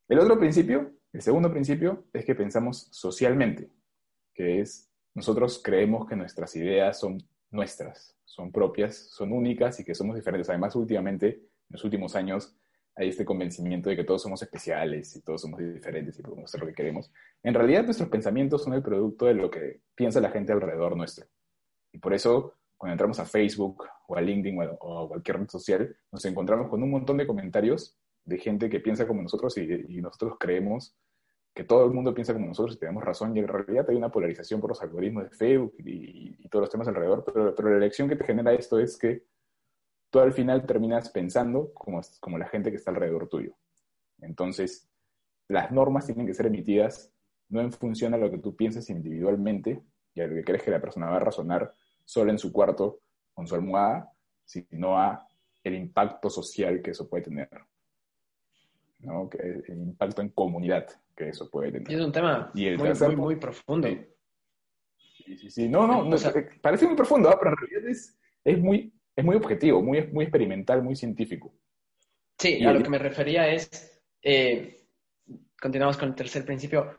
El 0.07 0.19
otro 0.19 0.37
principio, 0.37 0.91
el 1.13 1.21
segundo 1.21 1.49
principio, 1.49 2.05
es 2.13 2.25
que 2.25 2.35
pensamos 2.35 2.87
socialmente, 2.91 3.71
que 4.33 4.59
es 4.59 4.89
nosotros 5.15 5.61
creemos 5.63 6.07
que 6.07 6.15
nuestras 6.15 6.55
ideas 6.55 6.99
son 6.99 7.23
nuestras, 7.51 8.17
son 8.25 8.51
propias, 8.51 8.95
son 8.95 9.31
únicas 9.31 9.79
y 9.79 9.85
que 9.85 9.93
somos 9.93 10.15
diferentes. 10.15 10.49
Además, 10.49 10.75
últimamente, 10.75 11.27
en 11.27 11.49
los 11.69 11.83
últimos 11.83 12.15
años, 12.15 12.55
hay 12.95 13.09
este 13.09 13.25
convencimiento 13.25 13.89
de 13.89 13.95
que 13.95 14.03
todos 14.03 14.21
somos 14.21 14.41
especiales 14.41 15.15
y 15.15 15.21
todos 15.21 15.41
somos 15.41 15.59
diferentes 15.59 16.17
y 16.19 16.21
podemos 16.21 16.45
hacer 16.45 16.61
lo 16.61 16.67
que 16.67 16.73
queremos. 16.73 17.11
En 17.41 17.53
realidad, 17.53 17.83
nuestros 17.85 18.09
pensamientos 18.09 18.63
son 18.63 18.73
el 18.73 18.83
producto 18.83 19.25
de 19.25 19.33
lo 19.33 19.49
que 19.49 19.81
piensa 19.95 20.21
la 20.21 20.29
gente 20.29 20.53
alrededor 20.53 20.95
nuestro. 20.95 21.25
Y 21.91 21.97
por 21.97 22.13
eso, 22.13 22.53
cuando 22.77 22.93
entramos 22.93 23.19
a 23.19 23.25
Facebook 23.25 23.85
o 24.07 24.15
a 24.15 24.21
LinkedIn 24.21 24.59
o 24.79 25.05
a 25.05 25.07
cualquier 25.07 25.39
red 25.39 25.49
social, 25.49 25.95
nos 26.11 26.23
encontramos 26.25 26.69
con 26.69 26.83
un 26.83 26.91
montón 26.91 27.17
de 27.17 27.25
comentarios 27.27 27.97
de 28.25 28.37
gente 28.37 28.69
que 28.69 28.79
piensa 28.79 29.07
como 29.07 29.21
nosotros 29.21 29.57
y, 29.57 30.01
nosotros 30.01 30.35
creemos 30.39 30.95
que 31.53 31.63
todo 31.63 31.85
el 31.85 31.91
mundo 31.91 32.13
piensa 32.13 32.33
como 32.33 32.47
nosotros 32.47 32.75
y 32.75 32.79
tenemos 32.79 33.03
razón, 33.03 33.35
y 33.35 33.39
en 33.39 33.47
realidad 33.47 33.85
hay 33.89 33.95
una 33.95 34.11
polarización 34.11 34.59
por 34.59 34.71
los 34.71 34.81
algoritmos 34.81 35.25
de 35.25 35.29
Facebook 35.35 35.75
y, 35.79 36.47
todos 36.49 36.63
los 36.63 36.69
temas 36.69 36.87
alrededor, 36.87 37.23
pero, 37.25 37.55
pero, 37.55 37.69
la 37.71 37.77
elección 37.77 38.07
que 38.07 38.15
te 38.15 38.25
genera 38.25 38.53
esto 38.53 38.79
es 38.79 38.95
que 38.97 39.23
tú 40.13 40.19
al 40.19 40.31
final 40.31 40.63
terminas 40.67 41.09
pensando 41.09 41.73
como, 41.73 41.99
como 42.19 42.37
la 42.37 42.45
gente 42.47 42.69
que 42.69 42.77
está 42.77 42.91
alrededor 42.91 43.27
tuyo. 43.27 43.55
Entonces, 44.21 44.87
las 45.47 45.71
normas 45.71 46.05
tienen 46.05 46.27
que 46.27 46.35
ser 46.35 46.45
emitidas 46.45 47.11
no 47.49 47.61
en 47.61 47.71
función 47.71 48.13
a 48.13 48.17
lo 48.17 48.29
que 48.29 48.37
tú 48.37 48.55
piensas 48.55 48.91
individualmente 48.91 49.81
y 50.13 50.21
a 50.21 50.27
lo 50.27 50.35
que 50.35 50.43
crees 50.43 50.61
que 50.61 50.69
la 50.69 50.79
persona 50.79 51.09
va 51.09 51.15
a 51.15 51.19
razonar 51.19 51.73
solo 52.05 52.29
en 52.29 52.37
su 52.37 52.53
cuarto 52.53 52.99
con 53.33 53.47
su 53.47 53.55
almohada, 53.55 54.13
sino 54.45 54.99
a 54.99 55.27
el 55.63 55.73
impacto 55.73 56.29
social 56.29 56.83
que 56.83 56.91
eso 56.91 57.09
puede 57.09 57.23
tener. 57.23 57.49
¿no? 58.99 59.27
Que 59.27 59.63
el 59.67 59.79
impacto 59.79 60.21
en 60.21 60.29
comunidad 60.29 60.85
que 61.15 61.29
eso 61.29 61.49
puede 61.49 61.71
tener. 61.71 61.91
Y 61.91 61.95
es 61.95 62.01
un 62.01 62.11
tema 62.11 62.51
muy, 62.53 63.15
muy, 63.15 63.35
profundo. 63.37 63.87
Sí, 63.87 65.37
sí, 65.37 65.49
sí. 65.49 65.67
No, 65.67 65.87
no, 65.87 66.15
parece 66.61 66.85
muy 66.85 66.95
profundo, 66.95 67.29
¿ah? 67.29 67.37
pero 67.39 67.49
en 67.49 67.57
realidad 67.57 67.89
es, 67.89 68.15
es, 68.43 68.59
muy, 68.59 68.93
es 69.15 69.23
muy 69.23 69.35
objetivo, 69.35 69.81
muy, 69.81 70.07
muy 70.07 70.25
experimental, 70.25 70.83
muy 70.83 70.95
científico. 70.95 71.53
Sí, 72.39 72.63
a 72.65 72.73
lo 72.73 72.81
que 72.81 72.89
me 72.89 72.97
refería 72.97 73.47
es, 73.47 74.01
eh, 74.21 74.87
continuamos 75.59 75.97
con 75.97 76.09
el 76.09 76.15
tercer 76.15 76.45
principio, 76.45 76.97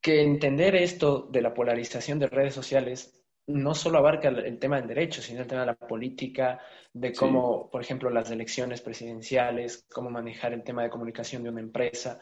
que 0.00 0.22
entender 0.22 0.76
esto 0.76 1.28
de 1.30 1.42
la 1.42 1.52
polarización 1.52 2.18
de 2.18 2.28
redes 2.28 2.54
sociales 2.54 3.18
no 3.48 3.74
solo 3.74 3.98
abarca 3.98 4.28
el, 4.28 4.58
tema 4.58 4.76
del 4.76 4.88
derecho, 4.88 5.22
sino 5.22 5.40
el 5.40 5.46
tema 5.46 5.62
de 5.62 5.68
la 5.68 5.74
política, 5.74 6.60
de 6.92 7.14
cómo, 7.14 7.70
por 7.70 7.80
ejemplo, 7.80 8.10
las 8.10 8.30
elecciones 8.30 8.82
presidenciales, 8.82 9.86
cómo 9.90 10.10
manejar 10.10 10.52
el 10.52 10.62
tema 10.62 10.82
de 10.82 10.90
comunicación 10.90 11.42
de 11.42 11.48
una 11.48 11.60
empresa. 11.60 12.20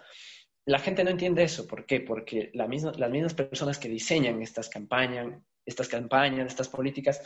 La 0.66 0.78
gente 0.78 1.02
no 1.02 1.10
entiende 1.10 1.42
eso. 1.42 1.66
¿Por 1.66 1.84
qué? 1.84 2.00
Porque 2.00 2.50
las 2.54 2.68
mismas 2.68 3.34
personas 3.34 3.78
que 3.78 3.88
diseñan 3.88 4.40
estas 4.40 4.68
campañas, 4.68 5.42
estas 5.64 5.88
campañas, 5.88 6.46
estas 6.46 6.68
políticas, 6.68 7.20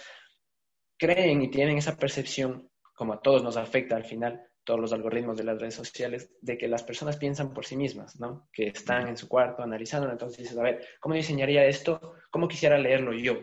creen 1.01 1.43
y 1.43 1.51
tienen 1.51 1.79
esa 1.79 1.97
percepción, 1.97 2.71
como 2.95 3.15
a 3.15 3.23
todos 3.23 3.43
nos 3.43 3.57
afecta 3.57 3.97
al 3.97 4.05
final, 4.05 4.47
todos 4.63 4.79
los 4.79 4.93
algoritmos 4.93 5.37
de 5.39 5.45
las 5.45 5.59
redes 5.59 5.75
sociales, 5.75 6.31
de 6.43 6.59
que 6.59 6.69
las 6.69 6.83
personas 6.83 7.17
piensan 7.17 7.55
por 7.55 7.65
sí 7.65 7.77
mismas, 7.77 8.21
¿no? 8.21 8.49
Que 8.53 8.69
están 8.69 9.09
en 9.09 9.17
su 9.17 9.27
cuarto 9.27 9.63
analizando, 9.63 10.11
entonces 10.11 10.39
dices, 10.39 10.59
a 10.59 10.63
ver, 10.63 10.87
¿cómo 11.01 11.15
diseñaría 11.15 11.65
esto? 11.65 12.15
¿Cómo 12.31 12.47
quisiera 12.47 12.79
leerlo 12.79 13.15
yo? 13.15 13.39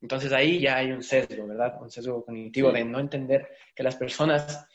Entonces 0.00 0.32
ahí 0.32 0.58
ya 0.58 0.78
hay 0.78 0.90
un 0.90 1.02
sesgo, 1.02 1.46
¿verdad? 1.46 1.80
Un 1.80 1.90
sesgo 1.90 2.24
cognitivo 2.24 2.72
de 2.72 2.84
no 2.84 2.98
entender 2.98 3.46
que 3.74 3.82
las 3.82 3.94
personas 3.94 4.66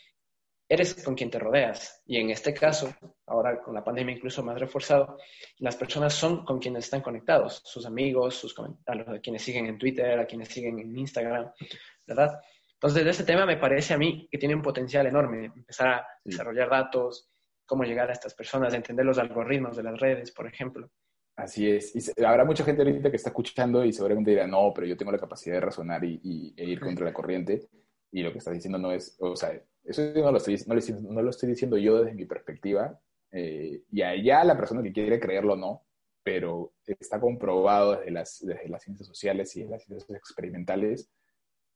eres 0.68 1.02
con 1.02 1.14
quien 1.14 1.30
te 1.30 1.38
rodeas. 1.38 2.02
Y 2.06 2.18
en 2.18 2.30
este 2.30 2.54
caso, 2.54 2.94
ahora 3.26 3.60
con 3.60 3.74
la 3.74 3.82
pandemia 3.82 4.14
incluso 4.14 4.42
más 4.42 4.58
reforzado, 4.58 5.18
las 5.58 5.76
personas 5.76 6.14
son 6.14 6.44
con 6.44 6.58
quienes 6.58 6.84
están 6.84 7.00
conectados, 7.00 7.62
sus 7.64 7.84
amigos, 7.86 8.36
sus, 8.36 8.54
a 8.86 8.94
los 8.94 9.20
quienes 9.20 9.42
siguen 9.42 9.66
en 9.66 9.78
Twitter, 9.78 10.18
a 10.18 10.26
quienes 10.26 10.48
siguen 10.48 10.78
en 10.78 10.96
Instagram, 10.96 11.50
¿verdad? 12.08 12.40
Entonces, 12.72 13.04
de 13.04 13.10
ese 13.10 13.24
tema 13.24 13.44
me 13.44 13.56
parece 13.58 13.94
a 13.94 13.98
mí 13.98 14.28
que 14.30 14.38
tiene 14.38 14.54
un 14.54 14.62
potencial 14.62 15.06
enorme, 15.06 15.46
empezar 15.46 15.88
a 15.88 16.06
desarrollar 16.24 16.70
datos, 16.70 17.28
cómo 17.66 17.84
llegar 17.84 18.08
a 18.08 18.14
estas 18.14 18.34
personas, 18.34 18.72
entender 18.72 19.04
los 19.04 19.18
algoritmos 19.18 19.76
de 19.76 19.82
las 19.82 20.00
redes, 20.00 20.32
por 20.32 20.46
ejemplo. 20.46 20.90
Así 21.36 21.70
es. 21.70 21.94
Y 21.94 22.24
habrá 22.24 22.44
mucha 22.44 22.64
gente 22.64 22.82
ahorita 22.82 23.10
que 23.10 23.16
está 23.16 23.28
escuchando 23.28 23.84
y 23.84 23.92
seguramente 23.92 24.30
dirá, 24.30 24.46
no, 24.46 24.72
pero 24.74 24.86
yo 24.86 24.96
tengo 24.96 25.12
la 25.12 25.18
capacidad 25.18 25.56
de 25.56 25.60
razonar 25.60 26.02
y, 26.04 26.54
e 26.56 26.64
ir 26.64 26.80
contra 26.80 27.04
la 27.04 27.12
corriente. 27.12 27.68
Y 28.10 28.22
lo 28.22 28.32
que 28.32 28.38
estás 28.38 28.54
diciendo 28.54 28.78
no 28.78 28.90
es, 28.90 29.16
o 29.20 29.36
sea, 29.36 29.52
eso 29.84 30.02
no 30.14 30.32
lo 30.32 30.38
estoy, 30.38 30.56
no 30.66 31.22
lo 31.22 31.30
estoy 31.30 31.48
diciendo 31.50 31.76
yo 31.76 32.02
desde 32.02 32.14
mi 32.16 32.24
perspectiva. 32.24 32.98
Eh, 33.30 33.82
y 33.90 34.02
allá 34.02 34.42
la 34.44 34.56
persona 34.56 34.82
que 34.82 34.92
quiere 34.92 35.20
creerlo 35.20 35.54
no, 35.56 35.84
pero 36.22 36.72
está 36.86 37.20
comprobado 37.20 37.96
desde 37.96 38.10
las, 38.10 38.38
desde 38.40 38.68
las 38.68 38.82
ciencias 38.82 39.06
sociales 39.06 39.54
y 39.56 39.64
las 39.64 39.84
ciencias 39.84 40.10
experimentales 40.10 41.10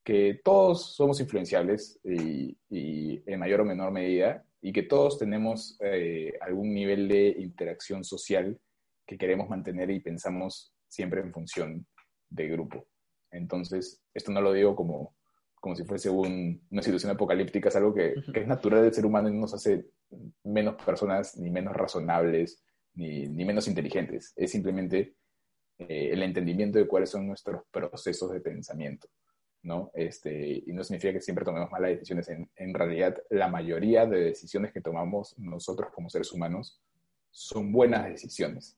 que 0.05 0.41
todos 0.43 0.95
somos 0.95 1.21
influenciables 1.21 2.01
y, 2.05 2.57
en 2.71 3.39
mayor 3.39 3.61
o 3.61 3.65
menor 3.65 3.93
medida 3.93 4.45
y 4.61 4.73
que 4.73 4.83
todos 4.83 5.19
tenemos 5.19 5.77
eh, 5.81 6.35
algún 6.41 6.73
nivel 6.73 7.09
de 7.09 7.29
interacción 7.39 8.05
social 8.05 8.59
que 9.07 9.19
queremos 9.19 9.49
mantener 9.49 9.91
y 9.91 10.01
pensamos 10.01 10.73
siempre 10.89 11.21
en 11.21 11.33
función 11.33 11.87
de 12.31 12.49
grupo. 12.49 12.87
Entonces, 13.31 14.03
esto 14.15 14.31
no 14.31 14.41
lo 14.41 14.53
digo 14.53 14.77
como, 14.77 15.15
como 15.55 15.75
si 15.75 15.85
fuese 15.85 16.11
una 16.11 16.83
situación 16.83 17.13
apocalíptica, 17.13 17.69
es 17.69 17.77
algo 17.77 17.95
que, 17.95 18.15
es 18.35 18.47
natural 18.47 18.83
del 18.83 18.93
ser 18.95 19.07
humano 19.07 19.29
y 19.29 19.33
no 19.33 19.43
nos 19.43 19.55
hace 19.55 19.87
menos 20.45 20.83
personas, 20.83 21.37
ni 21.39 21.51
menos 21.51 21.75
razonables, 21.75 22.63
ni, 22.95 23.29
menos 23.29 23.69
inteligentes. 23.69 24.33
Es 24.37 24.51
simplemente 24.51 25.15
eh, 25.79 26.11
el 26.13 26.23
entendimiento 26.23 26.79
de 26.79 26.87
cuáles 26.87 27.11
son 27.11 27.27
nuestros 27.27 27.63
procesos 27.71 28.31
de 28.33 28.41
pensamiento. 28.41 29.09
¿No? 29.63 29.91
Este, 29.95 30.63
y 30.67 30.73
no 30.73 30.83
significa 30.85 31.13
que 31.13 31.21
siempre 31.21 31.45
tomemos 31.45 31.71
malas 31.71 31.91
decisiones. 31.91 32.29
En, 32.29 32.51
en 32.57 32.75
realidad, 32.75 33.17
la 33.31 33.49
mayoría 33.49 34.07
de 34.07 34.21
decisiones 34.21 34.73
que 34.73 34.81
tomamos 34.81 35.39
nosotros 35.39 35.91
como 35.93 36.11
seres 36.11 36.33
humanos 36.33 36.81
son 37.31 37.73
buenas 37.73 38.05
decisiones. 38.09 38.77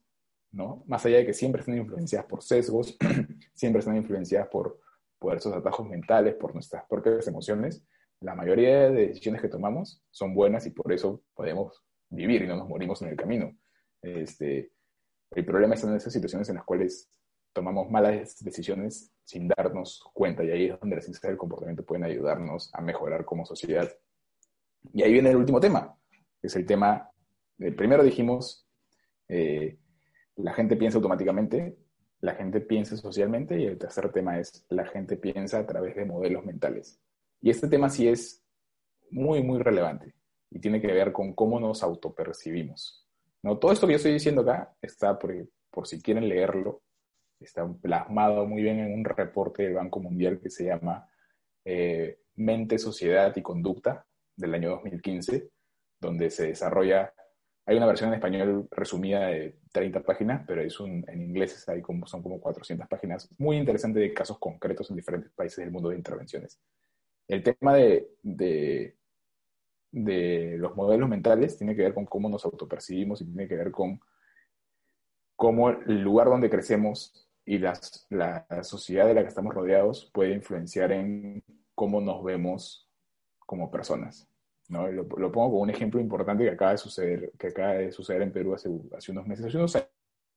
¿no? 0.53 0.85
Más 0.87 1.05
allá 1.05 1.18
de 1.18 1.26
que 1.26 1.35
siempre 1.35 1.61
están 1.61 1.76
influenciadas 1.76 2.26
por 2.26 2.43
sesgos, 2.43 2.97
siempre 3.55 3.80
están 3.80 3.97
influenciadas 3.97 4.49
por, 4.49 4.80
por 5.18 5.37
esos 5.37 5.53
atajos 5.53 5.89
mentales, 5.89 6.35
por 6.35 6.55
nuestras 6.55 6.85
propias 6.87 7.26
emociones, 7.26 7.85
la 8.20 8.35
mayoría 8.35 8.91
de 8.91 9.09
decisiones 9.09 9.43
que 9.43 9.49
tomamos 9.49 10.03
son 10.11 10.35
buenas 10.35 10.66
y 10.66 10.70
por 10.70 10.93
eso 10.93 11.22
podemos 11.35 11.85
vivir 12.09 12.43
y 12.43 12.47
no 12.47 12.57
nos 12.57 12.68
morimos 12.68 13.03
en 13.03 13.09
el 13.09 13.16
camino. 13.16 13.55
Este, 14.01 14.70
el 15.32 15.45
problema 15.45 15.74
está 15.74 15.89
en 15.89 15.97
esas 15.97 16.12
situaciones 16.12 16.49
en 16.49 16.55
las 16.55 16.64
cuales 16.64 17.11
tomamos 17.55 17.91
malas 17.91 18.45
decisiones 18.45 19.11
sin 19.25 19.49
darnos 19.49 20.05
cuenta 20.13 20.45
y 20.45 20.51
ahí 20.51 20.67
es 20.67 20.79
donde 20.79 20.97
las 20.97 21.05
ciencias 21.05 21.31
del 21.31 21.39
comportamiento 21.39 21.85
pueden 21.85 22.05
ayudarnos 22.05 22.69
a 22.75 22.83
mejorar 22.83 23.25
como 23.25 23.47
sociedad. 23.47 23.91
Y 24.93 25.03
ahí 25.03 25.13
viene 25.13 25.31
el 25.31 25.37
último 25.37 25.61
tema, 25.61 25.97
que 26.41 26.49
es 26.49 26.57
el 26.57 26.67
tema, 26.67 27.11
primero 27.57 28.03
dijimos, 28.03 28.69
eh, 29.29 29.79
la 30.37 30.53
gente 30.53 30.77
piensa 30.77 30.99
automáticamente, 30.99 31.79
la 32.21 32.35
gente 32.35 32.61
piensa 32.61 32.97
socialmente 32.97 33.59
y 33.59 33.65
el 33.65 33.79
tercer 33.79 34.11
tema 34.13 34.39
es 34.39 34.67
la 34.69 34.85
gente 34.87 35.17
piensa 35.17 35.59
a 35.61 35.67
través 35.67 35.97
de 35.97 36.05
modelos 36.05 36.45
mentales. 36.45 37.01
Y 37.41 37.51
este 37.51 37.69
tema 37.69 37.89
sí 37.89 38.09
es 38.09 38.43
muy, 39.11 39.43
muy 39.43 39.61
relevante 39.61 40.15
y 40.51 40.59
tiene 40.59 40.81
que 40.81 40.89
ver 40.89 41.13
con 41.13 41.35
cómo 41.35 41.61
nos 41.61 41.83
autopercibimos. 41.83 43.07
¿no? 43.43 43.59
Todo 43.59 43.73
esto 43.73 43.87
que 43.87 43.93
yo 43.93 43.97
estoy 43.97 44.13
diciendo 44.13 44.43
acá 44.43 44.75
está, 44.83 45.19
por, 45.19 45.33
por 45.71 45.87
si 45.87 46.01
quieren 46.01 46.29
leerlo, 46.29 46.83
está 47.45 47.66
plasmado 47.80 48.47
muy 48.47 48.62
bien 48.62 48.78
en 48.78 48.92
un 48.92 49.05
reporte 49.05 49.64
del 49.64 49.74
Banco 49.74 50.01
Mundial 50.01 50.40
que 50.40 50.51
se 50.51 50.64
llama 50.64 51.09
eh, 51.64 52.18
Mente, 52.36 52.78
Sociedad 52.78 53.34
y 53.36 53.42
Conducta 53.42 54.07
del 54.36 54.55
año 54.55 54.70
2015, 54.70 55.51
donde 56.01 56.30
se 56.30 56.49
desarrolla 56.49 57.12
hay 57.66 57.76
una 57.76 57.86
versión 57.86 58.11
en 58.11 58.16
español 58.16 58.68
resumida 58.70 59.26
de 59.28 59.59
30 59.72 60.03
páginas, 60.03 60.45
pero 60.47 60.61
es 60.61 60.78
un, 60.80 61.05
en 61.09 61.22
inglés 61.22 61.66
hay 61.68 61.80
como, 61.80 62.07
son 62.07 62.22
como 62.22 62.38
400 62.38 62.86
páginas. 62.88 63.30
Muy 63.38 63.57
interesante 63.57 64.01
de 64.01 64.12
casos 64.12 64.38
concretos 64.38 64.90
en 64.90 64.97
diferentes 64.97 65.32
países 65.32 65.64
del 65.64 65.72
mundo 65.72 65.88
de 65.88 65.97
intervenciones. 65.97 66.61
El 67.26 67.42
tema 67.42 67.74
de, 67.74 68.11
de, 68.22 68.97
de 69.90 70.57
los 70.59 70.76
modelos 70.76 71.09
mentales 71.09 71.57
tiene 71.57 71.74
que 71.74 71.82
ver 71.82 71.95
con 71.95 72.05
cómo 72.05 72.28
nos 72.28 72.45
autopercibimos 72.45 73.22
y 73.22 73.24
tiene 73.24 73.49
que 73.49 73.57
ver 73.57 73.70
con 73.70 73.99
cómo 75.36 75.70
el 75.70 76.03
lugar 76.03 76.28
donde 76.28 76.51
crecemos 76.51 77.24
y 77.47 77.59
las, 77.59 78.07
la 78.11 78.47
sociedad 78.62 79.07
de 79.07 79.14
la 79.14 79.22
que 79.22 79.28
estamos 79.28 79.55
rodeados 79.55 80.11
puede 80.12 80.32
influenciar 80.32 80.92
en 80.92 81.42
cómo 81.74 82.01
nos 82.01 82.24
vemos 82.24 82.90
como 83.40 83.70
personas. 83.70 84.28
¿no? 84.68 84.90
Lo, 84.90 85.07
pongo 85.07 85.30
como 85.30 85.61
un 85.61 85.70
ejemplo 85.70 86.01
importante 86.01 86.45
que 86.45 86.51
acaba 86.51 86.72
de 86.72 86.78
suceder, 86.78 87.32
que 87.38 87.49
acaba 87.49 87.74
de 87.74 87.92
suceder 87.92 88.22
en 88.22 88.32
Perú 88.32 88.55
hace, 88.55 88.70
hace 88.97 89.12
unos 89.12 89.26
meses, 89.26 89.47
hace 89.47 89.59
unos 89.59 89.76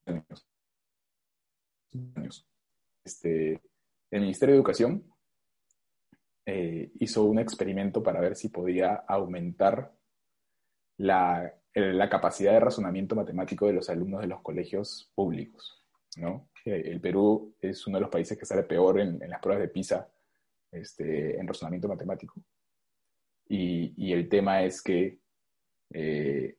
años. 0.06 0.48
Este, 3.04 3.62
el 4.12 4.22
Ministerio 4.22 4.54
de 4.54 4.60
Educación 4.60 5.04
eh, 6.46 6.92
hizo 7.00 7.24
un 7.24 7.40
experimento 7.40 8.04
para 8.04 8.20
ver 8.20 8.36
si 8.36 8.50
podía 8.50 8.96
aumentar 9.08 9.94
la, 10.98 11.54
la, 11.74 12.10
capacidad 12.10 12.54
de 12.54 12.60
razonamiento 12.60 13.16
matemático 13.16 13.68
de 13.68 13.74
los 13.74 13.90
alumnos 13.90 14.22
de 14.22 14.28
los 14.28 14.42
colegios 14.42 15.12
públicos. 15.16 15.86
¿no? 16.18 16.50
El 16.68 17.00
Perú 17.00 17.56
es 17.62 17.86
uno 17.88 17.98
de 17.98 18.02
los 18.02 18.10
países 18.10 18.38
que 18.38 18.46
sale 18.46 18.64
peor 18.64 19.00
en, 19.00 19.20
las 19.30 19.40
pruebas 19.40 19.62
de 19.62 19.70
PISA 19.70 20.08
este, 20.72 21.40
en 21.40 21.48
razonamiento 21.48 21.88
matemático. 21.88 22.36
Y, 23.50 24.12
el 24.12 24.28
tema 24.28 24.64
es 24.64 24.82
que 24.82 25.20
eh, 25.94 26.58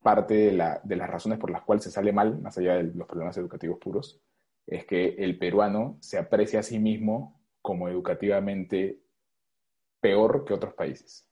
parte 0.00 0.34
de, 0.34 0.52
las 0.52 1.10
razones 1.10 1.38
por 1.38 1.50
las 1.50 1.62
cuales 1.62 1.84
se 1.84 1.90
sale 1.90 2.12
mal, 2.12 2.40
más 2.40 2.56
allá 2.58 2.76
de 2.76 2.84
los 2.94 3.06
problemas 3.06 3.36
educativos 3.36 3.78
puros, 3.78 4.20
es 4.66 4.84
que 4.86 5.16
el 5.18 5.38
peruano 5.38 5.98
se 6.00 6.18
aprecia 6.18 6.60
a 6.60 6.62
sí 6.62 6.78
mismo 6.78 7.40
como 7.60 7.88
educativamente 7.88 9.00
peor 10.00 10.44
que 10.44 10.54
otros 10.54 10.74
países. 10.74 11.26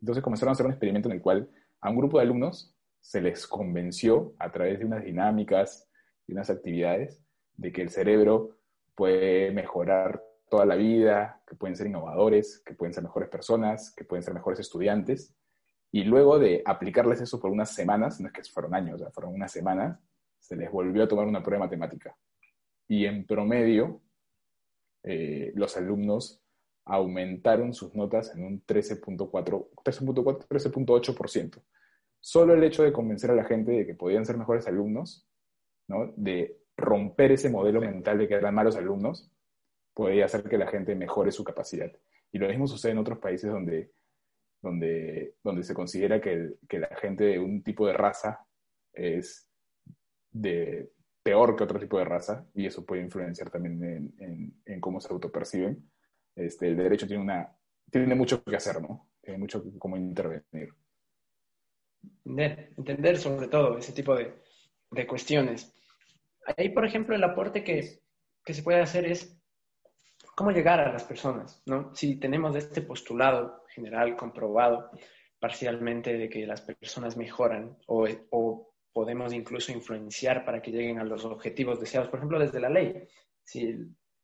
Entonces 0.00 0.22
comenzaron 0.22 0.50
a 0.50 0.52
hacer 0.52 0.66
un 0.66 0.72
experimento 0.72 1.08
en 1.08 1.16
el 1.16 1.22
cual 1.22 1.48
a 1.80 1.90
un 1.90 1.96
grupo 1.96 2.18
de 2.18 2.24
alumnos 2.24 2.74
se 3.00 3.20
les 3.20 3.46
convenció 3.46 4.34
a 4.38 4.50
través 4.50 4.78
de 4.78 4.84
unas 4.84 5.04
dinámicas 5.04 5.88
y 6.26 6.32
unas 6.32 6.50
actividades 6.50 7.22
de 7.56 7.72
que 7.72 7.82
el 7.82 7.90
cerebro 7.90 8.56
puede 8.94 9.50
mejorar 9.52 10.22
toda 10.48 10.64
la 10.64 10.76
vida, 10.76 11.42
que 11.46 11.56
pueden 11.56 11.76
ser 11.76 11.86
innovadores, 11.86 12.62
que 12.64 12.74
pueden 12.74 12.94
ser 12.94 13.02
mejores 13.02 13.28
personas, 13.28 13.92
que 13.94 14.04
pueden 14.04 14.22
ser 14.22 14.34
mejores 14.34 14.60
estudiantes. 14.60 15.34
Y 15.90 16.04
luego 16.04 16.38
de 16.38 16.62
aplicarles 16.64 17.20
eso 17.20 17.40
por 17.40 17.50
unas 17.50 17.74
semanas, 17.74 18.20
no 18.20 18.28
es 18.28 18.32
que 18.32 18.42
fueron 18.44 18.74
años, 18.74 19.02
fueron 19.12 19.34
unas 19.34 19.52
semanas, 19.52 19.98
se 20.38 20.56
les 20.56 20.70
volvió 20.70 21.04
a 21.04 21.08
tomar 21.08 21.26
una 21.26 21.42
prueba 21.42 21.64
matemática. 21.64 22.16
Y 22.88 23.06
en 23.06 23.26
promedio, 23.26 24.00
eh, 25.02 25.52
los 25.54 25.76
alumnos 25.76 26.42
aumentaron 26.84 27.74
sus 27.74 27.94
notas 27.94 28.32
en 28.34 28.44
un 28.44 28.64
13.4, 28.64 29.70
13.8%. 29.84 31.62
Solo 32.20 32.54
el 32.54 32.62
hecho 32.62 32.82
de 32.82 32.92
convencer 32.92 33.30
a 33.30 33.34
la 33.34 33.44
gente 33.44 33.72
de 33.72 33.86
que 33.86 33.94
podían 33.94 34.24
ser 34.24 34.36
mejores 34.36 34.66
alumnos, 34.68 35.28
¿no? 35.88 36.12
de 36.16 36.58
romper 36.76 37.32
ese 37.32 37.50
modelo 37.50 37.80
mental 37.80 38.18
de 38.18 38.28
que 38.28 38.34
eran 38.34 38.54
malos 38.54 38.76
alumnos, 38.76 39.30
podría 39.94 40.26
hacer 40.26 40.44
que 40.44 40.58
la 40.58 40.66
gente 40.66 40.94
mejore 40.94 41.32
su 41.32 41.42
capacidad. 41.42 41.90
Y 42.30 42.38
lo 42.38 42.48
mismo 42.48 42.66
sucede 42.66 42.92
en 42.92 42.98
otros 42.98 43.18
países 43.18 43.50
donde, 43.50 43.92
donde, 44.60 45.36
donde 45.42 45.62
se 45.62 45.74
considera 45.74 46.20
que, 46.20 46.56
que 46.68 46.78
la 46.78 46.94
gente 46.96 47.24
de 47.24 47.38
un 47.38 47.62
tipo 47.62 47.86
de 47.86 47.94
raza 47.94 48.46
es 48.92 49.48
de 50.30 50.92
peor 51.22 51.56
que 51.56 51.64
otro 51.64 51.80
tipo 51.80 51.98
de 51.98 52.04
raza 52.04 52.46
y 52.54 52.66
eso 52.66 52.84
puede 52.84 53.02
influenciar 53.02 53.50
también 53.50 53.82
en, 54.18 54.54
en, 54.64 54.80
cómo 54.80 55.00
se 55.00 55.12
autoperciben. 55.12 55.90
Este, 56.34 56.68
el 56.68 56.76
derecho 56.76 57.06
tiene, 57.06 57.22
una, 57.22 57.56
tiene 57.90 58.14
mucho 58.14 58.44
que 58.44 58.56
hacer, 58.56 58.80
¿no? 58.80 59.08
Tiene 59.22 59.38
mucho 59.38 59.64
cómo 59.78 59.96
intervenir. 59.96 60.74
Entender, 62.24 62.72
entender 62.76 63.18
sobre 63.18 63.48
todo 63.48 63.78
ese 63.78 63.92
tipo 63.92 64.14
de, 64.14 64.34
de 64.90 65.06
cuestiones. 65.06 65.74
Ahí, 66.56 66.68
por 66.70 66.84
ejemplo, 66.84 67.14
el 67.14 67.24
aporte 67.24 67.64
que, 67.64 68.00
que 68.44 68.54
se 68.54 68.62
puede 68.62 68.80
hacer 68.80 69.04
es 69.06 69.36
cómo 70.36 70.50
llegar 70.50 70.80
a 70.80 70.92
las 70.92 71.04
personas, 71.04 71.62
¿no? 71.66 71.94
Si 71.94 72.16
tenemos 72.16 72.54
este 72.56 72.82
postulado 72.82 73.64
general 73.74 74.16
comprobado 74.16 74.90
parcialmente 75.38 76.16
de 76.16 76.28
que 76.28 76.46
las 76.46 76.60
personas 76.60 77.16
mejoran 77.16 77.76
o, 77.86 78.72
podemos 78.92 79.34
incluso 79.34 79.72
influenciar 79.72 80.42
para 80.44 80.62
que 80.62 80.70
lleguen 80.70 80.98
a 80.98 81.04
los 81.04 81.24
objetivos 81.26 81.78
deseados, 81.78 82.08
por 82.08 82.18
ejemplo, 82.18 82.38
desde 82.38 82.60
la 82.60 82.70
ley. 82.70 83.06
Si 83.44 83.76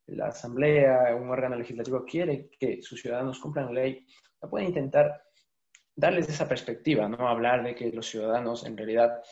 la 0.06 0.28
asamblea, 0.28 1.14
un 1.14 1.28
órgano 1.28 1.56
legislativo 1.56 2.06
quiere 2.06 2.48
que 2.58 2.80
sus 2.80 3.02
ciudadanos 3.02 3.38
cumplan 3.38 3.66
la 3.66 3.82
ley, 3.82 4.06
puede 4.50 4.64
intentar 4.64 5.22
darles 5.94 6.26
esa 6.30 6.48
perspectiva, 6.48 7.06
no 7.06 7.28
hablar 7.28 7.62
de 7.62 7.74
que 7.74 7.92
los 7.92 8.06
ciudadanos 8.06 8.64
en 8.64 8.76
realidad 8.78 9.22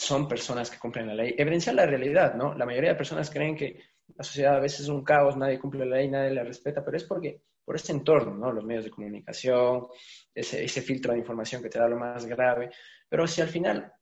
son 0.00 0.26
personas 0.26 0.70
que 0.70 0.78
cumplen 0.78 1.08
la 1.08 1.14
ley, 1.14 1.34
evidenciar 1.36 1.74
la 1.74 1.84
realidad, 1.84 2.34
¿no? 2.34 2.54
La 2.54 2.64
mayoría 2.64 2.90
de 2.90 2.96
personas 2.96 3.28
creen 3.28 3.54
que 3.54 3.82
la 4.16 4.24
sociedad 4.24 4.56
a 4.56 4.60
veces 4.60 4.80
es 4.80 4.88
un 4.88 5.04
caos, 5.04 5.36
nadie 5.36 5.58
cumple 5.58 5.84
la 5.84 5.96
ley, 5.96 6.08
nadie 6.08 6.30
la 6.30 6.42
respeta, 6.42 6.82
pero 6.82 6.96
es 6.96 7.04
porque 7.04 7.42
por 7.62 7.76
este 7.76 7.92
entorno, 7.92 8.34
¿no? 8.34 8.50
Los 8.50 8.64
medios 8.64 8.84
de 8.84 8.90
comunicación, 8.90 9.88
ese, 10.34 10.64
ese 10.64 10.80
filtro 10.80 11.12
de 11.12 11.18
información 11.18 11.62
que 11.62 11.68
te 11.68 11.78
da 11.78 11.86
lo 11.86 11.98
más 11.98 12.24
grave. 12.24 12.70
Pero 13.10 13.26
si 13.26 13.42
al 13.42 13.48
final 13.48 13.92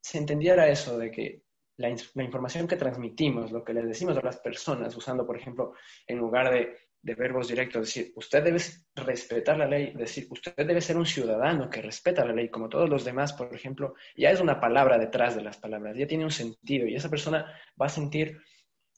se 0.00 0.18
entendiera 0.18 0.68
eso 0.68 0.98
de 0.98 1.12
que 1.12 1.44
la, 1.76 1.88
información 1.88 2.66
que 2.66 2.76
transmitimos, 2.76 3.52
lo 3.52 3.62
que 3.62 3.74
les 3.74 3.86
decimos 3.86 4.16
a 4.16 4.22
las 4.22 4.38
personas, 4.38 4.96
usando, 4.96 5.24
por 5.24 5.36
ejemplo, 5.36 5.74
en 6.04 6.18
lugar 6.18 6.52
de, 6.52 6.76
de, 7.04 7.14
verbos 7.14 7.48
directos, 7.48 7.86
decir, 7.86 8.12
usted 8.16 8.42
debe 8.42 8.58
respetar 8.94 9.56
la 9.58 9.66
ley, 9.66 9.92
decir, 9.94 10.26
usted 10.30 10.54
debe 10.56 10.80
ser 10.80 10.96
un 10.96 11.06
ciudadano 11.06 11.68
que 11.68 11.82
respeta 11.82 12.24
la 12.24 12.32
ley, 12.32 12.48
como 12.48 12.68
todos 12.68 12.88
los 12.88 13.04
demás, 13.04 13.32
por 13.32 13.54
ejemplo, 13.54 13.94
ya 14.16 14.30
es 14.30 14.40
una 14.40 14.60
palabra 14.60 14.98
detrás 14.98 15.36
de 15.36 15.42
las 15.42 15.58
palabras, 15.58 15.96
ya 15.96 16.06
tiene 16.06 16.24
un 16.24 16.30
sentido 16.30 16.86
y 16.86 16.94
esa 16.94 17.10
persona 17.10 17.54
va 17.80 17.86
a 17.86 17.90
sentir 17.90 18.38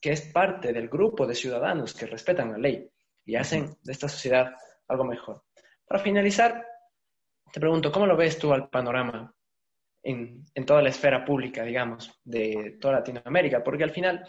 que 0.00 0.12
es 0.12 0.20
parte 0.32 0.72
del 0.72 0.88
grupo 0.88 1.26
de 1.26 1.34
ciudadanos 1.34 1.94
que 1.94 2.06
respetan 2.06 2.52
la 2.52 2.58
ley 2.58 2.88
y 3.24 3.36
hacen 3.36 3.76
de 3.82 3.92
esta 3.92 4.08
sociedad 4.08 4.54
algo 4.88 5.04
mejor. 5.04 5.42
Para 5.86 6.02
finalizar, 6.02 6.64
te 7.52 7.60
pregunto, 7.60 7.90
¿cómo 7.90 8.06
lo 8.06 8.16
ves 8.16 8.38
tú 8.38 8.52
al 8.52 8.68
panorama 8.68 9.34
en, 10.02 10.44
en 10.54 10.66
toda 10.66 10.82
la 10.82 10.90
esfera 10.90 11.24
pública, 11.24 11.64
digamos, 11.64 12.12
de 12.24 12.76
toda 12.80 12.94
Latinoamérica? 12.94 13.62
Porque 13.64 13.84
al 13.84 13.90
final, 13.90 14.26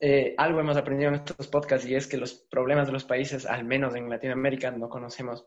eh, 0.00 0.34
algo 0.36 0.60
hemos 0.60 0.76
aprendido 0.76 1.08
en 1.08 1.16
estos 1.16 1.48
podcasts 1.48 1.86
y 1.86 1.94
es 1.94 2.06
que 2.06 2.16
los 2.16 2.34
problemas 2.34 2.86
de 2.86 2.92
los 2.92 3.04
países, 3.04 3.46
al 3.46 3.64
menos 3.64 3.94
en 3.94 4.08
Latinoamérica, 4.08 4.70
no 4.70 4.88
conocemos 4.88 5.46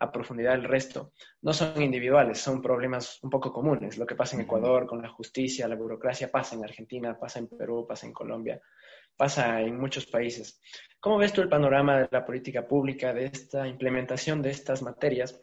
a 0.00 0.12
profundidad 0.12 0.54
el 0.54 0.64
resto, 0.64 1.12
no 1.42 1.52
son 1.52 1.82
individuales, 1.82 2.38
son 2.38 2.62
problemas 2.62 3.18
un 3.22 3.30
poco 3.30 3.52
comunes. 3.52 3.98
Lo 3.98 4.06
que 4.06 4.14
pasa 4.14 4.36
en 4.36 4.42
Ecuador 4.42 4.86
con 4.86 5.02
la 5.02 5.08
justicia, 5.08 5.66
la 5.66 5.74
burocracia, 5.74 6.30
pasa 6.30 6.54
en 6.54 6.64
Argentina, 6.64 7.18
pasa 7.18 7.40
en 7.40 7.48
Perú, 7.48 7.84
pasa 7.88 8.06
en 8.06 8.12
Colombia, 8.12 8.60
pasa 9.16 9.60
en 9.60 9.78
muchos 9.78 10.06
países. 10.06 10.60
¿Cómo 11.00 11.18
ves 11.18 11.32
tú 11.32 11.42
el 11.42 11.48
panorama 11.48 11.98
de 11.98 12.08
la 12.10 12.24
política 12.24 12.66
pública, 12.66 13.12
de 13.12 13.26
esta 13.26 13.66
implementación 13.66 14.40
de 14.40 14.50
estas 14.50 14.82
materias 14.82 15.40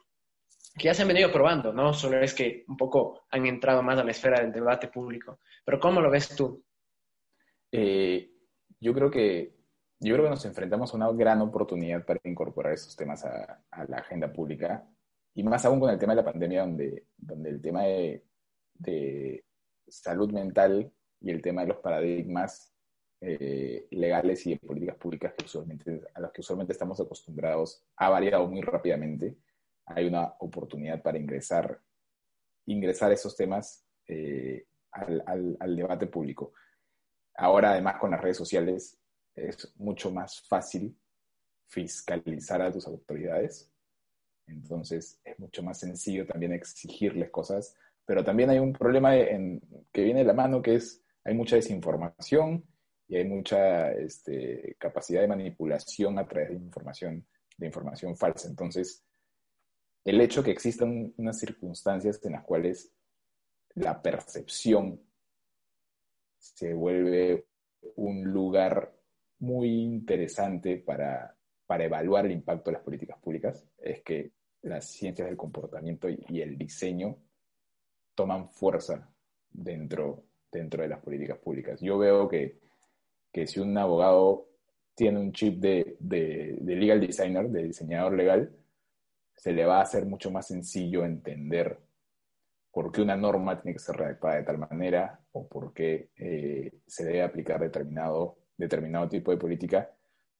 que 0.78 0.86
ya 0.86 0.94
se 0.94 1.04
han 1.04 1.08
venido 1.08 1.32
probando, 1.32 1.72
¿no? 1.72 1.94
Solo 1.94 2.20
es 2.20 2.34
que 2.34 2.66
un 2.68 2.76
poco 2.76 3.26
han 3.32 3.46
entrado 3.46 3.82
más 3.82 3.98
a 3.98 4.04
la 4.04 4.12
esfera 4.12 4.42
del 4.42 4.52
debate 4.52 4.90
público. 4.90 5.40
Pero 5.64 5.80
¿cómo 5.80 6.02
lo 6.02 6.12
ves 6.12 6.36
tú? 6.36 6.64
Eh, 7.72 8.35
yo 8.80 8.94
creo 8.94 9.10
que 9.10 9.56
yo 10.00 10.14
creo 10.14 10.26
que 10.26 10.32
nos 10.32 10.46
enfrentamos 10.46 10.94
a 10.94 10.98
una 10.98 11.12
gran 11.12 11.42
oportunidad 11.42 12.06
para 12.06 12.20
incorporar 12.26 12.74
esos 12.74 12.96
temas 12.96 13.24
a, 13.26 13.64
la 13.88 13.98
agenda 13.98 14.32
pública 14.32 14.88
y 15.34 15.44
más 15.44 15.66
aún 15.66 15.80
con 15.80 15.90
el 15.90 15.98
tema 15.98 16.14
de 16.14 16.22
la 16.22 16.32
pandemia, 16.32 16.62
donde, 16.62 17.08
donde 17.18 17.50
el 17.50 17.62
tema 17.62 17.84
de, 17.84 18.24
salud 19.88 20.32
mental 20.32 20.92
y 21.22 21.32
el 21.32 21.42
tema 21.42 21.62
de 21.62 21.68
los 21.68 21.78
paradigmas 21.78 22.74
eh, 23.22 23.88
legales 23.92 24.46
y 24.46 24.52
de 24.52 24.60
políticas 24.60 24.98
públicas 24.98 25.34
que 25.34 25.46
usualmente, 25.46 26.02
a 26.14 26.20
las 26.20 26.32
que 26.32 26.42
usualmente 26.42 26.74
estamos 26.74 27.00
acostumbrados 27.00 27.84
ha 27.98 28.10
variado 28.10 28.48
muy 28.48 28.62
rápidamente. 28.62 29.38
Hay 29.86 30.08
una 30.08 30.34
oportunidad 30.40 31.02
para 31.02 31.18
ingresar, 31.18 31.80
ingresar 32.66 33.12
esos 33.12 33.36
temas 33.36 33.86
eh, 34.08 34.66
al, 34.92 35.24
al, 35.60 35.76
debate 35.76 36.08
público. 36.08 36.54
Ahora, 37.38 37.72
además, 37.72 37.98
con 38.00 38.12
las 38.12 38.22
redes 38.22 38.38
sociales, 38.38 38.98
es 39.36 39.74
mucho 39.78 40.12
más 40.12 40.42
fácil 40.48 40.98
fiscalizar 41.68 42.62
a 42.62 42.72
tus 42.72 42.88
autoridades. 42.88 43.72
Entonces, 44.48 45.20
es 45.24 45.40
mucho 45.40 45.64
más 45.64 45.80
sencillo 45.80 46.26
también 46.26 46.54
exigirles 46.54 47.30
cosas. 47.30 47.76
Pero 48.06 48.24
también 48.24 48.50
hay 48.50 48.60
un 48.60 48.72
problema 48.72 49.12
que 49.12 50.04
viene 50.04 50.20
de 50.20 50.26
la 50.26 50.34
mano, 50.34 50.62
que 50.62 50.76
es, 50.76 51.04
hay 51.24 51.34
mucha 51.34 51.56
desinformación 51.56 52.64
y 53.08 53.18
hay 53.18 53.26
mucha 53.26 53.92
este, 53.92 54.76
capacidad 54.80 55.22
de 55.22 55.28
manipulación 55.28 56.20
a 56.20 56.28
través 56.28 56.50
de 56.50 56.56
información, 56.56 57.26
de 57.58 57.66
información 57.66 58.16
falsa. 58.16 58.48
Entonces, 58.48 59.04
el 60.04 60.22
hecho 60.22 60.44
que 60.44 60.52
existan 60.52 61.14
unas 61.18 61.40
circunstancias 61.40 62.24
en 62.24 62.34
las 62.34 62.44
cuales 62.44 62.94
la 63.74 64.02
percepción 64.02 65.02
se 66.54 66.74
vuelve 66.74 67.46
un 67.96 68.24
lugar 68.24 68.94
muy 69.40 69.70
interesante 69.70 70.78
para, 70.78 71.36
para 71.66 71.86
evaluar 71.86 72.26
el 72.26 72.32
impacto 72.34 72.70
de 72.70 72.78
las 72.78 72.84
políticas 72.84 73.18
públicas 73.20 73.66
es 73.78 74.02
que 74.02 74.32
las 74.64 74.86
ciencias 74.86 75.28
del 75.28 75.38
comportamiento 75.38 76.08
y, 76.10 76.42
el 76.42 76.58
diseño 76.58 77.18
toman 78.16 78.50
fuerza 78.50 79.10
dentro, 79.52 80.24
dentro 80.52 80.82
de 80.82 80.90
las 80.90 81.02
políticas 81.02 81.38
públicas. 81.38 81.80
Yo 81.82 81.98
veo 81.98 82.28
que 82.28 82.60
que 83.36 83.48
si 83.48 83.60
un 83.60 83.78
abogado 83.78 84.48
tiene 84.96 85.20
un 85.20 85.34
chip 85.34 85.60
de, 85.60 85.98
legal 86.62 87.02
designer, 87.02 87.50
de 87.50 87.64
diseñador 87.64 88.14
legal, 88.16 88.50
se 89.36 89.52
le 89.52 89.66
va 89.66 89.80
a 89.80 89.82
hacer 89.82 90.06
mucho 90.06 90.32
más 90.32 90.48
sencillo 90.48 91.04
entender 91.04 91.78
por 92.76 92.92
qué 92.92 93.02
una 93.02 93.16
norma 93.16 93.58
tiene 93.62 93.74
que 93.74 93.80
ser 93.80 93.96
redactada 93.96 94.36
de 94.36 94.44
tal 94.44 94.58
manera 94.58 95.18
o 95.32 95.48
por 95.48 95.72
qué 95.72 96.10
eh, 96.18 96.82
se 96.86 97.06
debe 97.06 97.24
aplicar 97.24 97.62
determinado, 97.62 98.40
determinado 98.58 99.08
tipo 99.08 99.32
de 99.32 99.38
política, 99.38 99.96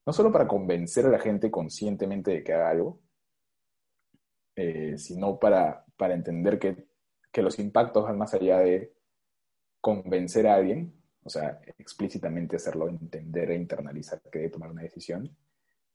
no 0.06 0.12
solo 0.12 0.34
para 0.34 0.46
convencer 0.46 1.06
a 1.06 1.10
la 1.12 1.20
gente 1.20 1.50
conscientemente 1.50 2.32
de 2.32 2.44
que 2.44 2.52
haga 2.52 2.72
algo, 2.72 3.00
eh, 4.54 4.98
sino 4.98 5.40
para, 5.40 5.86
para 5.96 6.14
entender 6.14 6.60
que, 6.60 6.90
que 7.32 7.42
los 7.42 7.58
impactos 7.58 8.04
van 8.04 8.18
más 8.18 8.34
allá 8.34 8.60
de 8.60 8.94
convencer 9.80 10.46
a 10.48 10.56
alguien, 10.56 10.94
o 11.24 11.30
sea, 11.30 11.62
explícitamente 11.78 12.58
hacerlo 12.58 12.90
entender 12.90 13.52
e 13.52 13.56
internalizar 13.56 14.22
que 14.30 14.40
debe 14.40 14.52
tomar 14.52 14.72
una 14.72 14.82
decisión, 14.82 15.34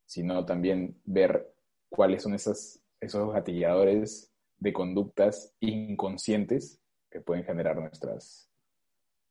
sino 0.07 0.47
también 0.47 1.03
ver 1.05 1.53
cuáles 1.91 2.23
son 2.23 2.33
esos 2.33 2.81
gatilladores 3.03 4.30
de 4.61 4.73
conductas 4.73 5.55
inconscientes 5.61 6.81
que 7.11 7.21
pueden 7.21 7.45
generar 7.45 7.77
nuestras, 7.77 8.49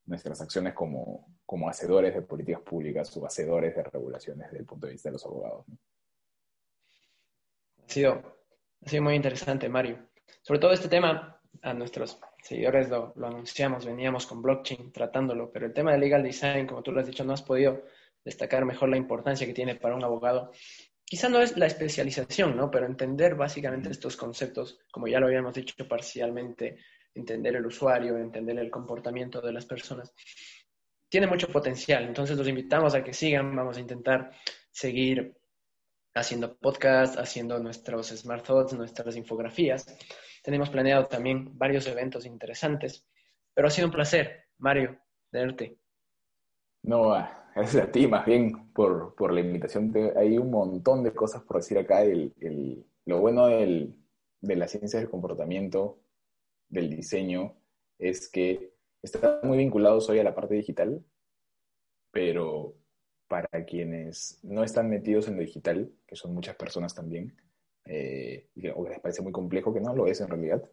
nuestras 0.05 0.41
acciones 0.41 0.73
como, 0.73 1.27
como 1.45 1.69
hacedores 1.69 2.13
de 2.13 2.23
políticas 2.23 2.61
públicas 2.61 3.15
o 3.15 3.25
hacedores 3.25 3.75
de 3.75 3.83
regulaciones 3.83 4.47
desde 4.47 4.59
el 4.59 4.65
punto 4.65 4.87
de 4.87 4.93
vista 4.93 5.09
de 5.09 5.13
los 5.13 5.25
abogados. 5.25 5.65
Ha, 7.85 7.89
sido, 7.89 8.21
ha 8.85 8.89
sido 8.89 9.03
muy 9.03 9.15
interesante, 9.15 9.69
Mario. 9.69 10.09
Sobre 10.41 10.59
todo 10.59 10.73
este 10.73 10.89
tema 10.89 11.39
a 11.61 11.73
nuestros 11.73 12.19
seguidores 12.43 12.89
lo, 12.89 13.13
lo, 13.15 13.27
anunciamos, 13.27 13.85
veníamos 13.85 14.25
con 14.25 14.41
blockchain 14.41 14.91
tratándolo, 14.91 15.51
pero 15.51 15.67
el 15.67 15.73
tema 15.73 15.91
de 15.91 15.99
legal 15.99 16.23
design, 16.23 16.67
como 16.67 16.81
tú 16.81 16.91
lo 16.91 17.01
has 17.01 17.07
dicho, 17.07 17.23
no 17.23 17.33
has 17.33 17.41
podido 17.41 17.83
destacar 18.23 18.65
mejor 18.65 18.89
la 18.89 18.97
importancia 18.97 19.45
que 19.45 19.53
tiene 19.53 19.75
para 19.75 19.95
un 19.95 20.03
abogado. 20.03 20.51
Quizá 21.09 21.27
no 21.27 21.41
es 21.41 21.57
la 21.57 21.65
especialización, 21.65 22.55
¿no? 22.55 22.69
Pero 22.69 22.85
entender 22.85 23.33
básicamente 23.33 23.89
estos 23.89 24.15
conceptos, 24.15 24.79
como 24.91 25.07
ya 25.07 25.19
lo 25.19 25.25
habíamos 25.25 25.55
dicho 25.55 25.87
parcialmente, 25.87 26.77
entender 27.15 27.55
el 27.55 27.65
usuario, 27.65 28.15
entender 28.15 28.59
el 28.59 28.69
comportamiento 28.69 29.41
de 29.41 29.51
las 29.51 29.65
personas, 29.65 30.13
tiene 31.09 31.25
mucho 31.25 31.47
potencial. 31.47 32.03
Entonces 32.03 32.37
los 32.37 32.47
invitamos 32.47 32.93
a 32.93 33.03
que 33.03 33.13
sigan, 33.13 33.55
vamos 33.55 33.77
a 33.77 33.79
intentar 33.79 34.31
seguir 34.69 35.35
haciendo 36.13 36.55
podcast, 36.55 37.17
haciendo 37.17 37.57
nuestros 37.57 38.09
smart 38.09 38.45
thoughts, 38.45 38.73
nuestras 38.73 39.15
infografías. 39.15 39.87
Tenemos 40.43 40.69
planeado 40.69 41.07
también 41.07 41.57
varios 41.57 41.87
eventos 41.87 42.27
interesantes, 42.27 43.07
pero 43.55 43.67
ha 43.67 43.71
sido 43.71 43.87
un 43.87 43.93
placer, 43.93 44.45
Mario, 44.59 44.99
tenerte. 45.31 45.79
No, 46.83 47.13
ah, 47.13 47.48
gracias 47.59 47.83
a 47.87 47.91
ti 47.91 48.07
más 48.07 48.25
bien 48.25 48.71
por, 48.73 49.15
por 49.15 49.33
la 49.33 49.41
invitación. 49.41 49.93
Hay 50.15 50.37
un 50.37 50.49
montón 50.49 51.03
de 51.03 51.13
cosas 51.13 51.43
por 51.43 51.57
decir 51.57 51.77
acá. 51.77 52.03
El, 52.03 52.33
el, 52.39 52.85
lo 53.05 53.19
bueno 53.19 53.47
del, 53.47 53.95
de 54.41 54.55
las 54.55 54.71
ciencias 54.71 55.01
del 55.01 55.11
comportamiento, 55.11 55.99
del 56.69 56.89
diseño, 56.89 57.55
es 57.97 58.29
que 58.29 58.73
está 59.01 59.39
muy 59.43 59.57
vinculado 59.57 59.99
hoy 60.07 60.19
a 60.19 60.23
la 60.23 60.35
parte 60.35 60.55
digital, 60.55 61.03
pero 62.11 62.75
para 63.27 63.65
quienes 63.65 64.39
no 64.43 64.63
están 64.63 64.89
metidos 64.89 65.27
en 65.27 65.35
lo 65.35 65.41
digital, 65.41 65.91
que 66.07 66.15
son 66.15 66.33
muchas 66.33 66.55
personas 66.55 66.95
también, 66.95 67.35
eh, 67.85 68.49
o 68.75 68.83
que 68.83 68.89
les 68.89 68.99
parece 68.99 69.21
muy 69.21 69.31
complejo, 69.31 69.73
que 69.73 69.81
no 69.81 69.95
lo 69.95 70.07
es 70.07 70.21
en 70.21 70.29
realidad. 70.29 70.63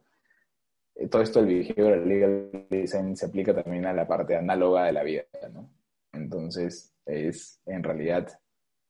Eh, 0.95 1.09
todo 1.09 1.23
esto 1.23 1.43
del 1.43 1.59
behavioral 1.59 2.09
legal 2.09 2.67
design 2.71 3.17
se 3.17 3.27
aplica 3.27 3.55
también 3.55 3.85
a 3.87 3.93
la 3.93 4.07
parte 4.07 4.37
análoga 4.37 4.85
de 4.85 4.93
la 4.93 5.03
vida, 5.03 5.25
¿no? 5.53 5.76
Entonces, 6.17 6.95
es 7.05 7.61
en 7.67 7.83
realidad, 7.83 8.29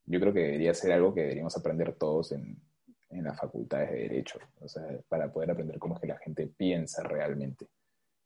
yo 0.06 0.20
creo 0.20 0.32
que 0.32 0.40
debería 0.40 0.74
ser 0.74 0.92
algo 0.92 1.14
que 1.14 1.22
deberíamos 1.22 1.56
aprender 1.56 1.94
todos 1.94 2.32
en, 2.32 2.58
en 3.10 3.24
las 3.24 3.38
facultades 3.38 3.90
de 3.90 3.98
Derecho, 3.98 4.38
o 4.60 4.68
sea, 4.68 4.82
para 5.08 5.32
poder 5.32 5.50
aprender 5.50 5.78
cómo 5.78 5.94
es 5.94 6.00
que 6.00 6.06
la 6.06 6.18
gente 6.18 6.46
piensa 6.46 7.02
realmente. 7.02 7.66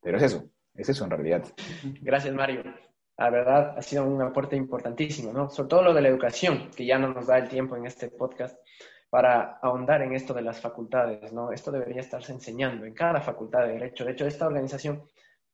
Pero 0.00 0.16
es 0.16 0.24
eso, 0.24 0.50
es 0.74 0.88
eso 0.88 1.04
en 1.04 1.10
realidad. 1.10 1.44
Gracias, 2.00 2.34
Mario. 2.34 2.62
la 3.16 3.30
verdad 3.30 3.78
ha 3.78 3.82
sido 3.82 4.04
un 4.04 4.22
aporte 4.22 4.56
importantísimo, 4.56 5.32
¿no? 5.32 5.50
Sobre 5.50 5.68
todo 5.68 5.82
lo 5.82 5.94
de 5.94 6.02
la 6.02 6.08
educación, 6.08 6.70
que 6.74 6.86
ya 6.86 6.98
no 6.98 7.12
nos 7.12 7.26
da 7.26 7.38
el 7.38 7.48
tiempo 7.48 7.76
en 7.76 7.86
este 7.86 8.08
podcast 8.08 8.58
para 9.10 9.58
ahondar 9.60 10.02
en 10.02 10.14
esto 10.14 10.32
de 10.32 10.42
las 10.42 10.60
facultades, 10.60 11.32
¿no? 11.32 11.50
Esto 11.50 11.72
debería 11.72 12.00
estarse 12.00 12.32
enseñando 12.32 12.86
en 12.86 12.94
cada 12.94 13.20
facultad 13.20 13.66
de 13.66 13.72
Derecho. 13.72 14.04
De 14.04 14.12
hecho, 14.12 14.26
esta 14.26 14.46
organización 14.46 15.02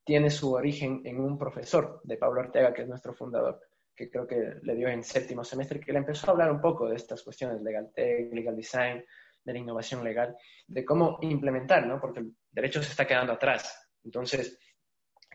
tiene 0.06 0.30
su 0.30 0.52
origen 0.52 1.02
en 1.04 1.20
un 1.20 1.36
profesor 1.36 2.00
de 2.04 2.16
Pablo 2.16 2.40
Ortega, 2.40 2.72
que 2.72 2.82
es 2.82 2.88
nuestro 2.88 3.12
fundador, 3.12 3.60
que 3.92 4.08
creo 4.08 4.24
que 4.24 4.54
le 4.62 4.76
dio 4.76 4.86
en 4.86 5.02
séptimo 5.02 5.42
semestre, 5.42 5.80
que 5.80 5.92
le 5.92 5.98
empezó 5.98 6.28
a 6.28 6.30
hablar 6.30 6.52
un 6.52 6.60
poco 6.60 6.88
de 6.88 6.94
estas 6.94 7.24
cuestiones, 7.24 7.60
legal 7.60 7.90
tech, 7.92 8.32
legal 8.32 8.54
design, 8.54 9.04
de 9.44 9.52
la 9.52 9.58
innovación 9.58 10.04
legal, 10.04 10.36
de 10.68 10.84
cómo 10.84 11.18
implementar, 11.22 11.84
¿no? 11.88 12.00
Porque 12.00 12.20
el 12.20 12.32
derecho 12.52 12.80
se 12.84 12.90
está 12.90 13.04
quedando 13.04 13.32
atrás. 13.32 13.90
Entonces, 14.04 14.56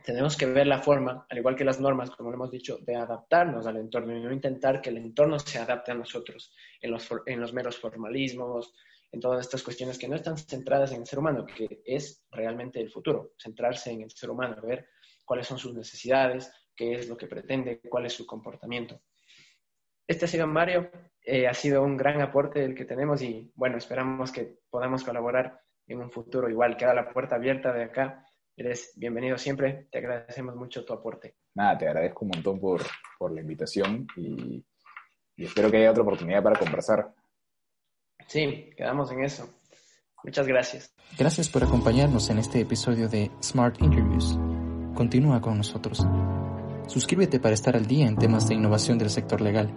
tenemos 0.05 0.37
que 0.37 0.45
ver 0.45 0.67
la 0.67 0.79
forma, 0.79 1.25
al 1.29 1.37
igual 1.37 1.57
que 1.57 1.65
las 1.65 1.81
normas, 1.81 2.09
como 2.11 2.29
lo 2.29 2.35
hemos 2.35 2.51
dicho, 2.51 2.77
de 2.81 2.95
adaptarnos 2.95 3.67
al 3.67 3.75
entorno 3.75 4.15
y 4.15 4.21
no 4.21 4.31
intentar 4.31 4.81
que 4.81 4.89
el 4.89 4.97
entorno 4.97 5.37
se 5.37 5.59
adapte 5.59 5.91
a 5.91 5.95
nosotros 5.95 6.55
en 6.81 6.91
los, 6.91 7.09
en 7.25 7.41
los 7.41 7.53
meros 7.53 7.77
formalismos, 7.77 8.73
en 9.11 9.19
todas 9.19 9.41
estas 9.41 9.63
cuestiones 9.63 9.97
que 9.97 10.07
no 10.07 10.15
están 10.15 10.37
centradas 10.37 10.91
en 10.91 11.01
el 11.01 11.07
ser 11.07 11.19
humano, 11.19 11.45
que 11.45 11.81
es 11.85 12.23
realmente 12.31 12.79
el 12.79 12.89
futuro, 12.89 13.33
centrarse 13.37 13.91
en 13.91 14.01
el 14.01 14.11
ser 14.11 14.29
humano, 14.29 14.61
ver 14.61 14.87
cuáles 15.25 15.47
son 15.47 15.57
sus 15.57 15.73
necesidades, 15.73 16.51
qué 16.75 16.93
es 16.93 17.09
lo 17.09 17.17
que 17.17 17.27
pretende, 17.27 17.81
cuál 17.89 18.05
es 18.05 18.13
su 18.13 18.25
comportamiento. 18.25 19.01
Este 20.07 20.25
ha 20.25 20.27
sido 20.27 20.47
Mario, 20.47 20.89
eh, 21.21 21.47
ha 21.47 21.53
sido 21.53 21.83
un 21.83 21.97
gran 21.97 22.21
aporte 22.21 22.63
el 22.63 22.75
que 22.75 22.85
tenemos 22.85 23.21
y 23.21 23.51
bueno, 23.55 23.77
esperamos 23.77 24.31
que 24.31 24.59
podamos 24.69 25.03
colaborar 25.03 25.61
en 25.87 25.99
un 25.99 26.11
futuro 26.11 26.49
igual. 26.49 26.77
Queda 26.77 26.93
la 26.93 27.11
puerta 27.11 27.35
abierta 27.35 27.71
de 27.71 27.83
acá 27.83 28.25
Eres 28.55 28.93
bienvenido 28.95 29.37
siempre, 29.37 29.87
te 29.91 29.99
agradecemos 29.99 30.55
mucho 30.55 30.83
tu 30.83 30.93
aporte. 30.93 31.35
Nada, 31.55 31.77
te 31.77 31.87
agradezco 31.87 32.25
un 32.25 32.31
montón 32.35 32.59
por, 32.59 32.81
por 33.17 33.31
la 33.31 33.41
invitación 33.41 34.05
y, 34.15 34.63
y 35.37 35.45
espero 35.45 35.71
que 35.71 35.77
haya 35.77 35.91
otra 35.91 36.03
oportunidad 36.03 36.43
para 36.43 36.59
conversar. 36.59 37.13
Sí, 38.31 38.69
quedamos 38.77 39.11
en 39.11 39.25
eso. 39.25 39.49
Muchas 40.23 40.47
gracias. 40.47 40.93
Gracias 41.17 41.49
por 41.49 41.65
acompañarnos 41.65 42.29
en 42.29 42.37
este 42.37 42.61
episodio 42.61 43.09
de 43.09 43.29
Smart 43.43 43.81
Interviews. 43.81 44.39
Continúa 44.95 45.41
con 45.41 45.57
nosotros. 45.57 46.07
Suscríbete 46.87 47.41
para 47.41 47.55
estar 47.55 47.75
al 47.75 47.87
día 47.87 48.07
en 48.07 48.15
temas 48.15 48.47
de 48.47 48.55
innovación 48.55 48.97
del 48.97 49.09
sector 49.09 49.41
legal. 49.41 49.73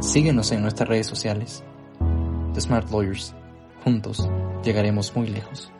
Síguenos 0.00 0.50
en 0.50 0.62
nuestras 0.62 0.88
redes 0.88 1.06
sociales. 1.06 1.62
The 2.52 2.60
Smart 2.60 2.90
Lawyers. 2.90 3.32
Juntos 3.84 4.28
llegaremos 4.64 5.14
muy 5.14 5.28
lejos. 5.28 5.70